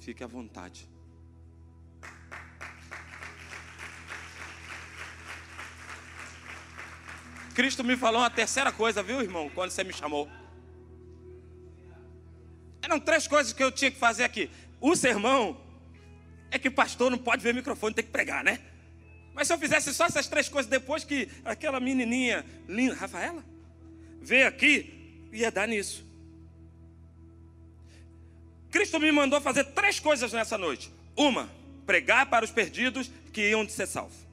Fique 0.00 0.22
à 0.22 0.26
vontade. 0.26 0.88
Cristo 7.56 7.82
me 7.82 7.96
falou 7.96 8.20
uma 8.20 8.28
terceira 8.28 8.70
coisa, 8.70 9.02
viu, 9.02 9.22
irmão, 9.22 9.48
quando 9.48 9.70
você 9.70 9.82
me 9.82 9.90
chamou. 9.90 10.28
Eram 12.82 13.00
três 13.00 13.26
coisas 13.26 13.54
que 13.54 13.64
eu 13.64 13.72
tinha 13.72 13.90
que 13.90 13.98
fazer 13.98 14.24
aqui. 14.24 14.50
O 14.78 14.94
sermão 14.94 15.58
é 16.50 16.58
que 16.58 16.68
pastor 16.68 17.10
não 17.10 17.16
pode 17.16 17.42
ver 17.42 17.54
microfone, 17.54 17.94
tem 17.94 18.04
que 18.04 18.10
pregar, 18.10 18.44
né? 18.44 18.60
Mas 19.32 19.46
se 19.46 19.54
eu 19.54 19.58
fizesse 19.58 19.94
só 19.94 20.04
essas 20.04 20.28
três 20.28 20.50
coisas 20.50 20.68
depois 20.68 21.02
que 21.02 21.30
aquela 21.46 21.80
menininha 21.80 22.44
linda, 22.68 22.94
Rafaela, 22.94 23.42
veio 24.20 24.46
aqui, 24.46 25.26
ia 25.32 25.50
dar 25.50 25.66
nisso. 25.66 26.04
Cristo 28.70 29.00
me 29.00 29.10
mandou 29.10 29.40
fazer 29.40 29.64
três 29.64 29.98
coisas 29.98 30.30
nessa 30.30 30.58
noite. 30.58 30.92
Uma, 31.16 31.48
pregar 31.86 32.26
para 32.26 32.44
os 32.44 32.50
perdidos 32.50 33.10
que 33.32 33.48
iam 33.48 33.64
de 33.64 33.72
ser 33.72 33.86
salvos. 33.86 34.25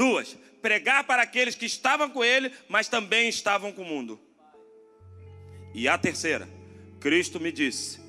Duas, 0.00 0.34
pregar 0.62 1.04
para 1.04 1.20
aqueles 1.20 1.54
que 1.54 1.66
estavam 1.66 2.08
com 2.08 2.24
ele, 2.24 2.50
mas 2.70 2.88
também 2.88 3.28
estavam 3.28 3.70
com 3.70 3.82
o 3.82 3.84
mundo. 3.84 4.18
E 5.74 5.86
a 5.86 5.98
terceira, 5.98 6.48
Cristo 6.98 7.38
me 7.38 7.52
disse 7.52 8.00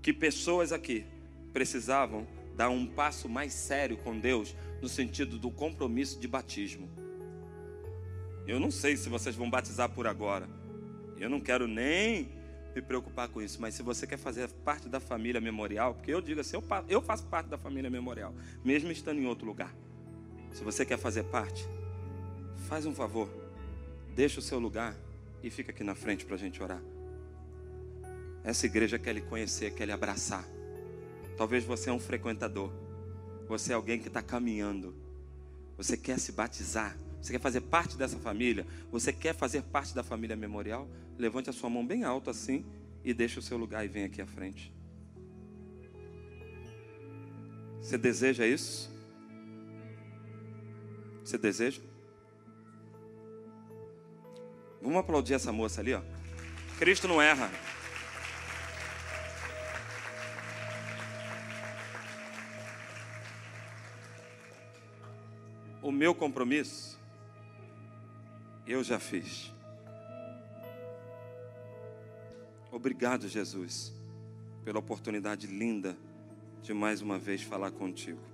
que 0.00 0.12
pessoas 0.12 0.70
aqui 0.70 1.04
precisavam 1.52 2.28
dar 2.54 2.68
um 2.70 2.86
passo 2.86 3.28
mais 3.28 3.52
sério 3.52 3.96
com 3.96 4.16
Deus 4.16 4.54
no 4.80 4.88
sentido 4.88 5.36
do 5.36 5.50
compromisso 5.50 6.20
de 6.20 6.28
batismo. 6.28 6.88
Eu 8.46 8.60
não 8.60 8.70
sei 8.70 8.96
se 8.96 9.08
vocês 9.08 9.34
vão 9.34 9.50
batizar 9.50 9.88
por 9.88 10.06
agora. 10.06 10.48
Eu 11.18 11.28
não 11.28 11.40
quero 11.40 11.66
nem 11.66 12.30
me 12.72 12.80
preocupar 12.80 13.28
com 13.28 13.42
isso, 13.42 13.60
mas 13.60 13.74
se 13.74 13.82
você 13.82 14.06
quer 14.06 14.16
fazer 14.16 14.48
parte 14.64 14.88
da 14.88 15.00
família 15.00 15.40
memorial, 15.40 15.94
porque 15.94 16.14
eu 16.14 16.20
digo 16.20 16.40
assim, 16.40 16.56
eu, 16.88 17.02
faço 17.02 17.26
parte 17.26 17.48
da 17.48 17.58
família 17.58 17.90
memorial, 17.90 18.32
mesmo 18.64 18.92
estando 18.92 19.18
em 19.18 19.26
outro 19.26 19.44
lugar. 19.44 19.74
Se 20.52 20.62
você 20.62 20.84
quer 20.84 20.98
fazer 20.98 21.24
parte, 21.24 21.66
faz 22.68 22.86
um 22.86 22.94
favor, 22.94 23.28
deixa 24.14 24.38
o 24.38 24.42
seu 24.42 24.58
lugar 24.58 24.96
e 25.42 25.50
fica 25.50 25.72
aqui 25.72 25.82
na 25.82 25.94
frente 25.94 26.24
para 26.24 26.34
a 26.34 26.38
gente 26.38 26.62
orar. 26.62 26.82
Essa 28.44 28.66
igreja 28.66 28.98
quer 28.98 29.14
lhe 29.14 29.22
conhecer, 29.22 29.72
quer 29.74 29.86
lhe 29.86 29.92
abraçar. 29.92 30.44
Talvez 31.36 31.64
você 31.64 31.90
é 31.90 31.92
um 31.92 31.98
frequentador. 31.98 32.72
Você 33.48 33.72
é 33.72 33.74
alguém 33.74 33.98
que 33.98 34.08
está 34.08 34.22
caminhando. 34.22 34.94
Você 35.76 35.96
quer 35.96 36.18
se 36.18 36.32
batizar. 36.32 36.96
Você 37.20 37.32
quer 37.32 37.40
fazer 37.40 37.60
parte 37.60 37.96
dessa 37.96 38.18
família. 38.18 38.66
Você 38.90 39.12
quer 39.12 39.34
fazer 39.34 39.62
parte 39.62 39.94
da 39.94 40.02
família 40.02 40.36
memorial. 40.36 40.88
Levante 41.18 41.50
a 41.50 41.52
sua 41.52 41.70
mão 41.70 41.86
bem 41.86 42.04
alto 42.04 42.30
assim 42.30 42.64
e 43.04 43.14
deixe 43.14 43.38
o 43.38 43.42
seu 43.42 43.56
lugar 43.56 43.84
e 43.84 43.88
vem 43.88 44.04
aqui 44.04 44.20
à 44.20 44.26
frente. 44.26 44.72
Você 47.80 47.96
deseja 47.96 48.46
isso? 48.46 48.91
Você 51.24 51.38
deseja? 51.38 51.80
Vamos 54.80 54.98
aplaudir 54.98 55.34
essa 55.34 55.52
moça 55.52 55.80
ali, 55.80 55.94
ó. 55.94 56.02
Cristo 56.78 57.06
não 57.06 57.22
erra. 57.22 57.50
o 65.82 65.90
meu 65.90 66.14
compromisso, 66.14 66.98
eu 68.66 68.84
já 68.84 69.00
fiz. 69.00 69.52
Obrigado, 72.70 73.28
Jesus, 73.28 73.92
pela 74.64 74.78
oportunidade 74.78 75.46
linda 75.48 75.96
de 76.62 76.72
mais 76.72 77.02
uma 77.02 77.18
vez 77.18 77.42
falar 77.42 77.72
contigo. 77.72 78.31